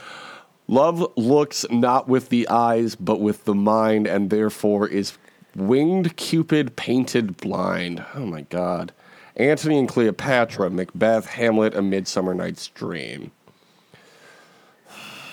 Love 0.68 1.06
looks 1.16 1.66
not 1.72 2.10
with 2.10 2.30
the 2.30 2.48
eyes, 2.50 2.96
but 2.96 3.22
with 3.22 3.46
the 3.46 3.56
mind, 3.56 4.06
and 4.06 4.30
therefore 4.30 4.88
is 4.88 5.18
winged 5.56 6.18
Cupid 6.18 6.76
painted 6.76 7.38
blind. 7.38 8.06
Oh 8.14 8.26
my 8.26 8.42
God. 8.42 8.92
Antony 9.38 9.78
and 9.80 9.88
Cleopatra, 9.88 10.70
Macbeth, 10.70 11.28
Hamlet, 11.28 11.74
A 11.76 11.82
Midsummer 11.82 12.34
Night's 12.34 12.68
Dream. 12.68 13.32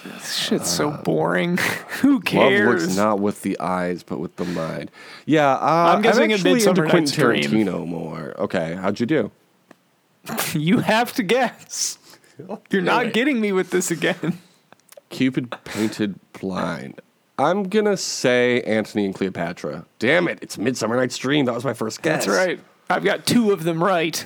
This 0.05 0.37
shit's 0.37 0.71
so 0.71 0.91
boring. 0.91 1.57
Who 2.01 2.21
cares? 2.21 2.67
Love 2.67 2.83
looks 2.83 2.97
not 2.97 3.21
with 3.21 3.43
the 3.43 3.59
eyes, 3.59 4.03
but 4.03 4.21
with 4.21 4.37
the 4.37 4.45
mind. 4.45 4.91
Yeah, 5.27 5.53
uh, 5.55 5.95
I'm 5.95 6.03
guessing 6.03 6.31
A 6.31 6.35
actually 6.35 6.65
into 6.65 6.75
Quentin 6.75 7.01
Night's 7.01 7.13
Dream. 7.13 7.43
Tarantino 7.43 7.87
more. 7.87 8.35
Okay, 8.39 8.75
how'd 8.75 9.01
you 9.01 9.07
do? 9.07 9.31
You 10.55 10.79
have 10.79 11.13
to 11.15 11.23
guess. 11.23 11.99
You're 12.71 12.83
not 12.83 13.13
getting 13.13 13.41
me 13.41 13.53
with 13.53 13.71
this 13.71 13.91
again. 13.91 14.39
Cupid 15.11 15.55
painted 15.65 16.19
blind. 16.33 17.01
I'm 17.39 17.65
gonna 17.65 17.97
say 17.97 18.63
Antony 18.63 19.05
and 19.07 19.15
Cleopatra. 19.15 19.85
Damn 19.99 20.29
it! 20.29 20.39
It's 20.41 20.57
Midsummer 20.57 20.97
Night's 20.97 21.19
Dream. 21.19 21.47
That 21.47 21.55
was 21.55 21.65
my 21.65 21.75
first 21.75 22.03
guess. 22.03 22.25
That's 22.25 22.37
right. 22.37 22.61
I've 22.89 23.05
got 23.05 23.27
two 23.27 23.51
of 23.51 23.65
them 23.65 23.83
right. 23.83 24.25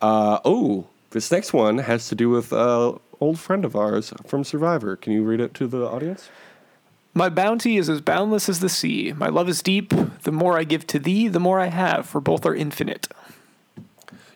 Uh, 0.00 0.38
oh, 0.44 0.86
this 1.10 1.30
next 1.32 1.52
one 1.52 1.78
has 1.78 2.08
to 2.08 2.14
do 2.14 2.28
with 2.28 2.52
uh, 2.52 2.92
old 3.20 3.38
friend 3.38 3.64
of 3.64 3.74
ours 3.76 4.12
from 4.26 4.44
Survivor. 4.44 4.96
Can 4.96 5.12
you 5.12 5.22
read 5.22 5.40
it 5.40 5.54
to 5.54 5.66
the 5.66 5.86
audience? 5.86 6.28
My 7.14 7.28
bounty 7.30 7.78
is 7.78 7.88
as 7.88 8.00
boundless 8.02 8.48
as 8.48 8.60
the 8.60 8.68
sea. 8.68 9.14
My 9.16 9.28
love 9.28 9.48
is 9.48 9.62
deep. 9.62 9.92
The 10.22 10.32
more 10.32 10.58
I 10.58 10.64
give 10.64 10.86
to 10.88 10.98
thee, 10.98 11.28
the 11.28 11.40
more 11.40 11.58
I 11.60 11.66
have, 11.66 12.06
for 12.06 12.20
both 12.20 12.44
are 12.44 12.54
infinite. 12.54 13.08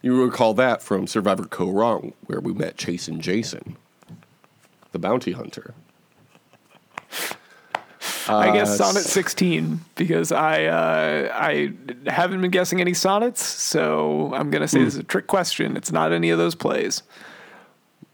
You 0.01 0.23
recall 0.23 0.55
that 0.55 0.83
from 0.83 1.07
Survivor 1.07 1.43
Kaôh 1.45 1.75
Rōng, 1.75 2.15
where 2.27 2.41
we 2.41 2.55
met 2.55 2.79
Chase 2.79 3.07
and 3.07 3.21
Jason, 3.21 3.77
the 4.93 4.99
bounty 4.99 5.33
hunter. 5.33 5.75
I 8.29 8.53
guess 8.53 8.71
Uh, 8.81 8.85
sonnet 8.93 9.03
16 9.03 9.81
because 9.97 10.31
I 10.31 10.65
uh, 10.65 11.33
I 11.35 11.73
haven't 12.07 12.41
been 12.41 12.51
guessing 12.51 12.81
any 12.81 12.95
sonnets, 12.95 13.45
so 13.45 14.33
I'm 14.35 14.51
gonna 14.51 14.69
say 14.69 14.85
this 14.85 14.95
is 14.95 15.01
a 15.01 15.05
trick 15.05 15.27
question. 15.27 15.77
It's 15.77 15.91
not 15.91 16.13
any 16.13 16.31
of 16.31 16.39
those 16.39 16.55
plays. 16.55 17.03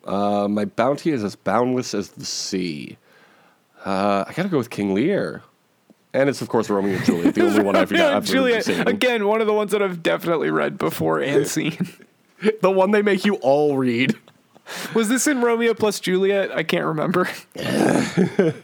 Uh, 0.06 0.46
my 0.48 0.64
bounty 0.64 1.10
is 1.10 1.24
as 1.24 1.34
boundless 1.36 1.92
as 1.94 2.10
the 2.10 2.24
sea. 2.24 2.96
Uh, 3.84 4.24
I 4.26 4.32
gotta 4.34 4.48
go 4.48 4.58
with 4.58 4.70
King 4.70 4.94
Lear. 4.94 5.42
And 6.14 6.30
it's, 6.30 6.40
of 6.40 6.48
course, 6.48 6.70
Romeo 6.70 6.96
and 6.96 7.04
Juliet, 7.04 7.34
the 7.34 7.42
only 7.46 7.62
one 7.62 7.76
I've, 7.76 7.92
I've 7.92 8.24
Juliet, 8.24 8.66
again, 8.88 9.26
one 9.26 9.42
of 9.42 9.46
the 9.46 9.52
ones 9.52 9.72
that 9.72 9.82
I've 9.82 10.02
definitely 10.02 10.50
read 10.50 10.78
before 10.78 11.20
and 11.20 11.46
seen. 11.56 11.76
The 12.62 12.70
one 12.70 12.90
they 12.92 13.02
make 13.02 13.24
you 13.26 13.34
all 13.36 13.76
read. 13.76 14.16
Was 14.94 15.08
this 15.08 15.26
in 15.26 15.42
Romeo 15.42 15.74
plus 15.74 16.00
Juliet? 16.00 16.50
I 16.56 16.62
can't 16.62 16.86
remember. 16.86 17.28
I 17.58 18.54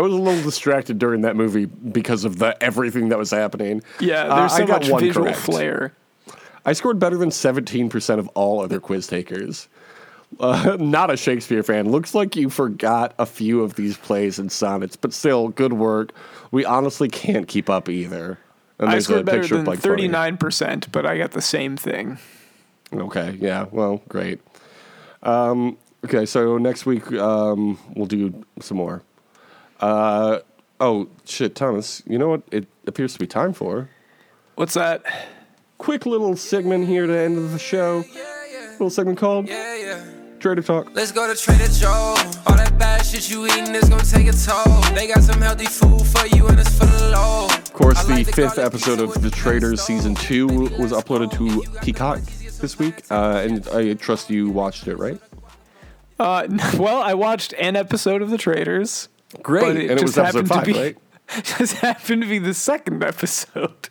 was 0.00 0.12
a 0.12 0.16
little 0.16 0.42
distracted 0.42 0.98
during 0.98 1.22
that 1.22 1.36
movie 1.36 1.66
because 1.66 2.24
of 2.24 2.38
the 2.38 2.60
everything 2.62 3.08
that 3.10 3.18
was 3.18 3.30
happening. 3.30 3.82
Yeah, 4.00 4.24
Uh, 4.24 4.36
there's 4.40 4.52
I 4.52 4.58
so 4.58 4.66
got 4.66 4.82
much 4.82 4.90
one 4.90 5.00
visual 5.04 5.26
correct. 5.26 5.38
flair. 5.40 5.92
I 6.64 6.72
scored 6.74 6.98
better 6.98 7.16
than 7.16 7.30
17% 7.30 8.18
of 8.18 8.28
all 8.28 8.60
other 8.60 8.78
quiz 8.80 9.06
takers. 9.06 9.68
Uh, 10.40 10.76
not 10.80 11.10
a 11.10 11.16
Shakespeare 11.16 11.62
fan. 11.62 11.90
Looks 11.90 12.14
like 12.14 12.34
you 12.34 12.50
forgot 12.50 13.14
a 13.18 13.26
few 13.26 13.62
of 13.62 13.74
these 13.74 13.96
plays 13.96 14.38
and 14.38 14.50
sonnets, 14.50 14.96
but 14.96 15.12
still, 15.12 15.48
good 15.48 15.72
work. 15.74 16.12
We 16.50 16.64
honestly 16.64 17.08
can't 17.08 17.46
keep 17.46 17.70
up 17.70 17.88
either. 17.88 18.38
And 18.78 18.88
I 18.88 18.92
there's 18.92 19.04
a 19.04 19.12
scored 19.12 19.26
better 19.26 19.46
than 19.46 19.58
of 19.60 19.64
Bugs 19.66 19.82
Bunny. 19.82 20.08
39%, 20.08 20.90
but 20.90 21.06
I 21.06 21.16
got 21.18 21.30
the 21.32 21.42
same 21.42 21.76
thing. 21.76 22.18
Okay, 22.92 23.36
yeah, 23.40 23.66
well, 23.70 24.02
great. 24.08 24.40
Um, 25.22 25.78
okay, 26.04 26.26
so 26.26 26.58
next 26.58 26.86
week 26.86 27.12
um, 27.12 27.78
we'll 27.94 28.06
do 28.06 28.42
some 28.60 28.78
more. 28.78 29.02
Uh, 29.80 30.40
oh, 30.80 31.08
shit, 31.24 31.54
Thomas, 31.54 32.02
you 32.06 32.18
know 32.18 32.28
what 32.28 32.42
it 32.50 32.66
appears 32.86 33.12
to 33.12 33.18
be 33.20 33.26
time 33.26 33.52
for? 33.52 33.88
What's 34.56 34.74
that? 34.74 35.04
Quick 35.78 36.06
little 36.06 36.36
segment 36.36 36.86
here 36.86 37.06
to 37.06 37.16
end 37.16 37.38
of 37.38 37.52
the 37.52 37.58
show. 37.58 38.04
Little 38.72 38.90
segment 38.90 39.18
called 39.18 39.48
Yeah, 39.48 39.71
yeah. 39.71 39.71
Trader 40.42 40.60
Talk. 40.62 40.88
Let's 40.92 41.12
go 41.12 41.32
to 41.32 41.40
Trader 41.40 41.68
Joe. 41.68 41.88
All 42.46 42.56
that 42.56 42.76
bad 42.76 43.06
shit 43.06 43.30
you 43.30 43.46
eating 43.46 43.74
is 43.76 43.88
gonna 43.88 44.02
take 44.02 44.26
a 44.26 44.32
toll. 44.32 44.80
They 44.92 45.06
got 45.06 45.22
some 45.22 45.40
healthy 45.40 45.66
food 45.66 46.04
for 46.04 46.26
you 46.26 46.48
and 46.48 46.58
it's 46.58 46.76
for 46.76 46.84
the 46.84 47.10
low. 47.10 47.46
Of 47.46 47.72
course, 47.72 48.02
the 48.04 48.14
like 48.14 48.34
fifth 48.34 48.58
episode 48.58 48.98
of 48.98 49.14
The 49.14 49.20
the 49.20 49.30
Traitors 49.30 49.80
season 49.80 50.16
two 50.16 50.48
was 50.48 50.90
uploaded 50.90 51.30
to 51.38 51.62
Peacock 51.80 52.20
this 52.60 52.76
week, 52.76 53.04
uh, 53.10 53.44
and 53.46 53.68
I 53.68 53.94
trust 53.94 54.30
you 54.30 54.50
watched 54.50 54.88
it, 54.88 54.96
right? 54.96 55.20
Uh, 56.18 56.48
well, 56.76 57.00
I 57.02 57.14
watched 57.14 57.54
an 57.60 57.76
episode 57.76 58.20
of 58.20 58.30
The 58.30 58.38
Traitors. 58.38 59.08
Great, 59.42 59.62
But 59.62 59.76
and 59.76 59.90
it 59.92 60.02
was 60.02 60.18
episode 60.18 60.48
five, 60.48 60.66
be- 60.66 60.72
right? 60.72 60.96
Just 61.44 61.74
happened 61.74 62.22
to 62.22 62.28
be 62.28 62.40
the 62.40 62.52
second 62.54 63.04
episode. 63.04 63.90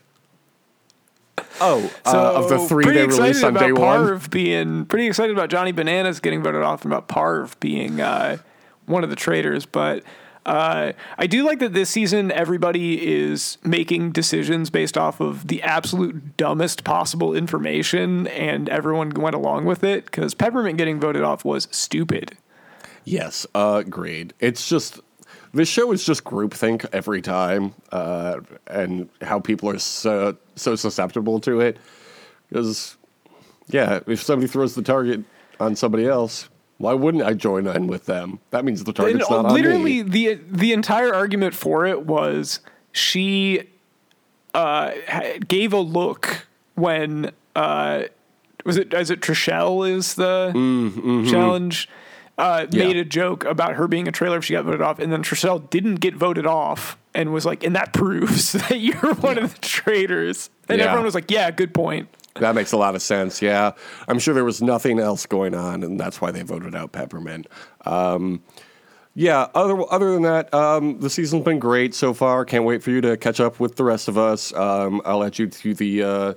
Oh, 1.60 1.92
uh, 2.06 2.34
of 2.36 2.50
the 2.50 2.60
three 2.68 2.86
they 2.86 3.06
released 3.06 3.44
on 3.44 3.54
day 3.54 3.72
one. 3.72 4.08
Parv 4.08 4.30
being 4.30 4.86
pretty 4.86 5.08
excited 5.08 5.36
about 5.36 5.50
Johnny 5.50 5.72
Bananas 5.72 6.20
getting 6.20 6.42
voted 6.42 6.64
off 6.64 6.84
and 6.84 6.94
about 6.94 7.08
Parv 7.08 7.60
being 7.60 8.00
uh, 8.00 8.38
one 8.86 9.04
of 9.04 9.10
the 9.10 9.16
traitors. 9.16 9.66
But 9.66 10.04
uh, 10.46 10.94
I 11.18 11.28
do 11.28 11.44
like 11.46 11.60
that 11.60 11.74
this 11.74 11.90
season 11.90 12.32
everybody 12.32 13.08
is 13.08 13.58
making 13.64 14.12
decisions 14.12 14.70
based 14.70 14.98
off 14.98 15.20
of 15.20 15.48
the 15.48 15.62
absolute 15.62 16.36
dumbest 16.38 16.84
possible 16.84 17.36
information, 17.36 18.28
and 18.28 18.68
everyone 18.70 19.12
went 19.12 19.36
along 19.36 19.66
with 19.66 19.84
it 19.84 20.06
because 20.06 20.34
Peppermint 20.34 20.78
getting 20.78 21.00
voted 21.00 21.22
off 21.22 21.46
was 21.46 21.68
stupid. 21.72 22.38
Yes, 23.04 23.46
uh, 23.54 23.82
agreed. 23.86 24.34
It's 24.40 24.68
just 24.68 25.00
this 25.54 25.68
show 25.68 25.92
is 25.92 26.06
just 26.06 26.24
groupthink 26.24 26.86
every 26.94 27.22
time, 27.22 27.74
uh, 27.92 28.40
and 28.68 29.10
how 29.22 29.40
people 29.40 29.70
are 29.70 29.80
so 29.80 30.38
so 30.56 30.76
susceptible 30.76 31.40
to 31.42 31.60
it. 31.60 31.78
Because, 32.50 32.98
yeah, 33.68 34.00
if 34.08 34.22
somebody 34.22 34.48
throws 34.48 34.76
the 34.76 34.82
target 34.82 35.24
on 35.60 35.76
somebody 35.76 36.06
else, 36.06 36.50
why 36.78 36.94
wouldn't 36.94 37.24
I 37.24 37.34
join 37.34 37.68
in 37.68 37.88
with 37.88 38.06
them? 38.06 38.40
That 38.50 38.66
means 38.66 38.84
the 38.84 38.94
target's 38.94 39.26
And, 39.28 39.34
uh, 39.34 39.42
not 39.44 39.46
on 39.52 39.54
literally 39.54 40.02
the 40.02 40.40
the 40.50 40.74
entire 40.74 41.14
argument 41.14 41.54
for 41.54 41.86
it 41.86 42.06
was 42.06 42.60
she 42.92 43.70
uh, 44.54 44.92
gave 45.48 45.74
a 45.74 45.80
look 45.80 46.48
when 46.76 47.32
uh, 47.56 48.04
was 48.66 48.78
it 48.78 48.94
is 48.94 49.10
it 49.10 49.22
Trishelle 49.22 49.90
is 49.90 50.16
the 50.16 50.52
challenge 51.30 51.90
uh, 52.42 52.68
Yeah. 52.72 52.88
made 52.88 52.98
a 52.98 53.06
joke 53.06 53.46
about 53.46 53.74
her 53.76 53.88
being 53.88 54.08
a 54.08 54.12
trailer 54.12 54.38
if 54.38 54.46
she 54.46 54.54
got 54.54 54.66
voted 54.66 54.82
off, 54.82 55.00
and 55.00 55.12
then 55.12 55.24
Trishelle 55.24 55.70
didn't 55.70 55.96
get 55.96 56.16
voted 56.16 56.46
off 56.46 56.98
and 57.14 57.32
was 57.32 57.46
like, 57.46 57.64
and 57.64 57.76
that 57.76 57.94
proves 57.94 58.52
that 58.70 58.80
you're 58.80 59.14
one 59.16 59.38
of 59.38 59.54
the 59.54 59.60
traitors. 59.62 60.50
And 60.68 60.80
Yeah. 60.80 60.86
everyone 60.86 61.06
was 61.06 61.16
like, 61.16 61.30
yeah, 61.32 61.52
good 61.52 61.74
point. 61.74 62.10
That 62.36 62.56
makes 62.56 62.72
a 62.72 62.78
lot 62.78 62.96
of 62.96 63.02
sense. 63.02 63.42
Yeah, 63.42 63.72
I'm 64.08 64.18
sure 64.18 64.34
there 64.34 64.46
was 64.46 64.62
nothing 64.62 65.00
else 65.00 65.26
going 65.26 65.54
on, 65.54 65.84
and 65.84 66.00
that's 66.00 66.22
why 66.22 66.32
they 66.32 66.42
voted 66.44 66.74
out 66.76 66.94
Peppermint. 66.94 67.48
Um, 67.86 68.42
yeah. 69.14 69.48
Other 69.54 69.84
other 69.92 70.14
than 70.14 70.22
that, 70.22 70.54
um, 70.54 71.00
the 71.02 71.10
season's 71.10 71.44
been 71.44 71.60
great 71.60 71.94
so 71.94 72.14
far. 72.14 72.46
Can't 72.46 72.64
wait 72.64 72.82
for 72.84 72.92
you 72.92 73.02
to 73.02 73.18
catch 73.18 73.42
up 73.42 73.60
with 73.60 73.76
the 73.76 73.84
rest 73.84 74.08
of 74.08 74.18
us. 74.18 74.54
Um, 74.54 75.02
I'll 75.04 75.24
add 75.26 75.38
you 75.38 75.48
to 75.48 75.74
the 75.74 76.04
uh, 76.04 76.34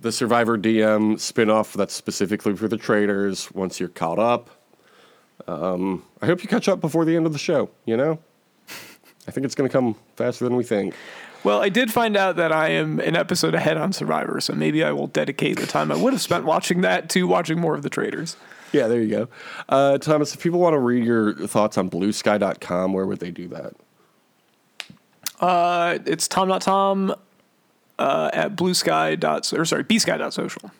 the 0.00 0.10
Survivor 0.12 0.56
DM 0.56 1.16
spinoff 1.16 1.74
that's 1.74 1.92
specifically 1.94 2.56
for 2.56 2.66
the 2.66 2.78
traitors. 2.78 3.52
Once 3.52 3.78
you're 3.78 3.90
caught 3.90 4.18
up, 4.18 4.48
um, 5.46 6.04
I 6.20 6.26
hope 6.26 6.42
you 6.42 6.48
catch 6.48 6.68
up 6.68 6.80
before 6.80 7.04
the 7.04 7.16
end 7.16 7.26
of 7.26 7.32
the 7.32 7.38
show. 7.38 7.70
You 7.84 7.96
know, 7.96 8.18
I 9.26 9.30
think 9.30 9.44
it's 9.44 9.54
going 9.54 9.68
to 9.68 9.72
come 9.72 9.96
faster 10.16 10.44
than 10.44 10.56
we 10.56 10.64
think. 10.64 10.94
Well, 11.44 11.60
I 11.60 11.68
did 11.68 11.92
find 11.92 12.16
out 12.16 12.36
that 12.36 12.52
I 12.52 12.68
am 12.68 13.00
an 13.00 13.16
episode 13.16 13.54
ahead 13.54 13.76
on 13.76 13.92
Survivor, 13.92 14.40
so 14.40 14.54
maybe 14.54 14.84
I 14.84 14.92
will 14.92 15.08
dedicate 15.08 15.58
the 15.58 15.66
time 15.66 15.90
I 15.90 15.96
would 15.96 16.12
have 16.12 16.22
spent 16.22 16.44
watching 16.44 16.82
that 16.82 17.08
to 17.10 17.26
watching 17.26 17.58
more 17.58 17.74
of 17.74 17.82
the 17.82 17.90
traitors. 17.90 18.36
Yeah, 18.70 18.86
there 18.86 19.00
you 19.02 19.10
go. 19.10 19.28
Uh, 19.68 19.98
Thomas, 19.98 20.34
if 20.34 20.40
people 20.40 20.60
want 20.60 20.74
to 20.74 20.78
read 20.78 21.04
your 21.04 21.34
thoughts 21.34 21.76
on 21.76 21.90
bluesky.com, 21.90 22.92
where 22.92 23.06
would 23.06 23.18
they 23.18 23.30
do 23.30 23.48
that? 23.48 23.74
Uh, 25.40 25.98
it's 26.06 26.28
tom.tom 26.28 27.14
uh, 27.98 28.30
at 28.32 28.56
blue 28.56 28.74
sky 28.74 29.16
dot 29.16 29.52
or 29.52 29.64
sorry 29.64 29.84
bsky 29.84 30.16
dot 30.16 30.32
social. 30.32 30.70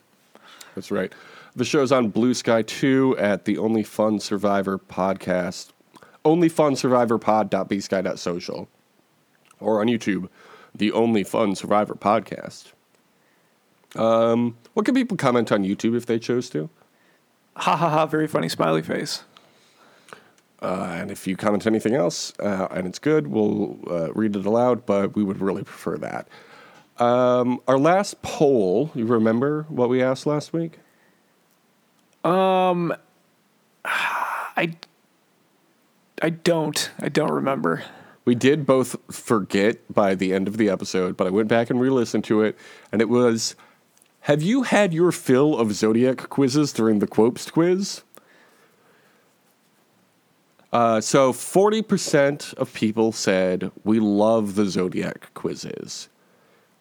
That's 0.74 0.90
right. 0.90 1.12
The 1.54 1.66
show's 1.66 1.92
on 1.92 2.08
Blue 2.08 2.32
Sky 2.32 2.62
2 2.62 3.18
at 3.18 3.44
the 3.44 3.58
Only 3.58 3.82
Fun 3.82 4.20
Survivor 4.20 4.78
podcast, 4.78 5.72
onlyfunsurvivorpod.bsky.social, 6.24 8.68
or 9.60 9.82
on 9.82 9.86
YouTube, 9.86 10.30
the 10.74 10.92
Only 10.92 11.22
Fun 11.22 11.54
Survivor 11.54 11.94
podcast. 11.94 12.72
Um, 13.94 14.56
what 14.72 14.86
can 14.86 14.94
people 14.94 15.18
comment 15.18 15.52
on 15.52 15.62
YouTube 15.62 15.94
if 15.94 16.06
they 16.06 16.18
chose 16.18 16.48
to? 16.50 16.70
Ha 17.56 17.76
ha 17.76 17.90
ha! 17.90 18.06
Very 18.06 18.26
funny 18.26 18.48
smiley 18.48 18.80
face. 18.80 19.24
Uh, 20.62 20.88
and 20.92 21.10
if 21.10 21.26
you 21.26 21.36
comment 21.36 21.66
anything 21.66 21.94
else 21.94 22.32
uh, 22.38 22.66
and 22.70 22.86
it's 22.86 22.98
good, 22.98 23.26
we'll 23.26 23.78
uh, 23.90 24.10
read 24.14 24.34
it 24.36 24.46
aloud, 24.46 24.86
but 24.86 25.14
we 25.14 25.22
would 25.22 25.42
really 25.42 25.64
prefer 25.64 25.98
that. 25.98 26.28
Um, 26.96 27.60
our 27.68 27.78
last 27.78 28.22
poll, 28.22 28.90
you 28.94 29.04
remember 29.04 29.66
what 29.68 29.90
we 29.90 30.02
asked 30.02 30.24
last 30.24 30.54
week? 30.54 30.78
I 33.84 34.74
I 36.20 36.30
don't 36.30 36.90
I 36.98 37.08
don't 37.08 37.32
remember. 37.32 37.84
We 38.24 38.34
did 38.36 38.64
both 38.66 38.96
forget 39.10 39.78
by 39.92 40.14
the 40.14 40.32
end 40.32 40.46
of 40.46 40.56
the 40.56 40.68
episode, 40.68 41.16
but 41.16 41.26
I 41.26 41.30
went 41.30 41.48
back 41.48 41.70
and 41.70 41.80
re 41.80 41.90
listened 41.90 42.24
to 42.24 42.42
it, 42.42 42.56
and 42.92 43.02
it 43.02 43.08
was 43.08 43.56
Have 44.20 44.42
you 44.42 44.62
had 44.62 44.94
your 44.94 45.12
fill 45.12 45.58
of 45.58 45.72
Zodiac 45.72 46.28
quizzes 46.28 46.72
during 46.72 47.00
the 47.00 47.08
Quopst 47.08 47.52
quiz? 47.52 48.02
Uh, 50.72 51.02
so 51.02 51.34
40% 51.34 52.54
of 52.54 52.72
people 52.72 53.12
said, 53.12 53.70
We 53.84 54.00
love 54.00 54.54
the 54.54 54.64
Zodiac 54.64 55.34
quizzes. 55.34 56.08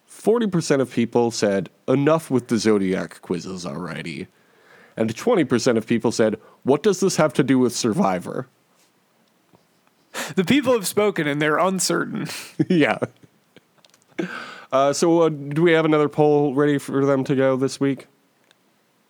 40% 0.08 0.80
of 0.80 0.90
people 0.90 1.30
said, 1.30 1.68
Enough 1.86 2.30
with 2.30 2.48
the 2.48 2.56
Zodiac 2.56 3.20
quizzes 3.20 3.66
already. 3.66 4.28
And 4.96 5.14
20% 5.14 5.76
of 5.76 5.86
people 5.86 6.12
said, 6.12 6.38
What 6.62 6.82
does 6.82 7.00
this 7.00 7.16
have 7.16 7.32
to 7.34 7.42
do 7.42 7.58
with 7.58 7.74
Survivor? 7.74 8.48
The 10.34 10.44
people 10.44 10.72
have 10.74 10.86
spoken 10.86 11.26
and 11.26 11.40
they're 11.40 11.58
uncertain. 11.58 12.28
yeah. 12.68 12.98
Uh, 14.70 14.92
so, 14.92 15.22
uh, 15.22 15.28
do 15.28 15.62
we 15.62 15.72
have 15.72 15.84
another 15.84 16.08
poll 16.08 16.54
ready 16.54 16.78
for 16.78 17.04
them 17.04 17.24
to 17.24 17.34
go 17.34 17.56
this 17.56 17.80
week? 17.80 18.06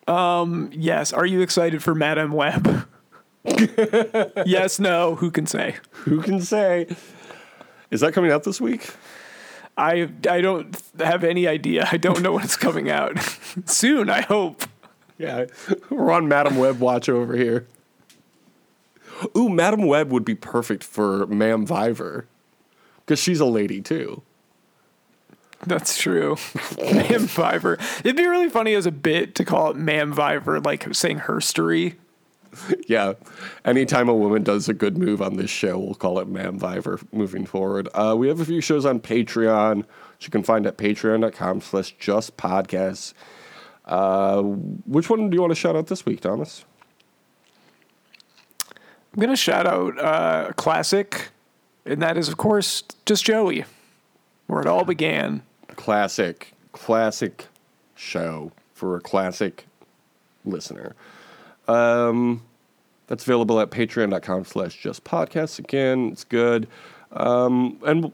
yes. 0.09 1.13
Are 1.13 1.27
you 1.27 1.41
excited 1.41 1.83
for 1.83 1.95
Madame 1.95 2.33
Web? 2.33 2.89
yes. 3.45 4.79
No. 4.79 5.17
Who 5.17 5.31
can 5.31 5.47
say? 5.47 5.77
Who 5.91 6.21
can 6.23 6.41
say? 6.41 6.87
Is 7.91 8.01
that 8.01 8.13
coming 8.13 8.31
out 8.31 8.45
this 8.45 8.61
week? 8.61 8.95
I 9.77 10.11
I 10.29 10.41
don't 10.41 10.81
have 10.99 11.25
any 11.25 11.47
idea. 11.49 11.89
I 11.91 11.97
don't 11.97 12.23
know 12.23 12.33
when 12.33 12.45
it's 12.45 12.57
coming 12.57 12.91
out. 12.91 13.19
Soon, 13.65 14.11
I 14.11 14.23
hope. 14.23 14.65
Yeah, 15.19 15.47
we're 15.91 16.11
on 16.11 16.29
Madam 16.29 16.57
Web 16.57 16.81
watch 16.81 17.09
over 17.09 17.37
here. 17.37 17.67
Ooh, 19.37 19.49
Madam 19.49 19.87
Web 19.87 20.11
would 20.11 20.25
be 20.25 20.35
perfect 20.35 20.83
for 20.83 21.27
Ma'am 21.27 21.65
Viver 21.65 22.27
because 23.01 23.21
she's 23.21 23.41
a 23.41 23.47
lady 23.47 23.81
too. 23.81 24.23
That's 25.67 25.97
true. 25.97 26.37
Ma'am 26.79 27.27
Viver. 27.27 27.79
It'd 28.01 28.17
be 28.17 28.27
really 28.27 28.49
funny 28.49 28.75
as 28.75 28.87
a 28.87 28.91
bit 28.91 29.35
to 29.37 29.45
call 29.45 29.71
it 29.71 29.77
Ma'am 29.77 30.13
Viver, 30.13 30.61
like 30.61 30.93
saying 30.95 31.21
herstory. 31.21 31.97
Yeah, 32.87 33.15
anytime 33.65 34.09
a 34.09 34.15
woman 34.15 34.43
does 34.43 34.69
a 34.69 34.75
good 34.75 34.99
move 34.99 35.23
on 35.23 35.37
this 35.37 35.51
show, 35.51 35.79
we'll 35.79 35.95
call 35.95 36.19
it 36.19 36.29
Ma'am 36.29 36.59
Viver 36.59 37.01
moving 37.13 37.47
forward. 37.47 37.89
Uh, 37.95 38.15
we 38.19 38.29
have 38.29 38.41
a 38.41 38.45
few 38.45 38.61
shows 38.61 38.85
on 38.85 39.01
Patreon, 39.01 39.79
which 39.79 40.27
you 40.27 40.31
can 40.31 40.43
find 40.43 40.67
at 40.67 40.77
patreon.com 40.77 41.61
slash 41.61 41.95
just 41.99 42.37
podcasts. 42.37 43.15
Uh, 43.85 44.43
which 44.43 45.11
one 45.11 45.29
do 45.31 45.35
you 45.35 45.41
want 45.41 45.51
to 45.51 45.57
shout 45.59 45.77
out 45.77 45.89
this 45.89 46.07
week, 46.07 46.21
Thomas? 46.21 46.65
I'm 49.15 49.21
gonna 49.21 49.37
shout 49.37 49.67
out 49.67 49.99
uh, 49.99 50.47
a 50.51 50.55
classic, 50.55 51.29
and 51.85 52.01
that 52.01 52.17
is 52.17 52.29
of 52.29 52.39
course 52.39 52.83
just 53.05 53.25
Joey, 53.25 53.65
where 54.47 54.61
it 54.61 54.67
all 54.67 54.85
began. 54.85 55.43
Classic, 55.69 56.55
classic 56.73 57.49
show 57.95 58.53
for 58.73 58.97
a 58.97 59.01
classic 59.01 59.67
listener. 60.45 60.95
Um, 61.69 62.43
that's 63.07 63.25
available 63.25 63.61
at 63.61 63.71
patreon.com 63.71 64.45
slash 64.47 64.81
just 64.81 65.05
podcasts. 65.05 65.59
Again, 65.59 66.11
it's 66.13 66.25
good. 66.25 66.67
Um, 67.13 67.79
and 67.85 68.03
do 68.03 68.11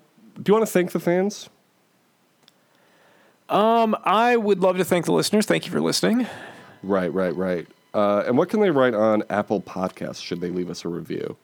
you 0.47 0.55
want 0.55 0.67
to 0.67 0.73
thank 0.73 0.91
the 0.91 1.01
fans? 1.01 1.49
Um, 3.49 3.97
I 4.05 4.37
would 4.37 4.61
love 4.61 4.77
to 4.77 4.85
thank 4.85 5.07
the 5.07 5.13
listeners. 5.13 5.47
Thank 5.47 5.67
you 5.67 5.73
for 5.73 5.81
listening. 5.81 6.27
Right, 6.83 7.13
right, 7.13 7.35
right. 7.35 7.67
Uh, 7.95 8.25
and 8.27 8.37
what 8.37 8.49
can 8.49 8.61
they 8.61 8.71
write 8.71 8.95
on 8.95 9.23
Apple 9.31 9.61
Podcasts 9.61 10.23
should 10.23 10.41
they 10.41 10.51
leave 10.51 10.71
us 10.71 10.85
a 10.85 10.89
review? 10.89 11.37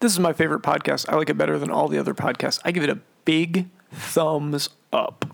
This 0.00 0.12
is 0.12 0.18
my 0.18 0.32
favorite 0.32 0.62
podcast. 0.62 1.08
I 1.10 1.16
like 1.16 1.28
it 1.28 1.36
better 1.36 1.58
than 1.58 1.70
all 1.70 1.88
the 1.88 1.98
other 1.98 2.14
podcasts. 2.14 2.58
I 2.64 2.72
give 2.72 2.82
it 2.82 2.90
a 2.90 2.98
big 3.24 3.68
thumbs 3.92 4.70
up. 4.92 5.26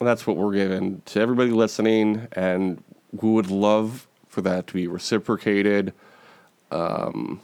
That's 0.00 0.26
what 0.26 0.36
we're 0.36 0.54
giving 0.54 1.02
to 1.06 1.20
everybody 1.20 1.50
listening, 1.50 2.28
and 2.32 2.82
we 3.12 3.30
would 3.30 3.50
love 3.50 4.06
for 4.28 4.40
that 4.42 4.66
to 4.68 4.74
be 4.74 4.86
reciprocated. 4.86 5.92
Um, 6.70 7.40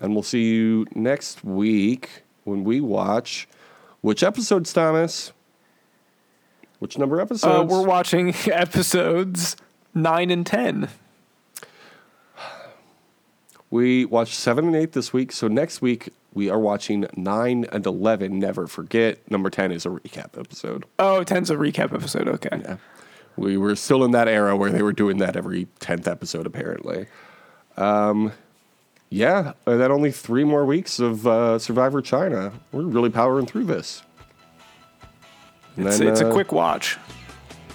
and 0.00 0.14
we'll 0.14 0.22
see 0.22 0.44
you 0.44 0.86
next 0.94 1.44
week 1.44 2.22
when 2.44 2.64
we 2.64 2.80
watch 2.80 3.48
which 4.00 4.22
episodes, 4.22 4.72
Thomas? 4.72 5.32
Which 6.82 6.98
number 6.98 7.20
Uh, 7.20 7.22
episodes? 7.22 7.70
we're 7.70 7.86
watching 7.86 8.34
episodes 8.50 9.54
nine 9.94 10.32
and 10.32 10.44
ten. 10.44 10.88
we 13.70 14.04
watched 14.04 14.34
seven 14.34 14.66
and 14.66 14.74
eight 14.74 14.90
this 14.90 15.12
week, 15.12 15.30
so 15.30 15.46
next 15.46 15.80
week 15.80 16.08
we 16.34 16.50
are 16.50 16.58
watching 16.58 17.06
nine 17.16 17.66
and 17.70 17.86
eleven. 17.86 18.40
Never 18.40 18.66
forget. 18.66 19.18
Number 19.30 19.48
ten 19.48 19.70
is 19.70 19.86
a 19.86 19.90
recap 19.90 20.36
episode. 20.36 20.84
Oh, 20.98 21.22
10's 21.24 21.50
a 21.50 21.54
recap 21.54 21.94
episode. 21.94 22.26
Okay. 22.26 22.48
Yeah. 22.60 22.76
We 23.36 23.56
were 23.56 23.76
still 23.76 24.02
in 24.02 24.10
that 24.10 24.26
era 24.26 24.56
where 24.56 24.72
they 24.72 24.82
were 24.82 24.92
doing 24.92 25.18
that 25.18 25.36
every 25.36 25.68
10th 25.80 26.06
episode, 26.08 26.46
apparently. 26.46 27.06
Um, 27.76 28.32
yeah, 29.08 29.52
and 29.66 29.80
then 29.80 29.90
only 29.92 30.10
three 30.10 30.42
more 30.44 30.66
weeks 30.66 30.98
of 30.98 31.26
uh, 31.28 31.58
Survivor 31.60 32.02
China. 32.02 32.52
We're 32.72 32.82
really 32.82 33.08
powering 33.08 33.46
through 33.46 33.64
this. 33.64 34.02
It's, 35.76 35.98
then, 35.98 36.08
it's 36.08 36.20
a 36.20 36.28
uh, 36.28 36.32
quick 36.32 36.52
watch. 36.52 36.98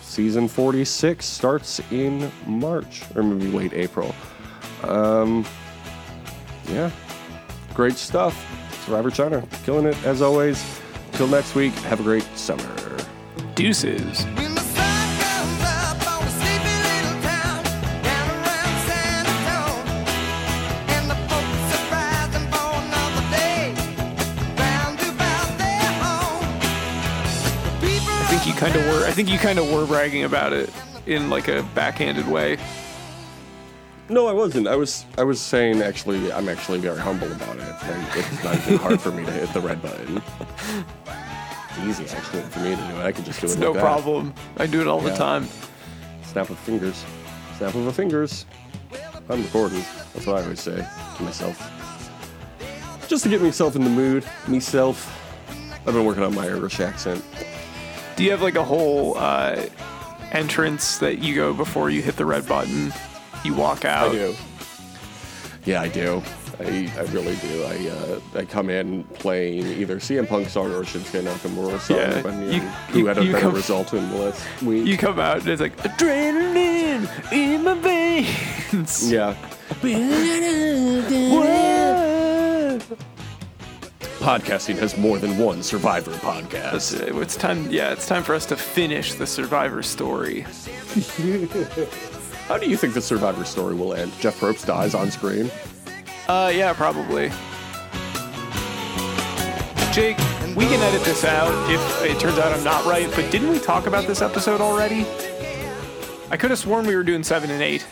Season 0.02 0.48
46 0.48 1.26
starts 1.26 1.80
in 1.92 2.32
March, 2.46 3.04
or 3.16 3.24
maybe 3.24 3.52
late 3.52 3.74
April. 3.74 4.16
Um, 4.84 5.46
yeah. 6.70 6.92
great 7.74 7.96
stuff. 7.96 8.36
Survivor 8.86 9.12
China, 9.12 9.46
killing 9.64 9.86
it 9.86 10.02
as 10.06 10.22
always. 10.22 10.64
Till 11.14 11.28
next 11.28 11.56
week, 11.56 11.74
have 11.74 12.00
a 12.00 12.04
great 12.04 12.26
summer. 12.36 12.98
Deuces. 13.56 14.26
You 28.48 28.54
kind 28.54 28.76
of 28.76 28.86
were. 28.86 29.06
I 29.06 29.12
think 29.12 29.30
you 29.30 29.38
kind 29.38 29.60
of 29.60 29.72
were 29.72 29.86
bragging 29.86 30.24
about 30.24 30.54
it 30.54 30.70
in 31.06 31.30
like 31.30 31.48
a 31.48 31.64
backhanded 31.76 32.28
way. 32.28 32.58
No, 34.10 34.28
I 34.28 34.32
wasn't. 34.32 34.68
I 34.68 34.76
was 34.76 35.06
I 35.18 35.24
was 35.24 35.40
saying 35.42 35.82
actually 35.82 36.32
I'm 36.32 36.48
actually 36.48 36.80
very 36.80 36.98
humble 37.00 37.30
about 37.32 37.58
it. 37.58 37.62
And 37.84 38.08
it's 38.16 38.44
not 38.44 38.56
even 38.56 38.78
hard 38.78 39.02
for 39.02 39.12
me 39.12 39.26
to 39.26 39.32
hit 39.32 39.52
the 39.54 39.60
red 39.60 39.82
button. 39.82 40.22
It's 41.70 41.80
easy 42.00 42.16
actually 42.16 42.42
for 42.44 42.60
me 42.60 42.70
to 42.72 42.76
do 42.78 42.84
it. 43.00 43.06
I 43.06 43.12
could 43.12 43.26
just 43.26 43.42
do 43.42 43.48
it 43.48 43.50
It's 43.52 43.56
like 43.60 43.68
no 43.68 43.74
that. 43.74 43.82
problem. 43.82 44.34
I 44.58 44.66
do 44.66 44.80
it 44.82 44.88
all 44.88 45.02
the 45.02 45.14
time. 45.14 45.48
Snap 46.24 46.50
of 46.50 46.58
fingers. 46.60 47.04
Snap 47.58 47.76
of 47.76 47.84
the 47.86 47.94
fingers. 47.94 48.46
I'm 49.30 49.44
recording. 49.44 49.84
That's 50.14 50.26
what 50.26 50.38
I 50.38 50.44
always 50.44 50.62
say 50.62 50.88
to 51.18 51.24
myself. 51.24 51.60
Just 53.10 53.24
to 53.24 53.30
get 53.30 53.42
myself 53.42 53.76
in 53.76 53.84
the 53.84 53.90
mood. 53.90 54.26
Myself. 54.48 55.14
I've 55.86 55.94
been 55.94 56.06
working 56.06 56.24
on 56.24 56.34
my 56.34 56.46
Irish 56.48 56.80
accent. 56.80 57.24
Do 58.18 58.24
you 58.24 58.32
have 58.32 58.42
like 58.42 58.56
a 58.56 58.64
whole 58.64 59.16
uh, 59.18 59.64
entrance 60.32 60.98
that 60.98 61.20
you 61.20 61.36
go 61.36 61.54
before 61.54 61.90
you 61.90 62.02
hit 62.02 62.16
the 62.18 62.26
red 62.26 62.48
button? 62.48 62.92
You 63.46 63.54
walk 63.54 63.86
out. 63.86 64.10
I 64.10 64.12
do. 64.14 64.36
Yeah, 65.66 65.82
I 65.82 65.88
do. 65.88 66.22
I, 66.60 66.92
I 66.98 67.02
really 67.12 67.36
do. 67.36 67.64
I 67.64 67.90
uh, 67.90 68.20
I 68.40 68.46
come 68.46 68.72
in 68.72 69.04
playing 69.04 69.68
either 69.68 69.98
CM 69.98 70.28
Punk 70.28 70.50
song 70.50 70.72
or 70.74 70.82
Shinsuke 70.82 71.22
Nakamura 71.22 71.80
song, 71.80 71.98
Yeah, 71.98 72.16
depending 72.16 72.52
you- 72.54 72.62
on 72.62 72.74
who 72.90 73.00
you- 73.00 73.06
had 73.06 73.18
a 73.20 73.22
better 73.26 73.40
come- 73.40 73.54
result 73.54 73.94
in 73.94 74.10
the 74.10 74.16
last 74.18 74.62
week. 74.64 74.88
You 74.88 74.98
come 74.98 75.20
out 75.20 75.40
and 75.42 75.48
it's 75.50 75.62
like 75.62 75.78
adrenaline 75.78 77.08
in 77.32 77.64
my 77.64 77.76
veins. 77.76 79.12
yeah. 79.12 79.36
Podcasting 84.28 84.78
has 84.80 84.98
more 84.98 85.20
than 85.20 85.38
one 85.38 85.64
Survivor 85.64 86.12
podcast. 86.12 87.02
uh, 87.02 87.18
it's 87.22 87.38
time. 87.38 87.72
Yeah, 87.72 87.94
it's 87.94 88.06
time 88.06 88.24
for 88.24 88.36
us 88.36 88.46
to 88.48 88.58
finish 88.58 89.14
the 89.14 89.26
Survivor 89.26 89.82
story. 89.82 90.42
How 92.50 92.58
do 92.58 92.70
you 92.70 92.76
think 92.76 92.94
the 92.94 93.02
Survivor 93.02 93.46
story 93.46 93.74
will 93.74 93.94
end? 93.94 94.12
Jeff 94.20 94.38
Probst 94.38 94.66
dies 94.66 94.94
on 94.94 95.12
screen. 95.12 95.50
Uh, 96.28 96.52
yeah, 96.54 96.74
probably. 96.74 97.30
Jake, 99.94 100.18
we 100.58 100.66
can 100.66 100.82
edit 100.82 101.06
this 101.06 101.24
out 101.24 101.72
if 101.72 102.04
it 102.04 102.20
turns 102.20 102.38
out 102.38 102.52
I'm 102.52 102.66
not 102.66 102.86
right. 102.86 103.10
But 103.16 103.32
didn't 103.32 103.50
we 103.50 103.60
talk 103.60 103.88
about 103.88 104.08
this 104.08 104.22
episode 104.22 104.60
already? 104.60 105.06
I 106.30 106.36
could 106.36 106.50
have 106.50 106.60
sworn 106.60 106.86
we 106.86 106.98
were 106.98 107.04
doing 107.04 107.24
seven 107.24 107.50
and 107.50 107.62
eight. 107.62 107.88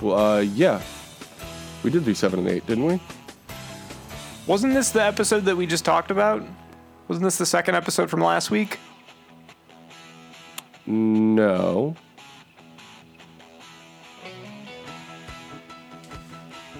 Well, 0.00 0.18
uh, 0.18 0.40
yeah. 0.40 0.80
We 1.82 1.90
did 1.90 2.06
do 2.06 2.14
seven 2.14 2.38
and 2.38 2.48
eight, 2.48 2.66
didn't 2.66 2.86
we? 2.86 2.98
Wasn't 4.46 4.74
this 4.74 4.90
the 4.90 5.02
episode 5.02 5.46
that 5.46 5.56
we 5.56 5.66
just 5.66 5.84
talked 5.86 6.10
about? 6.10 6.42
Wasn't 7.08 7.24
this 7.24 7.38
the 7.38 7.46
second 7.46 7.76
episode 7.76 8.10
from 8.10 8.20
last 8.20 8.50
week? 8.50 8.78
No. 10.86 11.96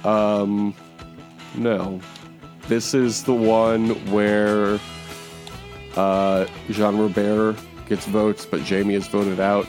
Um, 0.04 0.74
no. 1.54 2.00
This 2.68 2.92
is 2.92 3.24
the 3.24 3.32
one 3.32 3.90
where 4.10 4.78
uh, 5.96 6.46
Jean 6.70 6.98
Robert 6.98 7.56
gets 7.88 8.04
votes, 8.06 8.44
but 8.44 8.60
Jaime 8.60 8.94
is 8.94 9.06
voted 9.06 9.40
out. 9.40 9.66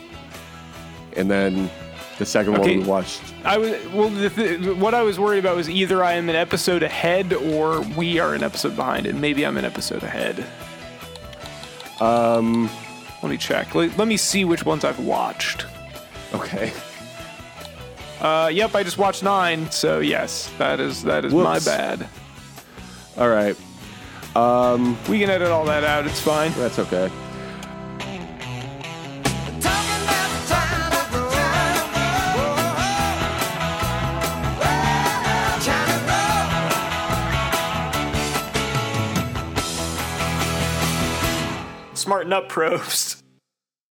And 1.15 1.31
then 1.31 1.69
the 2.17 2.25
second 2.25 2.53
Okay. 2.57 2.77
one 2.77 2.79
we 2.81 2.85
watched. 2.85 3.21
I 3.43 3.57
was 3.57 3.71
well. 3.93 4.09
The 4.09 4.29
th- 4.29 4.75
what 4.77 4.93
I 4.93 5.01
was 5.01 5.19
worried 5.19 5.39
about 5.39 5.55
was 5.57 5.69
either 5.69 6.03
I 6.03 6.13
am 6.13 6.29
an 6.29 6.35
episode 6.35 6.81
ahead 6.83 7.33
or 7.33 7.81
we 7.81 8.19
are 8.19 8.33
an 8.33 8.43
episode 8.43 8.75
behind, 8.75 9.05
and 9.05 9.19
maybe 9.19 9.45
I'm 9.45 9.57
an 9.57 9.65
episode 9.65 10.03
ahead. 10.03 10.45
Um, 11.99 12.69
let 13.21 13.29
me 13.29 13.37
check. 13.37 13.73
Let, 13.75 13.97
let 13.97 14.07
me 14.07 14.17
see 14.17 14.45
which 14.45 14.65
ones 14.65 14.83
I've 14.83 14.99
watched. 14.99 15.65
Okay. 16.33 16.73
Uh, 18.21 18.49
yep, 18.51 18.73
I 18.75 18.83
just 18.83 18.97
watched 18.97 19.23
nine. 19.23 19.69
So 19.71 19.99
yes, 19.99 20.51
that 20.57 20.79
is 20.79 21.03
that 21.03 21.25
is 21.25 21.33
my 21.33 21.59
bad. 21.59 22.07
All 23.17 23.29
right. 23.29 23.55
Um, 24.35 24.97
We 25.07 25.19
can 25.19 25.29
edit 25.29 25.47
all 25.49 25.65
that 25.65 25.83
out. 25.85 26.05
It's 26.05 26.19
fine. 26.19 26.51
That's 26.57 26.79
okay. 26.79 27.09
Smarten 42.05 42.33
up, 42.33 42.49
probes. 42.49 43.14